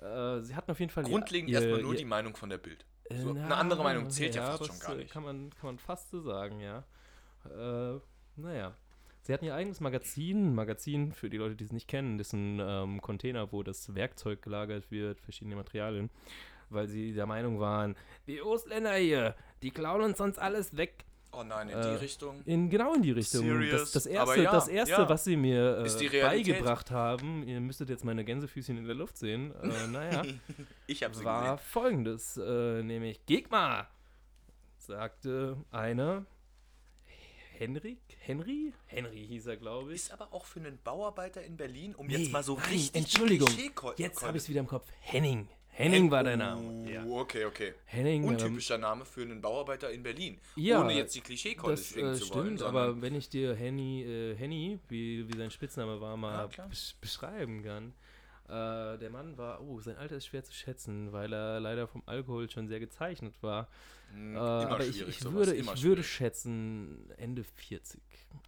Äh, 0.00 0.40
sie 0.42 0.54
hatten 0.54 0.70
auf 0.70 0.78
jeden 0.80 0.90
Fall 0.92 1.02
Grundlegend 1.04 1.50
ihr- 1.50 1.56
erstmal 1.60 1.82
nur 1.82 1.92
ihr- 1.92 1.98
die 1.98 2.04
Meinung 2.04 2.36
von 2.36 2.48
der 2.48 2.58
Bild. 2.58 2.84
äh, 3.10 3.18
So, 3.20 3.32
na, 3.32 3.44
eine 3.46 3.56
andere 3.56 3.82
Meinung 3.82 4.08
zählt 4.08 4.36
ja, 4.36 4.46
fast 4.46 4.60
das, 4.60 4.66
schon 4.68 4.78
gar 4.78 4.94
nicht. 4.94 5.10
Kann 5.12 5.24
man, 5.24 5.50
kann 5.50 5.66
man 5.66 5.78
fast 5.78 6.10
so 6.10 6.20
sagen, 6.20 6.60
ja. 6.60 6.84
Äh, 7.44 7.98
naja. 8.36 8.76
Sie 9.22 9.32
hatten 9.32 9.44
ihr 9.44 9.54
eigenes 9.54 9.80
Magazin, 9.80 10.54
Magazin 10.54 11.12
für 11.12 11.28
die 11.28 11.36
Leute, 11.36 11.54
die 11.54 11.64
es 11.64 11.72
nicht 11.72 11.88
kennen, 11.88 12.16
das 12.18 12.28
ist 12.28 12.32
ein 12.32 12.58
ähm, 12.60 13.00
Container, 13.02 13.52
wo 13.52 13.62
das 13.62 13.94
Werkzeug 13.94 14.42
gelagert 14.42 14.90
wird, 14.90 15.20
verschiedene 15.20 15.56
Materialien, 15.56 16.10
weil 16.70 16.86
sie 16.88 17.12
der 17.12 17.26
Meinung 17.26 17.60
waren, 17.60 17.96
die 18.26 18.40
Ostländer 18.40 18.94
hier, 18.94 19.34
die 19.62 19.70
klauen 19.70 20.02
uns 20.02 20.18
sonst 20.18 20.38
alles 20.38 20.76
weg. 20.76 21.04
Oh 21.32 21.44
nein, 21.44 21.68
in 21.68 21.78
Äh, 21.78 21.90
die 21.90 21.96
Richtung. 21.96 22.42
In, 22.44 22.70
genau 22.70 22.94
in 22.94 23.02
die 23.02 23.12
Richtung. 23.12 23.46
Das, 23.70 23.92
das 23.92 24.06
erste, 24.06 24.42
ja, 24.42 24.50
das 24.50 24.66
erste 24.66 25.02
ja. 25.02 25.08
was 25.08 25.22
sie 25.22 25.36
mir 25.36 25.84
äh, 25.86 26.20
beigebracht 26.22 26.90
haben, 26.90 27.44
ihr 27.46 27.60
müsstet 27.60 27.88
jetzt 27.88 28.04
meine 28.04 28.24
Gänsefüßchen 28.24 28.76
in 28.76 28.84
der 28.86 28.96
Luft 28.96 29.16
sehen, 29.16 29.52
äh, 29.62 29.86
naja, 29.92 30.22
Ich 30.86 31.04
habe 31.04 31.14
sie 31.14 31.24
war 31.24 31.56
gesehen. 31.56 31.68
folgendes, 31.70 32.36
äh, 32.36 32.82
nämlich 32.82 33.24
Gegma, 33.26 33.86
sagte 34.78 35.56
einer, 35.70 36.24
Henrik, 37.60 37.98
Henry? 38.20 38.72
Henry 38.86 39.26
hieß 39.26 39.46
er, 39.48 39.58
glaube 39.58 39.90
ich. 39.90 39.96
Ist 39.96 40.12
aber 40.12 40.32
auch 40.32 40.46
für 40.46 40.60
einen 40.60 40.78
Bauarbeiter 40.82 41.42
in 41.42 41.58
Berlin, 41.58 41.94
um 41.94 42.06
Nee, 42.06 42.16
jetzt 42.16 42.32
mal 42.32 42.42
so 42.42 42.56
nein, 42.56 42.70
richtig. 42.70 43.02
Entschuldigung, 43.02 43.50
jetzt 43.98 44.22
habe 44.22 44.38
ich 44.38 44.44
es 44.44 44.48
wieder 44.48 44.60
im 44.60 44.66
Kopf. 44.66 44.86
Henning. 45.00 45.46
Henning 45.68 46.10
war 46.10 46.24
der 46.24 46.34
Oh, 46.34 46.38
Name. 46.38 46.90
Ja. 46.90 47.04
Okay, 47.04 47.44
okay. 47.44 47.74
Henning, 47.84 48.22
ähm, 48.22 48.30
Untypischer 48.30 48.78
Name 48.78 49.04
für 49.04 49.20
einen 49.20 49.42
Bauarbeiter 49.42 49.90
in 49.90 50.02
Berlin. 50.02 50.38
Ja, 50.56 50.80
Ohne 50.80 50.94
jetzt 50.94 51.14
die 51.14 51.20
Klischeekeule 51.20 51.74
das 51.74 51.92
äh, 51.92 52.14
zu 52.14 52.30
wollen. 52.34 52.46
stimmt, 52.56 52.62
aber 52.62 53.00
wenn 53.02 53.14
ich 53.14 53.28
dir 53.28 53.54
Henny, 53.54 54.04
äh, 54.04 54.34
Henny 54.36 54.78
wie, 54.88 55.28
wie 55.28 55.36
sein 55.36 55.50
Spitzname 55.50 56.00
war, 56.00 56.12
Ja, 56.12 56.16
mal 56.16 56.48
besch 56.48 56.94
beschreiben 56.98 57.62
kann. 57.62 57.92
Äh, 58.50 58.98
der 58.98 59.10
Mann 59.10 59.38
war, 59.38 59.62
oh, 59.62 59.80
sein 59.80 59.96
Alter 59.96 60.16
ist 60.16 60.26
schwer 60.26 60.42
zu 60.42 60.52
schätzen, 60.52 61.12
weil 61.12 61.32
er 61.32 61.60
leider 61.60 61.86
vom 61.86 62.02
Alkohol 62.06 62.50
schon 62.50 62.66
sehr 62.66 62.80
gezeichnet 62.80 63.34
war. 63.42 63.68
Hm, 64.12 64.34
Äh, 64.34 64.38
aber 64.38 64.84
ich, 64.84 64.96
schwierig, 64.96 65.18
ich, 65.20 65.32
würde, 65.32 65.54
ich 65.54 65.82
würde 65.82 66.02
schätzen 66.02 67.10
Ende 67.16 67.44
40 67.44 68.00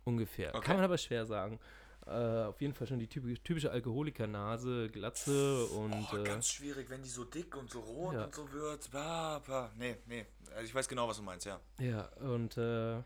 ungefähr. 0.05 0.55
Okay. 0.55 0.65
Kann 0.67 0.77
man 0.77 0.85
aber 0.85 0.99
schwer 0.99 1.25
sagen. 1.25 1.61
Äh, 2.05 2.11
auf 2.11 2.61
jeden 2.61 2.75
Fall 2.75 2.89
schon 2.89 2.99
die 2.99 3.07
typische, 3.07 3.41
typische 3.45 3.71
Alkoholikernase, 3.71 4.89
Glatze 4.91 5.67
und 5.67 5.95
Oh, 6.13 6.25
ganz 6.25 6.49
schwierig, 6.49 6.91
wenn 6.91 7.01
die 7.01 7.09
so 7.09 7.23
dick 7.23 7.57
und 7.57 7.71
so 7.71 7.79
rot 7.79 8.15
ja. 8.15 8.25
und 8.25 8.35
so 8.35 8.53
wird. 8.53 8.91
Bah, 8.91 9.41
bah. 9.47 9.71
Nee, 9.79 9.99
nee. 10.07 10.27
Also 10.51 10.65
ich 10.65 10.75
weiß 10.75 10.89
genau, 10.89 11.07
was 11.07 11.19
du 11.19 11.23
meinst, 11.23 11.47
ja. 11.47 11.61
ja, 11.79 12.07
und 12.21 12.57
äh, 12.59 13.01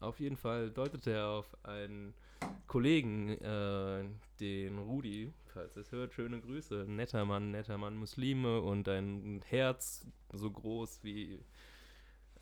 auf 0.00 0.20
jeden 0.20 0.36
Fall 0.36 0.70
deutet 0.70 1.06
er 1.06 1.26
auf 1.26 1.46
einen 1.64 2.12
Kollegen, 2.66 3.30
äh, 3.30 4.04
den 4.40 4.78
Rudi, 4.78 5.32
falls 5.54 5.76
es 5.76 5.92
hört, 5.92 6.12
schöne 6.12 6.40
Grüße. 6.40 6.84
Netter 6.88 7.24
Mann, 7.24 7.52
netter 7.52 7.78
Mann, 7.78 7.96
Muslime 7.96 8.60
und 8.60 8.88
ein 8.88 9.40
Herz 9.48 10.06
so 10.32 10.50
groß 10.50 11.00
wie 11.02 11.40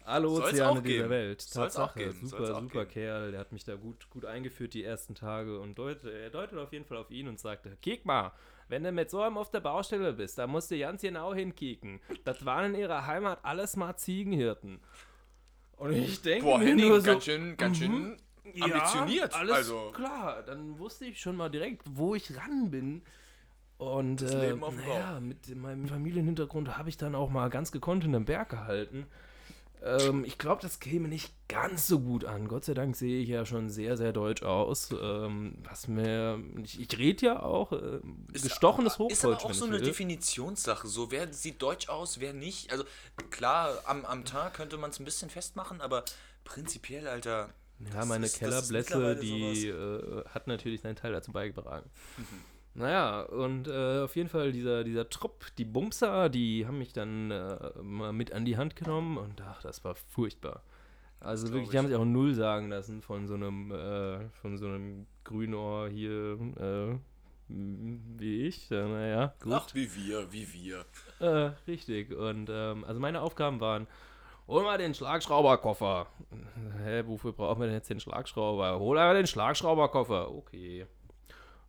alle 0.04 0.28
Ozeane 0.28 0.82
dieser. 0.82 1.10
Welt. 1.10 1.52
Tatsache, 1.52 2.12
super, 2.12 2.60
super 2.60 2.84
geben. 2.84 2.90
Kerl. 2.90 3.30
Der 3.30 3.40
hat 3.40 3.52
mich 3.52 3.64
da 3.64 3.76
gut, 3.76 4.08
gut 4.10 4.24
eingeführt 4.24 4.74
die 4.74 4.82
ersten 4.82 5.14
Tage 5.14 5.60
und 5.60 5.78
deutet, 5.78 6.12
er 6.12 6.30
deutet 6.30 6.58
auf 6.58 6.72
jeden 6.72 6.84
Fall 6.84 6.98
auf 6.98 7.10
ihn 7.10 7.28
und 7.28 7.38
sagte, 7.38 7.76
kick 7.82 8.04
mal, 8.04 8.32
wenn 8.68 8.82
du 8.82 8.90
mit 8.90 9.10
so 9.10 9.20
einem 9.20 9.38
auf 9.38 9.50
der 9.50 9.60
Baustelle 9.60 10.14
bist, 10.14 10.38
da 10.38 10.46
musst 10.46 10.70
du 10.70 10.78
ganz 10.78 11.02
genau 11.02 11.34
hinkicken. 11.34 12.00
Das 12.24 12.44
waren 12.44 12.74
in 12.74 12.80
ihrer 12.80 13.06
Heimat 13.06 13.38
alles 13.42 13.76
mal 13.76 13.96
Ziegenhirten. 13.96 14.80
Und 15.76 15.92
ich 15.92 16.22
denke 16.22 16.44
Boah, 16.44 16.60
Henning, 16.60 16.88
nur 16.88 17.00
so, 17.00 17.06
ganz 17.06 17.24
schön, 17.24 17.56
ganz 17.56 17.78
schön 17.78 18.16
ja, 18.54 18.64
ambitioniert. 18.64 19.34
alles 19.34 19.56
also, 19.56 19.92
klar. 19.92 20.42
Dann 20.42 20.78
wusste 20.78 21.06
ich 21.06 21.20
schon 21.20 21.36
mal 21.36 21.48
direkt, 21.48 21.82
wo 21.86 22.14
ich 22.14 22.36
ran 22.36 22.70
bin. 22.70 23.02
Und 23.78 24.22
äh, 24.22 24.54
naja, 24.54 25.18
mit 25.20 25.54
meinem 25.56 25.88
Familienhintergrund 25.88 26.78
habe 26.78 26.88
ich 26.88 26.96
dann 26.96 27.14
auch 27.14 27.30
mal 27.30 27.50
ganz 27.50 27.72
gekonnt 27.72 28.04
in 28.04 28.12
den 28.12 28.24
Berg 28.24 28.50
gehalten. 28.50 29.06
Ähm, 29.84 30.24
ich 30.24 30.38
glaube, 30.38 30.62
das 30.62 30.78
käme 30.78 31.08
nicht 31.08 31.32
ganz 31.48 31.88
so 31.88 31.98
gut 31.98 32.24
an. 32.24 32.46
Gott 32.46 32.64
sei 32.64 32.74
Dank 32.74 32.94
sehe 32.94 33.20
ich 33.20 33.28
ja 33.28 33.44
schon 33.44 33.68
sehr, 33.68 33.96
sehr 33.96 34.12
deutsch 34.12 34.42
aus. 34.42 34.90
Ähm, 34.92 35.58
was 35.64 35.88
mir. 35.88 36.40
Ich, 36.62 36.80
ich 36.80 36.98
rede 36.98 37.26
ja 37.26 37.42
auch 37.42 37.72
äh, 37.72 38.00
gestochenes 38.32 38.98
Hochdeutsch. 38.98 39.12
Ist 39.12 39.24
aber 39.24 39.44
auch 39.44 39.52
so 39.52 39.64
eine 39.64 39.80
will. 39.80 39.82
Definitionssache. 39.82 40.86
So, 40.86 41.10
wer 41.10 41.32
sieht 41.32 41.60
deutsch 41.60 41.88
aus, 41.88 42.20
wer 42.20 42.32
nicht. 42.32 42.70
Also 42.70 42.84
klar, 43.30 43.76
am, 43.84 44.04
am 44.04 44.24
Tag 44.24 44.54
könnte 44.54 44.78
man 44.78 44.90
es 44.90 45.00
ein 45.00 45.04
bisschen 45.04 45.30
festmachen, 45.30 45.80
aber 45.80 46.04
prinzipiell, 46.44 47.08
Alter. 47.08 47.52
Ja, 47.94 48.04
meine 48.04 48.28
Kellerblässe, 48.28 49.16
die 49.16 49.68
äh, 49.68 50.24
hat 50.26 50.46
natürlich 50.46 50.80
seinen 50.80 50.96
Teil 50.96 51.12
dazu 51.12 51.32
beigetragen. 51.32 51.90
Mhm. 52.16 52.24
Naja, 52.74 53.22
und 53.22 53.68
äh, 53.68 54.00
auf 54.00 54.16
jeden 54.16 54.30
Fall 54.30 54.50
dieser, 54.52 54.82
dieser 54.82 55.08
Trupp, 55.10 55.44
die 55.58 55.64
Bumser, 55.66 56.30
die 56.30 56.66
haben 56.66 56.78
mich 56.78 56.94
dann 56.94 57.30
äh, 57.30 57.58
mal 57.82 58.12
mit 58.14 58.32
an 58.32 58.46
die 58.46 58.56
Hand 58.56 58.76
genommen 58.76 59.18
und 59.18 59.42
ach, 59.42 59.62
das 59.62 59.84
war 59.84 59.94
furchtbar. 59.94 60.62
Also 61.20 61.52
wirklich, 61.52 61.70
die 61.70 61.78
haben 61.78 61.86
sich 61.86 61.96
auch 61.96 62.04
null 62.04 62.34
sagen 62.34 62.70
lassen 62.70 63.02
von 63.02 63.28
so 63.28 63.34
einem, 63.34 63.70
äh, 63.70 64.28
von 64.40 64.56
so 64.56 64.66
einem 64.66 65.06
Grünohr 65.22 65.90
hier, 65.90 66.38
äh, 66.58 66.98
wie 67.48 68.46
ich. 68.46 68.70
Äh, 68.70 68.82
naja, 68.82 69.34
gut. 69.40 69.52
Ach, 69.52 69.74
wie 69.74 69.94
wir, 69.94 70.32
wie 70.32 70.48
wir. 70.52 71.52
Richtig. 71.68 72.12
Und 72.12 72.48
ähm, 72.50 72.84
also 72.84 72.98
meine 72.98 73.20
Aufgaben 73.20 73.60
waren, 73.60 73.86
hol 74.48 74.62
mal 74.62 74.78
den 74.78 74.94
Schlagschrauberkoffer. 74.94 76.06
Hä, 76.84 77.02
wofür 77.06 77.32
brauchen 77.32 77.60
wir 77.60 77.66
denn 77.66 77.76
jetzt 77.76 77.90
den 77.90 78.00
Schlagschrauber? 78.00 78.78
Hol 78.78 78.98
aber 78.98 79.14
den 79.14 79.26
Schlagschrauberkoffer. 79.26 80.30
Okay. 80.34 80.86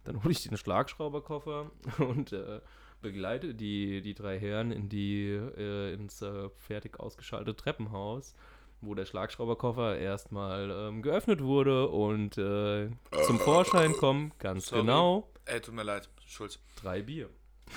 Dann 0.03 0.21
hole 0.23 0.31
ich 0.31 0.43
den 0.43 0.57
Schlagschrauberkoffer 0.57 1.71
und 1.99 2.33
äh, 2.33 2.59
begleite 3.01 3.53
die, 3.53 4.01
die 4.01 4.13
drei 4.13 4.39
Herren 4.39 4.71
in 4.71 4.89
die, 4.89 5.29
äh, 5.31 5.93
ins 5.93 6.21
äh, 6.21 6.49
fertig 6.57 6.99
ausgeschaltete 6.99 7.55
Treppenhaus, 7.55 8.35
wo 8.81 8.95
der 8.95 9.05
Schlagschrauberkoffer 9.05 9.97
erstmal 9.97 10.69
ähm, 10.71 11.01
geöffnet 11.01 11.41
wurde 11.41 11.87
und 11.87 12.37
äh, 12.37 12.89
zum 13.25 13.39
Vorschein 13.39 13.93
kommen, 13.93 14.33
ganz 14.39 14.67
Sorry. 14.67 14.81
genau, 14.81 15.29
Ey, 15.45 15.61
tut 15.61 15.73
mir 15.73 15.83
leid, 15.83 16.09
Schulz. 16.25 16.59
drei 16.75 17.01
Bier. 17.01 17.29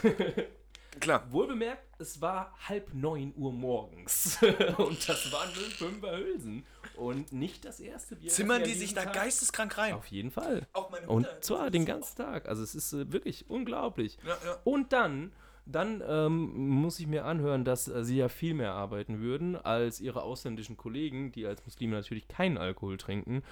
Klar. 1.00 1.30
Wohlbemerkt, 1.32 1.82
es 1.98 2.20
war 2.20 2.54
halb 2.68 2.92
neun 2.94 3.32
Uhr 3.36 3.52
morgens. 3.52 4.38
und 4.78 5.08
das 5.08 5.32
waren 5.32 5.48
nur 5.54 5.64
fünfer 5.64 6.16
Hülsen. 6.16 6.64
Und 6.96 7.32
nicht 7.32 7.64
das 7.64 7.80
erste 7.80 8.16
Bier. 8.16 8.30
Zimmern 8.30 8.62
die 8.64 8.70
sich 8.70 8.80
diesem 8.90 8.94
da 8.96 9.04
Tag- 9.04 9.14
geisteskrank 9.14 9.76
rein. 9.76 9.94
Auf 9.94 10.06
jeden 10.06 10.30
Fall. 10.30 10.66
Auch 10.72 10.90
meine 10.90 11.06
Und 11.06 11.22
Mutter. 11.22 11.40
zwar 11.42 11.70
den 11.70 11.84
ganzen 11.84 12.16
Tag. 12.16 12.48
Also 12.48 12.62
es 12.62 12.74
ist 12.74 12.92
äh, 12.94 13.12
wirklich 13.12 13.50
unglaublich. 13.50 14.16
Ja, 14.26 14.36
ja. 14.44 14.56
Und 14.64 14.92
dann, 14.92 15.32
dann 15.66 16.02
ähm, 16.06 16.52
muss 16.80 16.98
ich 16.98 17.06
mir 17.06 17.24
anhören, 17.26 17.64
dass 17.64 17.88
äh, 17.88 18.02
sie 18.04 18.16
ja 18.16 18.28
viel 18.28 18.54
mehr 18.54 18.72
arbeiten 18.72 19.20
würden 19.20 19.56
als 19.56 20.00
ihre 20.00 20.22
ausländischen 20.22 20.76
Kollegen, 20.78 21.32
die 21.32 21.46
als 21.46 21.64
Muslime 21.66 21.96
natürlich 21.96 22.28
keinen 22.28 22.56
Alkohol 22.56 22.96
trinken 22.96 23.42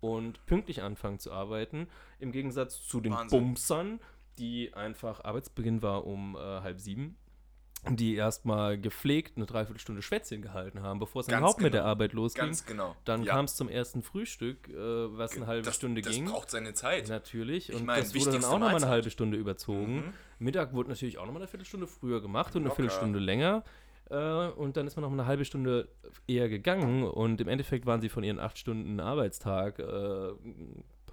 und 0.00 0.44
pünktlich 0.46 0.82
anfangen 0.82 1.18
zu 1.18 1.32
arbeiten. 1.32 1.88
Im 2.18 2.32
Gegensatz 2.32 2.86
zu 2.86 3.00
den 3.00 3.12
Wahnsinn. 3.12 3.38
Bumsern, 3.40 4.00
die 4.38 4.72
einfach 4.74 5.24
Arbeitsbeginn 5.24 5.82
war 5.82 6.06
um 6.06 6.36
äh, 6.36 6.38
halb 6.38 6.80
sieben. 6.80 7.16
Die 7.90 8.14
erstmal 8.14 8.78
gepflegt 8.80 9.36
eine 9.36 9.44
Dreiviertelstunde 9.44 10.00
Schwätzchen 10.00 10.40
gehalten 10.40 10.80
haben, 10.80 10.98
bevor 11.00 11.20
es 11.20 11.28
überhaupt 11.28 11.60
mit 11.60 11.72
genau. 11.72 11.82
der 11.82 11.84
Arbeit 11.84 12.14
losging. 12.14 12.46
Ganz 12.46 12.64
genau. 12.64 12.96
Dann 13.04 13.24
Ja. 13.24 13.34
kam 13.34 13.44
es 13.44 13.56
zum 13.56 13.68
ersten 13.68 14.02
Frühstück, 14.02 14.70
äh, 14.70 14.74
was 14.74 15.36
eine 15.36 15.46
halbe 15.46 15.64
das, 15.64 15.74
Stunde 15.76 16.00
das 16.00 16.14
ging. 16.14 16.24
braucht 16.24 16.50
seine 16.50 16.72
Zeit. 16.72 17.08
Natürlich. 17.08 17.68
Ich 17.68 17.76
Und 17.76 17.84
mein, 17.84 18.00
das 18.00 18.14
wurde 18.14 18.32
dann 18.32 18.44
auch 18.44 18.58
nochmal 18.58 18.76
eine 18.76 18.88
halbe 18.88 19.10
Stunde 19.10 19.36
überzogen. 19.36 19.96
Mhm. 19.96 20.12
Mittag 20.38 20.72
wurde 20.72 20.88
natürlich 20.88 21.18
auch 21.18 21.26
nochmal 21.26 21.42
eine 21.42 21.48
Viertelstunde 21.48 21.86
früher 21.86 22.22
gemacht 22.22 22.56
und 22.56 22.62
eine. 22.62 22.74
Viertelstunde 22.74 23.18
länger. 23.18 23.64
Äh, 24.08 24.48
und 24.48 24.78
dann 24.78 24.86
ist 24.86 24.96
man 24.96 25.02
noch 25.02 25.10
mal 25.10 25.20
eine 25.20 25.26
halbe 25.26 25.44
Stunde 25.44 25.88
eher 26.26 26.48
gegangen. 26.48 27.04
Und 27.04 27.42
im 27.42 27.48
Endeffekt 27.48 27.84
waren 27.84 28.00
sie 28.00 28.08
von 28.08 28.24
ihren 28.24 28.38
acht 28.38 28.56
Stunden 28.56 28.98
Arbeitstag 28.98 29.78
äh, 29.78 30.30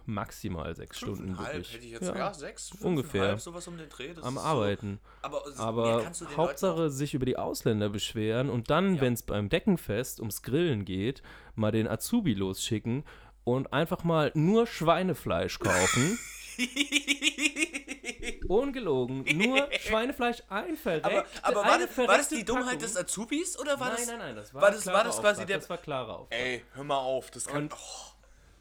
maximal 0.05 0.75
sechs 0.75 0.97
Stunden 0.97 1.27
Fünfeinhalb 1.35 1.53
wirklich. 1.55 1.73
hätte 1.73 1.85
ich 1.85 1.91
jetzt, 1.91 2.03
ja, 2.15 2.33
sechs, 2.33 2.69
fünfeinhalb, 2.69 2.85
ungefähr. 2.97 3.37
sowas 3.39 3.67
um 3.67 3.77
den 3.77 3.89
Dreh. 3.89 4.13
Am 4.21 4.37
Arbeiten. 4.37 4.99
So, 5.23 5.27
aber 5.27 5.45
Aber 5.57 6.03
kannst 6.03 6.21
du 6.21 6.25
den 6.25 6.37
Hauptsache 6.37 6.89
sich 6.89 7.13
über 7.13 7.25
die 7.25 7.37
Ausländer 7.37 7.89
beschweren 7.89 8.49
und 8.49 8.69
dann, 8.69 8.95
Ja. 8.95 9.01
wenn 9.01 9.13
es 9.13 9.23
beim 9.23 9.49
Deckenfest 9.49 10.19
ums 10.19 10.41
Grillen 10.41 10.85
geht, 10.85 11.21
mal 11.55 11.71
den 11.71 11.87
Azubi 11.87 12.33
losschicken 12.33 13.03
und 13.43 13.73
einfach 13.73 14.03
mal 14.03 14.31
nur 14.35 14.67
Schweinefleisch 14.67 15.59
kaufen. 15.59 16.17
Ungelogen. 18.47 19.23
Nur 19.37 19.67
Schweinefleisch 19.79 20.43
ein 20.49 20.75
verreckt, 20.75 21.05
Aber, 21.05 21.25
aber 21.41 21.55
war, 21.67 21.79
das, 21.79 21.97
war 21.97 22.07
das 22.17 22.29
die 22.29 22.43
Dummheit 22.43 22.65
Packung. 22.65 22.79
des 22.79 22.97
Azubis 22.97 23.57
oder 23.59 23.79
war 23.79 23.87
nein, 23.89 23.97
das. 23.97 24.07
nein, 24.07 24.17
nein, 24.19 24.35
das 24.35 24.53
war, 24.53 24.61
war 24.61 24.71
das- 24.71 24.85
war 24.87 25.03
das 25.03 25.19
quasi 25.19 25.45
der- 25.45 25.57
Das 25.59 25.69
war 25.69 25.77
klarer 25.77 26.19
Auftrag. 26.19 26.39
Ey, 26.39 26.63
hör 26.73 26.83
mal 26.83 26.97
auf, 26.97 27.31
das 27.31 27.45
kann. 27.45 27.63
Und- 27.63 27.73
oh, 27.73 28.11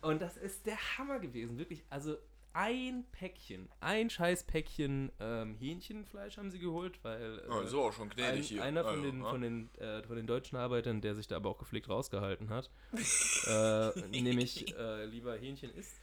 Und 0.03 0.23
das 0.23 0.37
ist 0.37 0.67
der 0.67 0.77
Hammer 0.99 1.19
gewesen, 1.19 1.59
wirklich. 1.59 1.85
Also 1.91 2.17
ein 2.53 3.05
Päckchen, 3.13 3.69
ein 3.81 4.11
scheiß 4.11 4.45
Päckchen 4.45 5.13
ähm, 5.21 5.55
Hähnchenfleisch 5.55 6.37
haben 6.37 6.51
sie 6.51 6.59
geholt, 6.59 6.99
weil 7.03 7.39
äh, 7.39 7.49
oh, 7.49 7.65
so, 7.65 7.93
schon 7.93 8.09
gnädig 8.11 8.39
ein, 8.39 8.43
hier. 8.43 8.65
einer 8.65 8.83
von, 8.83 8.91
Also, 8.91 9.03
den, 9.03 9.23
ja. 9.23 9.31
von, 9.31 9.41
den, 9.41 9.75
äh, 9.79 10.03
von 10.03 10.17
den 10.17 10.27
deutschen 10.27 10.57
Arbeitern, 10.57 11.01
der 11.01 11.15
sich 11.15 11.29
da 11.29 11.37
aber 11.37 11.51
auch 11.51 11.59
gepflegt 11.59 11.89
rausgehalten 11.89 12.51
hat, 12.51 12.71
äh, 13.47 14.21
nämlich 14.21 14.75
äh, 14.77 15.05
lieber 15.05 15.37
Hähnchen 15.37 15.73
isst. 15.75 16.01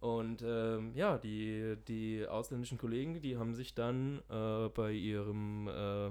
Und 0.00 0.42
ähm, 0.42 0.92
ja, 0.94 1.18
die, 1.18 1.76
die 1.88 2.26
ausländischen 2.26 2.78
Kollegen, 2.78 3.20
die 3.20 3.36
haben 3.36 3.54
sich 3.54 3.74
dann 3.74 4.22
äh, 4.30 4.68
bei 4.68 4.92
ihrem 4.92 5.68
äh, 5.68 6.10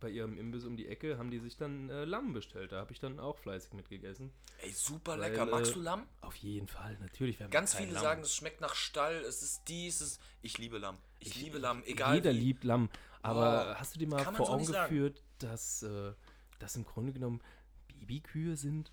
bei 0.00 0.08
ihrem 0.10 0.38
Imbiss 0.38 0.64
um 0.64 0.76
die 0.76 0.86
Ecke, 0.88 1.18
haben 1.18 1.30
die 1.30 1.38
sich 1.38 1.56
dann 1.56 1.88
äh, 1.90 2.04
Lamm 2.04 2.32
bestellt. 2.32 2.72
Da 2.72 2.78
habe 2.80 2.92
ich 2.92 3.00
dann 3.00 3.18
auch 3.20 3.38
fleißig 3.38 3.72
mitgegessen. 3.72 4.32
Ey, 4.58 4.70
super 4.72 5.12
Weil, 5.18 5.30
lecker. 5.30 5.46
Magst 5.46 5.72
äh, 5.72 5.74
du 5.74 5.80
Lamm? 5.80 6.06
Auf 6.20 6.36
jeden 6.36 6.68
Fall, 6.68 6.96
natürlich. 7.00 7.38
Ganz 7.50 7.74
viele 7.74 7.92
Lamm? 7.92 8.02
sagen, 8.02 8.22
es 8.22 8.34
schmeckt 8.34 8.60
nach 8.60 8.74
Stall, 8.74 9.16
es 9.16 9.42
ist 9.42 9.62
dies, 9.68 10.00
es 10.00 10.12
ist. 10.12 10.22
Ich 10.42 10.58
liebe 10.58 10.78
Lamm. 10.78 10.98
Ich, 11.20 11.34
liebe 11.36 11.58
Lamm, 11.58 11.82
egal. 11.86 12.14
Jeder 12.14 12.32
wie. 12.32 12.38
liebt 12.38 12.64
Lamm. 12.64 12.88
Aber 13.22 13.70
Wow. 13.70 13.76
hast 13.80 13.94
du 13.94 13.98
dir 13.98 14.08
mal 14.08 14.24
vor 14.24 14.46
so 14.46 14.52
Augen 14.52 14.66
geführt, 14.66 15.22
dass 15.38 15.82
äh, 15.82 16.12
das 16.58 16.76
im 16.76 16.84
Grunde 16.84 17.12
genommen 17.12 17.40
Babykühe 17.88 18.56
sind? 18.56 18.92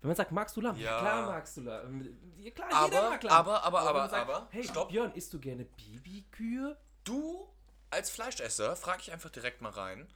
Wenn 0.00 0.08
man 0.08 0.16
sagt, 0.16 0.32
magst 0.32 0.56
du 0.56 0.60
Lamm? 0.60 0.76
Ja. 0.78 0.98
klar 1.00 1.26
magst 1.26 1.56
du 1.56 1.60
Lamm. 1.62 2.08
Ja, 2.38 2.50
klar, 2.50 2.68
Aber, 2.72 2.86
jeder 2.86 3.10
mag 3.10 3.22
Lamm. 3.22 3.32
aber, 3.32 3.62
aber, 3.62 3.80
aber, 3.80 3.98
man 4.00 4.10
sagt, 4.10 4.28
aber, 4.28 4.48
Hey, 4.50 4.64
stopp. 4.64 4.88
Björn, 4.88 5.12
isst 5.14 5.32
du 5.32 5.38
gerne 5.38 5.64
Babykühe? 5.64 6.76
Du 7.04 7.48
als 7.90 8.10
Fleischesser, 8.10 8.74
frage 8.76 9.02
ich 9.02 9.12
einfach 9.12 9.30
direkt 9.30 9.60
mal 9.60 9.70
rein. 9.70 10.08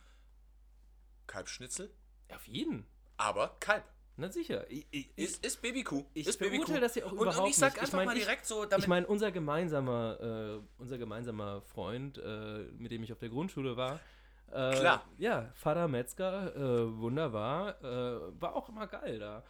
Kalbschnitzel, 1.27 1.91
Auf 2.35 2.47
jeden. 2.49 2.87
aber 3.17 3.57
Kalb. 3.61 3.85
Na 4.19 4.31
sicher. 4.31 4.65
Ich, 4.71 4.87
ich, 4.91 5.11
Ist, 5.17 5.45
ist 5.45 5.61
Babykuh. 5.61 6.05
ich 6.15 6.27
ist 6.27 6.39
verurteile 6.39 6.81
das 6.81 6.95
ja 6.95 7.05
auch 7.05 7.13
und, 7.13 7.19
überhaupt 7.19 7.45
und 7.45 7.51
ich 7.51 7.57
sag 7.57 7.75
nicht. 7.75 7.77
Ich 7.77 7.83
einfach 7.83 7.99
mein, 7.99 8.07
mal 8.07 8.15
direkt 8.15 8.47
so, 8.47 8.65
damit. 8.65 8.85
ich 8.85 8.89
meine, 8.89 9.07
unser 9.07 9.31
gemeinsamer, 9.31 10.59
äh, 10.59 10.81
unser 10.81 10.97
gemeinsamer 10.97 11.61
Freund, 11.61 12.17
äh, 12.17 12.65
mit 12.79 12.93
dem 12.93 13.03
ich 13.03 13.13
auf 13.13 13.19
der 13.19 13.29
Grundschule 13.29 13.77
war, 13.77 14.01
äh, 14.53 14.79
Klar. 14.79 15.05
Ja, 15.19 15.51
Vater 15.55 15.89
Metzger, 15.89 16.55
äh, 16.57 16.99
wunderbar, 16.99 17.83
äh, 17.83 18.41
war 18.41 18.55
auch 18.55 18.69
immer 18.69 18.87
geil 18.87 19.19
da. 19.19 19.43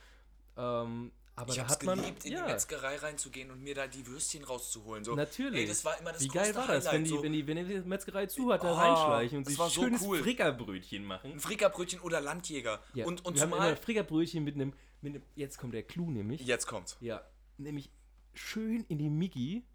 Ähm, 0.56 1.12
aber 1.38 1.50
ich 1.52 1.58
da 1.58 1.68
hat 1.68 1.82
man, 1.84 2.00
geliebt, 2.00 2.24
in 2.24 2.32
ja, 2.32 2.46
die 2.46 2.52
Metzgerei 2.52 2.96
reinzugehen 2.96 3.50
und 3.50 3.62
mir 3.62 3.74
da 3.74 3.86
die 3.86 4.06
Würstchen 4.06 4.42
rauszuholen. 4.42 5.04
So, 5.04 5.14
natürlich. 5.14 5.60
Ey, 5.60 5.68
das 5.68 5.84
war 5.84 6.00
immer 6.00 6.12
das 6.12 6.22
Wie 6.22 6.28
geil 6.28 6.54
war 6.54 6.66
das, 6.66 6.90
wenn 6.90 7.04
die, 7.04 7.10
so 7.10 7.22
wenn 7.22 7.32
die, 7.32 7.46
wenn 7.46 7.68
die 7.68 7.78
Metzgerei 7.80 8.24
zu 8.26 8.50
hat, 8.50 8.64
da 8.64 8.72
Oh, 8.72 8.74
reinschleichen 8.74 9.38
und 9.38 9.44
sich 9.44 9.56
so 9.56 9.68
schönes 9.68 10.00
cool. 10.02 10.18
Frickerbrötchen 10.22 11.04
machen. 11.04 11.32
Ein 11.32 11.40
Frickerbrötchen 11.40 12.00
oder 12.00 12.22
Landjäger. 12.22 12.82
Ja, 12.94 13.04
Und, 13.04 13.24
und 13.26 13.34
wir 13.34 13.42
haben 13.42 13.50
immer 13.50 13.58
zumal. 13.58 13.76
Frickerbrötchen 13.76 14.44
mit 14.44 14.54
einem, 14.54 14.72
mit 15.02 15.14
einem, 15.14 15.22
jetzt 15.34 15.58
kommt 15.58 15.74
der 15.74 15.82
Clou 15.82 16.10
nämlich. 16.10 16.40
Jetzt 16.40 16.66
kommt's. 16.66 16.96
Ja, 17.00 17.22
nämlich 17.58 17.90
schön 18.32 18.84
in 18.88 18.96
die 18.96 19.10
Miggi 19.10 19.66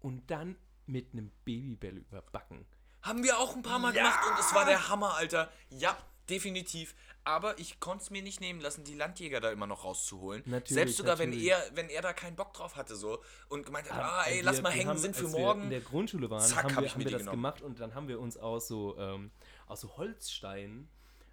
und 0.00 0.30
dann 0.30 0.56
mit 0.86 1.12
einem 1.12 1.30
Babybell 1.44 1.98
überbacken. 1.98 2.64
Haben 3.02 3.22
wir 3.22 3.38
auch 3.38 3.54
ein 3.54 3.62
paar 3.62 3.78
Mal 3.78 3.92
gemacht 3.92 4.20
und 4.30 4.38
es 4.38 4.54
war 4.54 4.64
der 4.64 4.88
Hammer, 4.88 5.14
Alter. 5.14 5.50
Ja, 5.68 5.96
definitiv. 6.30 6.94
Aber 7.26 7.58
ich 7.58 7.80
konnte 7.80 8.04
es 8.04 8.10
mir 8.10 8.22
nicht 8.22 8.40
nehmen 8.42 8.60
lassen, 8.60 8.84
die 8.84 8.94
Landjäger 8.94 9.40
da 9.40 9.50
immer 9.50 9.66
noch 9.66 9.84
rauszuholen. 9.84 10.42
Natürlich, 10.44 10.68
Selbst 10.74 10.96
sogar, 10.98 11.18
wenn 11.18 11.30
natürlich. 11.30 11.48
er, 11.50 11.58
wenn 11.74 11.88
er 11.88 12.02
da 12.02 12.12
keinen 12.12 12.36
Bock 12.36 12.52
drauf 12.52 12.76
hatte 12.76 12.96
so 12.96 13.22
und 13.48 13.64
gemeint 13.64 13.90
hat, 13.90 14.02
ah, 14.02 14.24
ey, 14.26 14.36
Wir- 14.36 14.42
lass 14.42 14.60
mal 14.60 14.70
hängen, 14.72 14.88
haben, 14.90 14.98
sind 14.98 15.16
für 15.16 15.24
als 15.24 15.32
Wir 15.34 15.40
morgen. 15.40 15.62
in 15.62 15.70
der 15.70 15.80
Grundschule 15.80 16.28
waren, 16.28 16.42
Zack, 16.46 16.64
haben 16.64 16.76
hab 16.76 16.82
wir, 16.82 16.86
ich 16.86 16.94
haben 16.94 17.04
wir 17.04 17.10
das 17.10 17.18
genommen. 17.20 17.36
gemacht 17.38 17.62
und 17.62 17.80
dann 17.80 17.94
haben 17.94 18.08
wir 18.08 18.20
uns 18.20 18.36
aus 18.36 18.68
so, 18.68 18.96
ähm, 18.98 19.30
aus 19.66 19.80
so 19.80 19.96
Holzsteinen, 19.96 20.88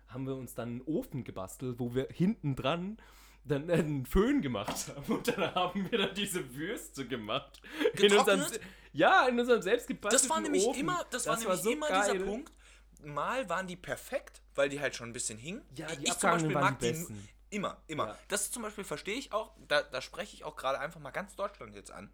haben 0.08 0.26
wir 0.28 0.36
uns 0.36 0.54
dann 0.56 0.70
einen 0.70 0.82
Ofen 0.84 1.26
gebastelt, 1.26 1.78
wo 1.80 1.94
wir 1.94 2.08
hinten 2.10 2.56
dran 2.56 2.98
dann 3.44 3.70
einen 3.72 4.06
Föhn 4.06 4.42
gemacht 4.42 4.88
haben 4.96 5.14
und 5.16 5.28
dann 5.28 5.56
haben 5.56 5.92
wir 5.92 5.98
dann 5.98 6.14
diese 6.16 6.54
Würste 6.56 7.06
gemacht. 7.08 7.60
In 7.98 8.04
unserem, 8.18 8.40
Getrocknet? 8.40 8.62
ja, 8.94 9.28
in 9.28 9.38
unserem 9.40 9.62
selbstgebastelten 9.62 10.28
Das 10.30 10.30
war 10.30 10.40
nämlich 10.42 10.64
Ofen. 10.66 10.80
immer, 10.80 11.06
das, 11.10 11.26
war 11.28 11.38
nämlich 11.38 11.60
so 11.60 11.70
immer 11.72 11.88
geil. 11.90 12.12
dieser 12.14 12.24
Punkt. 12.26 12.52
Mal 13.04 13.50
waren 13.50 13.68
die 13.68 13.76
perfekt, 13.76 14.42
weil 14.56 14.70
die 14.70 14.80
halt 14.80 14.96
schon 14.96 15.10
ein 15.10 15.14
bisschen 15.14 15.38
hingen. 15.38 15.64
Ja, 15.76 15.88
die 15.88 16.06
ich 16.06 16.18
zum 16.18 16.32
Beispiel 16.32 16.52
mag 16.52 16.80
die 16.80 16.94
die 16.94 17.08
immer, 17.50 17.78
immer. 17.88 18.08
Ja. 18.08 18.18
Das 18.30 18.52
zum 18.52 18.64
Beispiel 18.64 18.84
verstehe 18.84 19.16
ich 19.16 19.34
auch, 19.34 19.54
da, 19.68 19.82
da 19.84 20.02
spreche 20.02 20.36
ich 20.36 20.44
auch 20.44 20.56
gerade 20.56 20.80
einfach 20.80 21.00
mal 21.00 21.12
ganz 21.12 21.36
Deutschland 21.36 21.76
jetzt 21.76 21.92
an. 21.92 22.12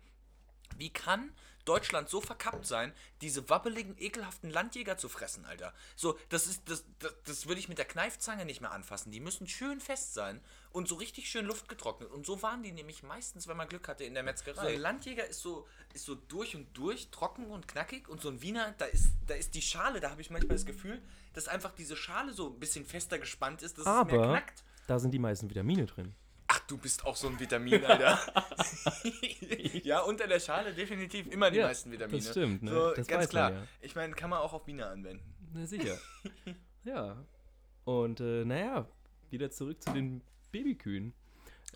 Wie 0.77 0.89
kann 0.89 1.31
Deutschland 1.65 2.07
so 2.07 2.21
verkappt 2.21 2.65
sein, 2.65 2.93
diese 3.21 3.49
wabbeligen, 3.49 3.97
ekelhaften 3.97 4.49
Landjäger 4.49 4.97
zu 4.97 5.09
fressen, 5.09 5.45
Alter? 5.45 5.73
So, 5.95 6.17
das 6.29 6.47
ist, 6.47 6.69
das, 6.69 6.85
das, 6.99 7.13
das 7.25 7.45
würde 7.47 7.59
ich 7.59 7.67
mit 7.67 7.77
der 7.77 7.85
Kneifzange 7.85 8.45
nicht 8.45 8.61
mehr 8.61 8.71
anfassen. 8.71 9.11
Die 9.11 9.19
müssen 9.19 9.47
schön 9.47 9.81
fest 9.81 10.13
sein 10.13 10.39
und 10.71 10.87
so 10.87 10.95
richtig 10.95 11.29
schön 11.29 11.45
luftgetrocknet. 11.45 12.09
Und 12.09 12.25
so 12.25 12.41
waren 12.41 12.63
die 12.63 12.71
nämlich 12.71 13.03
meistens, 13.03 13.47
wenn 13.47 13.57
man 13.57 13.67
Glück 13.67 13.87
hatte, 13.87 14.05
in 14.05 14.13
der 14.13 14.23
Metzgerei. 14.23 14.61
So 14.61 14.67
ein 14.67 14.79
Landjäger 14.79 15.27
ist 15.27 15.41
so, 15.41 15.67
ist 15.93 16.05
so 16.05 16.15
durch 16.15 16.55
und 16.55 16.75
durch, 16.77 17.09
trocken 17.09 17.47
und 17.47 17.67
knackig. 17.67 18.07
Und 18.07 18.21
so 18.21 18.29
ein 18.29 18.41
Wiener, 18.41 18.73
da 18.77 18.85
ist, 18.85 19.09
da 19.25 19.33
ist 19.33 19.53
die 19.53 19.61
Schale, 19.61 19.99
da 19.99 20.09
habe 20.11 20.21
ich 20.21 20.29
manchmal 20.29 20.55
das 20.55 20.65
Gefühl, 20.65 21.01
dass 21.33 21.47
einfach 21.47 21.73
diese 21.73 21.97
Schale 21.97 22.33
so 22.33 22.47
ein 22.47 22.59
bisschen 22.59 22.85
fester 22.85 23.19
gespannt 23.19 23.61
ist, 23.61 23.77
dass 23.77 23.81
es 23.81 23.85
mehr 23.85 23.95
Aber 23.95 24.29
knackt. 24.29 24.63
da 24.87 24.99
sind 24.99 25.11
die 25.11 25.19
meisten 25.19 25.49
Vitamine 25.49 25.85
drin. 25.85 26.15
Du 26.67 26.77
bist 26.77 27.05
auch 27.05 27.15
so 27.15 27.27
ein 27.29 27.39
Vitamin, 27.39 27.83
Alter. 27.85 28.19
ja, 29.83 30.01
unter 30.01 30.27
der 30.27 30.39
Schale 30.39 30.73
definitiv 30.73 31.27
immer 31.27 31.49
die 31.49 31.57
Ja, 31.59 31.67
meisten 31.67 31.91
Vitamine. 31.91 32.17
das 32.17 32.29
stimmt, 32.31 32.63
ne? 32.63 32.71
So, 32.71 32.93
Das 32.93 33.07
ganz 33.07 33.29
klar. 33.29 33.51
man 33.51 33.59
ja. 33.61 33.67
Ich 33.81 33.95
meine, 33.95 34.13
kann 34.13 34.29
man 34.29 34.39
auch 34.39 34.53
auf 34.53 34.65
Biene 34.65 34.85
anwenden. 34.85 35.23
Na 35.53 35.65
sicher. 35.65 35.97
ja. 36.83 37.23
Und 37.85 38.19
äh, 38.19 38.43
naja, 38.43 38.85
wieder 39.29 39.49
zurück 39.49 39.81
zu 39.81 39.91
den 39.91 40.21
Babykühen. 40.51 41.13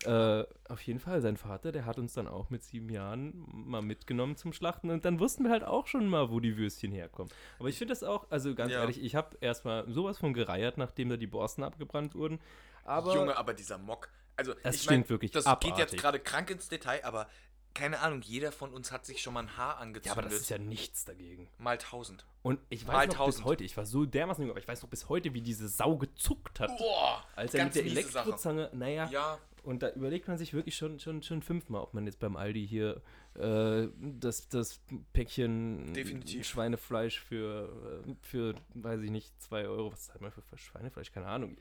Äh, 0.04 0.44
auf 0.68 0.82
jeden 0.82 0.98
Fall, 1.00 1.20
sein 1.22 1.36
Vater, 1.36 1.70
der 1.72 1.86
hat 1.86 1.98
uns 1.98 2.12
dann 2.14 2.26
auch 2.26 2.50
mit 2.50 2.62
sieben 2.64 2.88
Jahren 2.90 3.44
mal 3.50 3.82
mitgenommen 3.82 4.36
zum 4.36 4.52
Schlachten 4.52 4.90
und 4.90 5.04
dann 5.04 5.20
wussten 5.20 5.44
wir 5.44 5.50
halt 5.50 5.64
auch 5.64 5.86
schon 5.86 6.06
mal, 6.08 6.30
wo 6.30 6.40
die 6.40 6.56
Würstchen 6.56 6.92
herkommen. 6.92 7.30
Aber 7.58 7.68
ich 7.68 7.78
finde 7.78 7.92
das 7.92 8.02
auch, 8.02 8.26
also 8.30 8.54
ganz 8.54 8.72
Ja. 8.72 8.80
ehrlich, 8.80 9.02
ich 9.02 9.14
habe 9.14 9.36
erstmal 9.40 9.88
sowas 9.90 10.18
von 10.18 10.34
gereiert, 10.34 10.76
nachdem 10.76 11.08
da 11.08 11.16
die 11.16 11.26
Borsten 11.26 11.62
abgebrannt 11.62 12.14
wurden. 12.14 12.40
Aber 12.84 13.14
Junge, 13.14 13.36
aber 13.36 13.54
dieser 13.54 13.78
Mock. 13.78 14.08
Also, 14.36 14.54
Es 14.62 14.76
ich 14.76 14.82
stinkt 14.82 15.10
wirklich 15.10 15.30
Das 15.30 15.46
abartig. 15.46 15.70
geht 15.70 15.78
jetzt 15.78 15.96
gerade 16.00 16.18
krank 16.20 16.50
ins 16.50 16.68
Detail, 16.68 17.04
aber 17.04 17.28
keine 17.74 18.00
Ahnung, 18.00 18.20
jeder 18.22 18.52
von 18.52 18.70
uns 18.72 18.92
hat 18.92 19.06
sich 19.06 19.22
schon 19.22 19.32
mal 19.34 19.40
ein 19.44 19.56
Haar 19.56 19.74
ja, 19.76 19.80
angezündet. 19.80 20.12
aber 20.18 20.22
das 20.28 20.34
ist 20.40 20.50
ja 20.50 20.58
nichts 20.58 21.04
dagegen. 21.06 21.48
mal 21.58 21.78
tausend. 21.78 22.26
Und 22.42 22.60
ich 22.68 22.86
Mal 22.86 22.92
weiß 22.94 23.06
noch 23.08 23.12
bis 23.12 23.16
tausend. 23.36 23.44
heute, 23.46 23.64
ich 23.64 23.76
war 23.76 23.86
so 23.86 24.04
dermaßen, 24.04 24.42
jung, 24.42 24.50
aber 24.50 24.60
ich 24.60 24.68
weiß 24.68 24.82
noch 24.82 24.90
bis 24.90 25.08
heute, 25.08 25.32
wie 25.32 25.40
diese 25.40 25.68
Sau 25.68 25.96
gezuckt 25.96 26.60
hat. 26.60 26.76
Boah, 26.76 27.24
Als 27.36 27.54
er 27.54 27.64
mit 27.64 27.74
der 27.74 27.84
miese 27.84 28.02
Sache. 28.02 28.24
Elektrozange, 28.24 28.70
naja, 28.74 29.08
Ja, 29.10 29.38
Und 29.62 29.82
da 29.82 29.90
überlegt 29.92 30.28
man 30.28 30.36
sich 30.36 30.52
wirklich 30.52 30.76
schon, 30.76 30.98
schon, 30.98 31.22
schon 31.22 31.40
fünfmal, 31.40 31.80
ob 31.82 31.94
man 31.94 32.04
jetzt 32.04 32.18
beim 32.18 32.36
Aldi 32.36 32.66
hier 32.66 33.00
äh, 33.36 33.88
das, 34.00 34.48
das 34.48 34.80
Päckchen 35.14 35.94
Definitiv. 35.94 36.44
Schweinefleisch 36.46 37.20
für, 37.20 38.02
äh, 38.06 38.14
für, 38.20 38.54
weiß 38.74 39.00
ich 39.02 39.10
nicht, 39.10 39.32
2 39.44 39.66
Euro, 39.68 39.92
was 39.92 40.06
zahlt 40.08 40.20
man 40.20 40.30
für 40.32 40.42
Schweinefleisch? 40.58 41.10
Keine 41.12 41.26
Ahnung. 41.28 41.56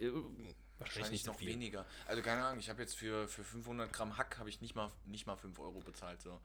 Wahrscheinlich 0.81 1.11
nicht 1.11 1.25
so 1.25 1.31
noch 1.31 1.39
viel. 1.39 1.49
weniger. 1.49 1.85
Also 2.07 2.21
keine 2.21 2.43
Ahnung, 2.45 2.59
ich 2.59 2.69
habe 2.69 2.81
jetzt 2.81 2.95
für, 2.95 3.27
für 3.27 3.43
500 3.43 3.91
Gramm 3.93 4.17
Hack 4.17 4.37
habe 4.39 4.49
ich 4.49 4.61
nicht 4.61 4.75
mal, 4.75 4.91
nicht 5.05 5.25
mal 5.27 5.35
5 5.37 5.57
Euro 5.59 5.79
bezahlt. 5.79 6.21
So. 6.21 6.39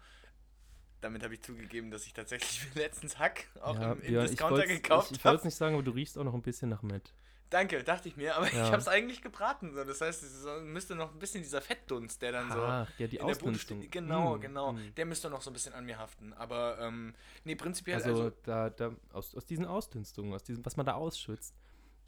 Damit 1.01 1.22
habe 1.22 1.34
ich 1.34 1.43
zugegeben, 1.43 1.91
dass 1.91 2.07
ich 2.07 2.12
tatsächlich 2.14 2.66
letztens 2.74 3.18
Hack 3.18 3.47
auch 3.61 3.74
Ja, 3.78 3.93
im, 3.93 4.01
im 4.01 4.07
Björn, 4.07 4.24
ich 4.24 4.30
Discounter 4.32 4.66
gekauft 4.66 5.11
ich, 5.11 5.18
ich 5.18 5.24
habe. 5.24 5.32
wollte 5.32 5.41
es 5.41 5.45
nicht 5.45 5.57
sagen, 5.57 5.74
aber 5.74 5.82
du 5.84 5.91
riechst 5.91 6.16
auch 6.18 6.24
noch 6.24 6.34
ein 6.34 6.43
bisschen 6.43 6.68
nach 6.70 6.82
Met. 6.82 7.12
Danke, 7.49 7.84
dachte 7.84 8.09
ich 8.09 8.16
mir, 8.16 8.34
aber 8.34 8.47
Ja. 8.47 8.64
ich 8.64 8.72
habe 8.72 8.78
es 8.78 8.89
eigentlich 8.89 9.22
gebraten. 9.22 9.72
So. 9.72 9.84
Das 9.84 10.01
heißt, 10.01 10.20
es 10.24 10.43
so- 10.43 10.61
müsste 10.62 10.97
noch 10.97 11.12
ein 11.12 11.18
bisschen 11.20 11.43
dieser 11.45 11.61
Fettdunst, 11.62 12.20
der 12.20 12.32
dann 12.32 12.51
so 12.51 12.59
Ah, 12.61 12.89
ja, 12.99 13.07
die 13.07 13.16
in 13.16 13.26
der 13.26 13.34
Bude 13.34 13.51
Ausdünstung. 13.51 13.78
steht. 13.82 13.93
Genau, 13.93 14.37
Mm, 14.37 14.41
genau. 14.41 14.72
mm. 14.72 14.95
Der 14.97 15.07
müsste 15.07 15.30
noch 15.30 15.41
so 15.43 15.51
ein 15.51 15.53
bisschen 15.53 15.72
an 15.72 15.84
mir 15.84 15.97
haften. 15.97 16.32
Aber 16.32 16.76
ähm, 16.80 17.14
nee, 17.45 17.55
prinzipiell, 17.55 17.99
Also, 17.99 18.09
also, 18.11 18.30
da, 18.43 18.70
da, 18.70 18.91
aus, 19.12 19.32
aus 19.37 19.47
diesen 19.47 19.64
Ausdünstungen, 19.64 20.34
aus 20.34 20.43
diesem, 20.43 20.66
was 20.66 20.76
man 20.76 20.87
da 20.87 20.95
ausschützt, 20.95 21.55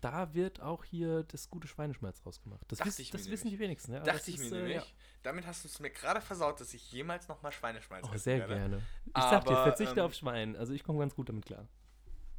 da 0.01 0.35
wird 0.35 0.61
auch 0.61 0.85
hier 0.85 1.25
das 1.25 1.51
gute 1.51 1.67
Schweineschmalz 1.69 2.25
rausgemacht. 2.25 2.61
Das, 2.69 2.85
wiss, 2.85 3.11
das 3.11 3.31
wissen 3.31 3.51
die 3.51 3.59
wenigsten. 3.59 3.93
Ja? 3.93 4.01
dachte 4.01 4.31
ich 4.31 4.37
ist, 4.39 4.51
mir 4.51 4.57
äh, 4.57 4.63
nämlich. 4.63 4.77
ja. 4.77 4.83
Damit 5.23 5.47
hast 5.47 5.65
du 5.65 5.69
es 5.69 5.81
mir 5.81 5.91
gerade 5.91 6.21
versaut, 6.21 6.61
dass 6.61 6.73
ich 6.75 6.93
jemals 6.93 7.27
nochmal 7.29 7.53
Schweineschmalz 7.53 8.07
Oh, 8.09 8.17
sehr 8.17 8.39
werde. 8.39 8.55
gerne. 8.55 8.77
Ich 9.07 9.13
sag 9.15 9.45
dir, 9.45 9.51
Aber, 9.53 9.65
verzichte 9.65 10.01
ähm, 10.01 10.07
auf 10.07 10.15
Schwein. 10.15 10.57
Also 10.57 10.73
ich 10.73 10.85
komme 10.85 11.01
ganz 11.01 11.15
gut 11.15 11.29
damit 11.29 11.47
klar. 11.47 11.67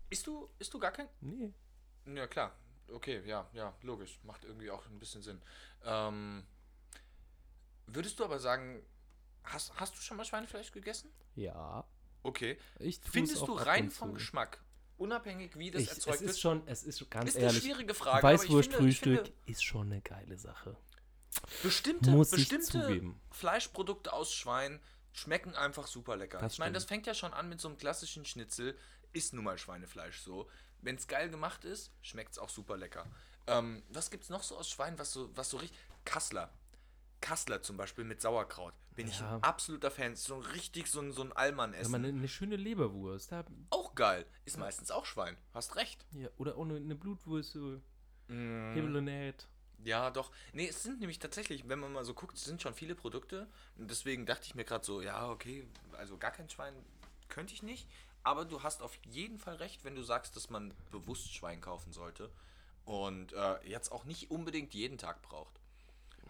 Isst 0.09 0.25
du, 0.25 0.49
isst 0.57 0.73
du 0.73 0.79
gar 0.79 0.91
kein? 0.91 1.07
Nee. 1.21 1.53
Ja, 2.05 2.27
klar. 2.27 2.55
Okay, 2.91 3.21
ja, 3.25 3.47
ja, 3.53 3.73
logisch. 3.81 4.19
Macht 4.23 4.45
irgendwie 4.45 4.71
auch 4.71 4.85
ein 4.87 4.97
bisschen 4.99 5.21
Sinn. 5.21 5.41
Ähm, 5.83 6.43
würdest 7.87 8.19
du 8.19 8.23
aber 8.23 8.39
sagen, 8.39 8.81
hast, 9.43 9.73
hast 9.79 9.95
du 9.95 10.01
schon 10.01 10.17
mal 10.17 10.25
Schweinefleisch 10.25 10.71
gegessen? 10.71 11.11
Ja. 11.35 11.85
Okay. 12.23 12.57
Ich 12.79 12.99
Findest 13.01 13.41
du 13.47 13.53
rein 13.53 13.91
vom. 13.91 14.13
Geschmack, 14.13 14.63
unabhängig 14.99 15.57
wie 15.57 15.71
das 15.71 15.81
Ich, 15.81 15.91
es 15.91 15.97
erzeugt 15.97 16.21
ist 16.21 16.27
wird, 16.27 16.39
schon, 16.39 16.67
es 16.67 16.83
ist 16.83 17.09
ganz 17.09 17.29
ist 17.29 17.37
eine 17.37 17.45
ehrlich. 17.45 17.63
schwierige 17.63 17.93
Frage. 17.93 18.23
Weißwurstfrühstück 18.23 19.31
ist 19.45 19.63
schon 19.63 19.91
eine 19.91 20.01
geile 20.01 20.37
Sache. 20.37 20.75
Bestimmte, 21.63 22.11
Muss 22.11 22.31
bestimmte. 22.31 23.13
Fleischprodukte 23.31 24.11
aus 24.13 24.33
Schwein 24.33 24.79
schmecken 25.11 25.55
einfach 25.55 25.87
super 25.87 26.15
lecker. 26.15 26.39
Das 26.39 26.53
ich 26.53 26.59
meine, 26.59 26.73
das 26.73 26.85
fängt 26.85 27.07
ja 27.07 27.13
schon 27.13 27.33
an 27.33 27.49
mit 27.49 27.61
so 27.61 27.67
einem 27.67 27.77
klassischen 27.77 28.25
Schnitzel. 28.25 28.77
Ist 29.13 29.33
nun 29.33 29.43
mal 29.43 29.57
Schweinefleisch 29.57 30.19
so. 30.19 30.49
Wenn 30.81 30.95
es 30.95 31.07
geil 31.07 31.29
gemacht 31.29 31.65
ist, 31.65 31.91
schmeckt 32.01 32.33
es 32.33 32.39
auch 32.39 32.49
super 32.49 32.77
lecker. 32.77 33.05
Ähm, 33.47 33.83
was 33.89 34.11
gibt 34.11 34.23
es 34.23 34.29
noch 34.29 34.43
so 34.43 34.57
aus 34.57 34.69
Schwein, 34.69 34.99
was 34.99 35.11
so, 35.11 35.35
was 35.35 35.49
so 35.49 35.57
richtig. 35.57 35.77
Kassler. 36.05 36.53
Kassler 37.21 37.61
zum 37.61 37.77
Beispiel 37.77 38.03
mit 38.03 38.21
Sauerkraut. 38.21 38.73
Bin 38.95 39.07
ich 39.07 39.19
Ja. 39.19 39.35
ein 39.37 39.43
absoluter 39.43 39.91
Fan. 39.91 40.15
So 40.15 40.35
ein 40.35 40.41
richtig 40.41 40.87
so 40.87 40.99
ein, 41.01 41.11
so 41.11 41.21
ein 41.21 41.31
Allmann-Essen. 41.31 41.85
Wenn 41.93 42.01
man 42.01 42.09
eine, 42.09 42.17
eine 42.19 42.27
schöne 42.27 42.55
Leberwurst 42.55 43.31
da, 43.31 43.45
auch 43.69 43.95
geil. 43.95 44.25
Ist 44.45 44.57
meistens 44.57 44.91
auch 44.91 45.05
Schwein. 45.05 45.37
Hast 45.53 45.75
recht. 45.75 46.05
ja, 46.11 46.29
oder 46.37 46.55
auch 46.57 46.63
eine, 46.63 46.75
eine 46.77 46.95
Blutwurst, 46.95 47.51
so 47.53 47.81
Mm. 48.31 48.73
Hebelonät. 48.73 49.47
Ja, 49.83 50.11
doch. 50.11 50.31
Nee, 50.53 50.67
es 50.67 50.83
sind 50.83 50.99
nämlich 50.99 51.17
tatsächlich, 51.17 51.67
wenn 51.67 51.79
man 51.79 51.91
mal 51.93 52.05
so 52.05 52.13
guckt, 52.13 52.37
es 52.37 52.43
sind 52.45 52.61
schon 52.61 52.75
viele 52.75 52.93
Produkte. 52.93 53.47
Und 53.75 53.89
deswegen 53.89 54.25
dachte 54.27 54.45
ich 54.45 54.53
mir 54.53 54.65
gerade 54.65 54.85
so, 54.85 55.01
ja, 55.01 55.27
okay, 55.29 55.65
also 55.97 56.15
gar 56.17 56.29
kein 56.31 56.47
Schwein 56.49 56.75
könnte 57.27 57.53
ich 57.55 57.63
nicht. 57.63 57.87
Aber 58.23 58.45
du 58.45 58.61
hast 58.61 58.81
auf 58.83 58.93
jeden 59.09 59.39
Fall 59.39 59.55
recht, 59.55 59.83
wenn 59.85 59.95
du 59.95 60.03
sagst, 60.03 60.35
dass 60.35 60.49
man 60.51 60.73
bewusst 60.91 61.33
Schwein 61.33 61.59
kaufen 61.61 61.91
sollte. 61.91 62.29
Und 62.85 63.33
äh, 63.33 63.67
jetzt 63.67 63.91
auch 63.91 64.03
nicht 64.03 64.29
unbedingt 64.29 64.73
jeden 64.75 64.97
Tag 64.99 65.21
braucht. 65.23 65.58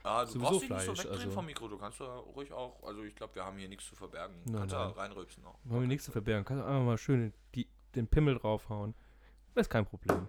Ah, 0.03 0.23
du 0.23 0.31
Sowieso 0.31 0.45
brauchst 0.45 0.61
dich 0.63 0.69
nicht 0.69 0.79
so 0.79 0.85
Fleisch, 0.85 0.99
wegdrehen 0.99 1.21
also- 1.21 1.31
vom 1.31 1.45
Mikro. 1.45 1.67
Du 1.67 1.77
kannst 1.77 1.99
da 1.99 2.15
ruhig 2.17 2.51
auch, 2.51 2.81
also 2.83 3.03
ich 3.03 3.15
glaube, 3.15 3.35
wir 3.35 3.45
haben 3.45 3.57
hier 3.57 3.69
nichts 3.69 3.87
zu 3.87 3.95
verbergen. 3.95 4.35
Nein, 4.45 4.55
kannst 4.55 4.73
da 4.73 4.85
nein. 4.85 4.93
reinrülpsen 4.93 5.45
auch. 5.45 5.59
Wir 5.63 5.79
nichts 5.81 6.05
zu 6.05 6.11
verbergen. 6.11 6.45
Kannst 6.45 6.63
du 6.63 6.67
einfach 6.67 6.85
mal 6.85 6.97
schön 6.97 7.33
die, 7.55 7.67
den 7.95 8.07
Pimmel 8.07 8.37
draufhauen. 8.37 8.93
Das 9.55 9.67
ist 9.67 9.69
kein 9.69 9.85
Problem. 9.85 10.27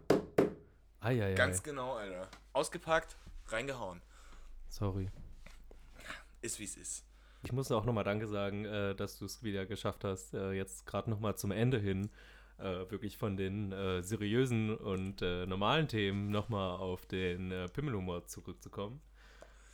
Eieiei. 1.01 1.35
Ganz 1.35 1.63
genau, 1.63 1.95
Alter. 1.95 2.29
Ausgepackt, 2.53 3.17
reingehauen. 3.47 4.03
Sorry. 4.69 5.09
Ist 6.43 6.59
wie 6.59 6.65
es 6.65 6.77
ist. 6.77 7.05
Ich 7.43 7.53
muss 7.53 7.71
auch 7.73 7.85
nochmal 7.85 8.05
Danke 8.05 8.27
sagen, 8.27 8.65
äh, 8.65 8.95
dass 8.95 9.19
du 9.19 9.25
es 9.25 9.43
wieder 9.43 9.67
geschafft 9.67 10.05
hast, 10.05 10.35
äh, 10.35 10.53
jetzt 10.53 10.85
gerade 10.87 11.09
nochmal 11.09 11.37
zum 11.37 11.53
Ende 11.53 11.79
hin 11.79 12.11
äh, 12.59 12.91
wirklich 12.91 13.17
von 13.17 13.37
den 13.37 13.73
äh, 13.73 14.03
seriösen 14.03 14.77
und 14.77 15.23
äh, 15.23 15.47
normalen 15.47 15.89
Themen 15.89 16.31
nochmal 16.31 16.79
auf 16.79 17.07
den 17.07 17.51
äh, 17.51 17.69
Pimmelhumor 17.69 18.27
zurückzukommen. 18.27 19.01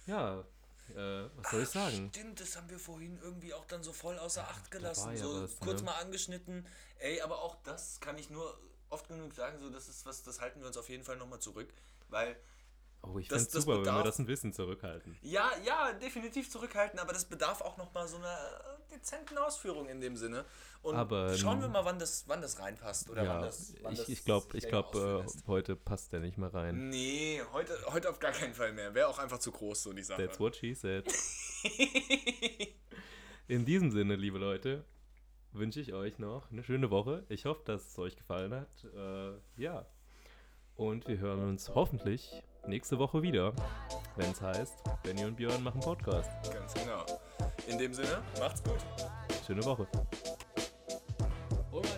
Ja, 0.06 0.40
äh, 0.94 1.28
was 1.36 1.50
soll 1.50 1.62
ich 1.62 1.68
sagen? 1.68 2.10
Stimmt, 2.14 2.40
das 2.40 2.56
haben 2.56 2.70
wir 2.70 2.78
vorhin 2.78 3.18
irgendwie 3.22 3.52
auch 3.54 3.64
dann 3.66 3.82
so 3.82 3.92
voll 3.92 4.18
außer 4.18 4.42
Acht 4.48 4.70
gelassen. 4.70 5.16
so 5.16 5.42
was, 5.42 5.58
kurz 5.58 5.80
ne? 5.80 5.86
mal 5.86 5.94
angeschnitten. 6.00 6.66
Ey, 6.98 7.20
aber 7.20 7.42
auch 7.42 7.56
das 7.64 8.00
kann 8.00 8.16
ich 8.18 8.30
nur 8.30 8.56
oft 8.88 9.08
genug 9.08 9.34
sagen, 9.34 9.58
so 9.58 9.68
das 9.68 9.88
ist 9.88 10.06
was, 10.06 10.22
das 10.22 10.40
halten 10.40 10.60
wir 10.60 10.68
uns 10.68 10.76
auf 10.76 10.88
jeden 10.88 11.02
Fall 11.04 11.16
nochmal 11.16 11.40
zurück. 11.40 11.72
Weil, 12.08 12.36
Oh, 13.02 13.18
ich 13.18 13.28
das 13.28 13.50
super, 13.50 13.78
wenn 13.78 13.84
wir 13.84 13.92
bedarf- 13.92 14.04
das 14.04 14.18
ein 14.18 14.26
bisschen 14.26 14.52
zurückhalten. 14.52 15.16
ja, 15.22 15.50
ja, 15.64 15.92
definitiv 15.92 16.50
zurückhalten, 16.50 16.98
aber 16.98 17.12
das 17.12 17.24
bedarf 17.24 17.60
auch 17.60 17.76
nochmal 17.76 18.08
so 18.08 18.16
einer 18.16 18.75
dezenten 18.90 19.38
Ausführung 19.38 19.88
in 19.88 20.00
dem 20.00 20.16
Sinne. 20.16 20.44
Und 20.82 20.94
Aber, 20.94 21.36
schauen 21.36 21.58
wir 21.60 21.66
ähm, 21.66 21.72
mal, 21.72 21.84
wann 21.84 21.98
das, 21.98 22.24
wann 22.28 22.40
das 22.40 22.60
reinpasst 22.60 23.10
oder 23.10 23.22
wann 23.22 23.40
ja, 23.40 23.46
das. 23.46 23.74
Wann 23.82 23.94
ich, 23.94 24.08
ich 24.08 24.24
glaube, 24.24 24.56
ich 24.56 24.68
glaub, 24.68 24.94
äh, 24.94 25.24
heute 25.46 25.74
passt 25.74 26.12
der 26.12 26.20
nicht 26.20 26.38
mehr 26.38 26.54
rein. 26.54 26.90
Nee, 26.90 27.42
heute, 27.52 27.76
heute 27.92 28.10
auf 28.10 28.18
gar 28.18 28.32
keinen 28.32 28.54
Fall 28.54 28.72
mehr. 28.72 28.94
Wäre 28.94 29.08
auch 29.08 29.18
einfach 29.18 29.38
zu 29.38 29.50
groß, 29.50 29.82
so 29.82 29.92
die 29.92 30.04
Sache. 30.04 30.24
That's 30.24 30.38
what 30.38 30.56
she 30.56 30.74
said. 30.74 31.04
In 33.48 33.64
diesem 33.64 33.90
Sinne, 33.90 34.16
liebe 34.16 34.38
Leute, 34.38 34.84
wünsche 35.52 35.80
ich 35.80 35.92
euch 35.92 36.18
noch 36.18 36.50
eine 36.50 36.62
schöne 36.62 36.90
Woche. 36.90 37.24
Ich 37.28 37.46
hoffe, 37.46 37.62
dass 37.64 37.88
es 37.88 37.98
euch 37.98 38.16
gefallen 38.16 38.54
hat. 38.54 38.84
Äh, 38.94 39.32
ja. 39.60 39.86
Und 40.76 41.08
wir 41.08 41.18
hören 41.18 41.42
uns 41.48 41.74
hoffentlich 41.74 42.30
nächste 42.66 42.98
Woche 42.98 43.22
wieder, 43.22 43.54
wenn 44.16 44.30
es 44.30 44.40
heißt, 44.40 44.74
Benny 45.02 45.24
und 45.24 45.36
Björn 45.36 45.62
machen 45.62 45.80
Podcast. 45.80 46.30
Ganz 46.52 46.74
genau. 46.74 47.04
In 47.66 47.78
dem 47.78 47.92
Sinne, 47.92 48.22
macht's 48.38 48.62
gut. 48.62 48.78
Schöne 49.46 49.64
Woche. 49.64 49.86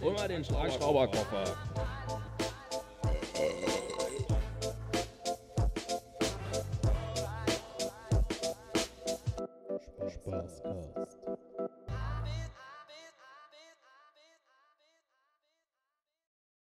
Hol 0.03 0.13
mal 0.13 0.29
den 0.29 0.45
Schlagschrauberkoffer. 0.45 1.45